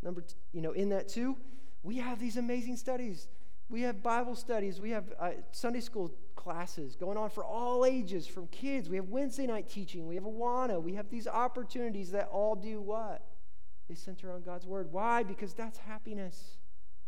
Number, 0.03 0.21
t- 0.21 0.35
you 0.53 0.61
know, 0.61 0.73
in 0.73 0.91
that 0.91 1.09
too, 1.09 1.37
we 1.83 1.97
have 1.97 2.21
these 2.21 2.37
amazing 2.37 2.77
studies. 2.77 3.29
We 3.69 3.83
have 3.83 4.03
Bible 4.03 4.37
studies. 4.37 4.81
We 4.81 4.91
have 4.91 5.13
uh, 5.19 5.31
Sunday 5.53 5.81
school 5.81 6.15
classes 6.37 6.95
going 6.95 7.19
on 7.19 7.31
for 7.31 7.45
all 7.45 7.85
ages, 7.85 8.27
from 8.27 8.47
kids. 8.49 8.89
We 8.89 8.97
have 8.97 9.09
Wednesday 9.09 9.47
night 9.47 9.69
teaching. 9.69 10.07
We 10.07 10.15
have 10.15 10.25
Awana. 10.25 10.81
We 10.81 10.95
have 10.95 11.11
these 11.11 11.27
opportunities 11.27 12.11
that 12.13 12.29
all 12.31 12.55
do 12.55 12.81
what? 12.81 13.25
They 13.89 13.95
center 13.95 14.33
on 14.33 14.43
God's 14.43 14.67
word. 14.67 14.89
Why? 14.91 15.23
Because 15.23 15.55
that's 15.55 15.79
happiness. 15.79 16.59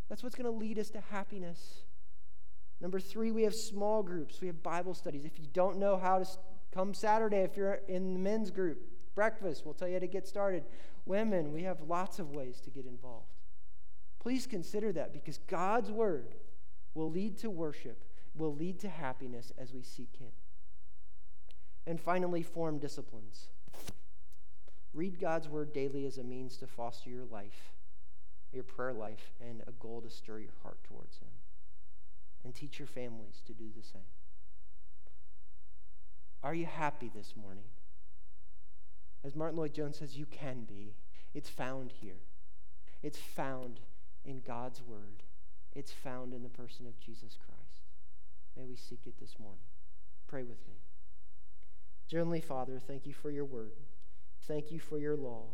That's 0.08 0.22
what's 0.22 0.34
going 0.34 0.50
to 0.50 0.56
lead 0.56 0.78
us 0.78 0.90
to 0.90 1.00
happiness. 1.00 1.82
Number 2.80 3.00
three, 3.00 3.32
we 3.32 3.42
have 3.42 3.54
small 3.54 4.02
groups. 4.02 4.40
We 4.40 4.46
have 4.46 4.62
Bible 4.62 4.94
studies. 4.94 5.24
If 5.24 5.38
you 5.38 5.46
don't 5.52 5.78
know 5.78 5.96
how 5.96 6.20
to 6.20 6.26
come 6.72 6.94
Saturday, 6.94 7.38
if 7.38 7.56
you're 7.56 7.80
in 7.88 8.14
the 8.14 8.20
men's 8.20 8.50
group, 8.50 8.78
breakfast, 9.14 9.64
we'll 9.64 9.74
tell 9.74 9.88
you 9.88 9.94
how 9.94 10.00
to 10.00 10.06
get 10.06 10.28
started. 10.28 10.64
Women, 11.04 11.52
we 11.52 11.64
have 11.64 11.80
lots 11.80 12.18
of 12.18 12.30
ways 12.30 12.60
to 12.60 12.70
get 12.70 12.86
involved. 12.86 13.34
Please 14.20 14.46
consider 14.46 14.92
that 14.92 15.12
because 15.12 15.38
God's 15.38 15.90
word 15.90 16.34
will 16.94 17.10
lead 17.10 17.38
to 17.38 17.50
worship, 17.50 18.04
will 18.36 18.54
lead 18.54 18.78
to 18.80 18.88
happiness 18.88 19.52
as 19.58 19.72
we 19.72 19.82
seek 19.82 20.16
Him. 20.18 20.30
And 21.86 22.00
finally, 22.00 22.42
form 22.42 22.78
disciplines. 22.78 23.48
Read 24.94 25.20
God's 25.20 25.48
word 25.48 25.72
daily 25.72 26.06
as 26.06 26.18
a 26.18 26.24
means 26.24 26.56
to 26.56 26.66
foster 26.66 27.10
your 27.10 27.24
life, 27.24 27.72
your 28.52 28.64
prayer 28.64 28.92
life, 28.92 29.32
and 29.40 29.62
a 29.66 29.72
goal 29.72 30.00
to 30.00 30.10
stir 30.10 30.40
your 30.40 30.54
heart 30.62 30.82
towards 30.84 31.18
Him. 31.18 31.28
And 32.44 32.54
teach 32.54 32.78
your 32.78 32.88
families 32.88 33.42
to 33.46 33.52
do 33.52 33.66
the 33.76 33.82
same. 33.82 34.00
Are 36.42 36.54
you 36.54 36.66
happy 36.66 37.10
this 37.14 37.34
morning? 37.36 37.64
As 39.24 39.34
Martyn 39.34 39.58
Lloyd-Jones 39.58 39.98
says, 39.98 40.16
you 40.16 40.26
can 40.26 40.62
be. 40.62 40.94
It's 41.34 41.50
found 41.50 41.92
here. 42.00 42.20
It's 43.02 43.18
found 43.18 43.80
in 44.24 44.40
God's 44.46 44.80
word. 44.82 45.24
It's 45.74 45.92
found 45.92 46.32
in 46.32 46.42
the 46.42 46.48
person 46.48 46.86
of 46.86 46.98
Jesus 47.00 47.36
Christ. 47.44 47.82
May 48.56 48.64
we 48.64 48.76
seek 48.76 49.00
it 49.04 49.14
this 49.20 49.36
morning. 49.38 49.60
Pray 50.26 50.44
with 50.44 50.66
me. 50.66 50.74
Dear 52.08 52.24
Father, 52.40 52.80
thank 52.86 53.06
you 53.06 53.12
for 53.12 53.30
your 53.30 53.44
word. 53.44 53.72
Thank 54.46 54.70
you 54.70 54.78
for 54.78 54.98
your 54.98 55.16
law. 55.16 55.46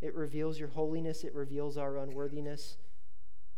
It 0.00 0.14
reveals 0.14 0.58
your 0.58 0.68
holiness, 0.68 1.24
it 1.24 1.34
reveals 1.34 1.78
our 1.78 1.96
unworthiness. 1.96 2.76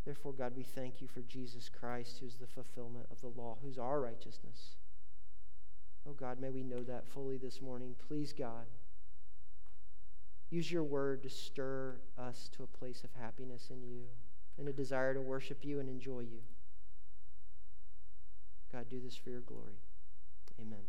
Therefore, 0.05 0.33
God, 0.33 0.53
we 0.57 0.63
thank 0.63 1.01
you 1.01 1.09
for 1.09 1.21
Jesus 1.23 1.69
Christ, 1.69 2.19
who's 2.21 2.37
the 2.37 2.47
fulfillment 2.47 3.07
of 3.11 3.21
the 3.21 3.29
law, 3.29 3.59
who's 3.61 3.79
our 3.79 4.01
righteousness. 4.01 4.77
Oh, 6.09 6.13
God, 6.13 6.41
may 6.41 6.51
we 6.51 6.63
know 6.63 6.85
that 6.85 7.09
fully 7.09 7.37
this 7.37 7.61
morning. 7.61 7.97
Please, 8.07 8.33
God, 8.33 8.67
use 10.51 10.71
your 10.71 10.85
word 10.85 11.25
to 11.25 11.29
stir 11.29 11.97
us 12.17 12.49
to 12.57 12.63
a 12.63 12.79
place 12.79 13.03
of 13.03 13.11
happiness 13.21 13.71
in 13.71 13.83
you 13.83 14.05
and 14.59 14.69
a 14.69 14.73
desire 14.73 15.13
to 15.13 15.21
worship 15.21 15.65
you 15.65 15.81
and 15.81 15.89
enjoy 15.89 16.21
you. 16.21 16.43
God, 18.73 18.89
do 18.89 19.01
this 19.01 19.17
for 19.17 19.31
your 19.31 19.41
glory. 19.41 19.81
Amen. 20.61 20.85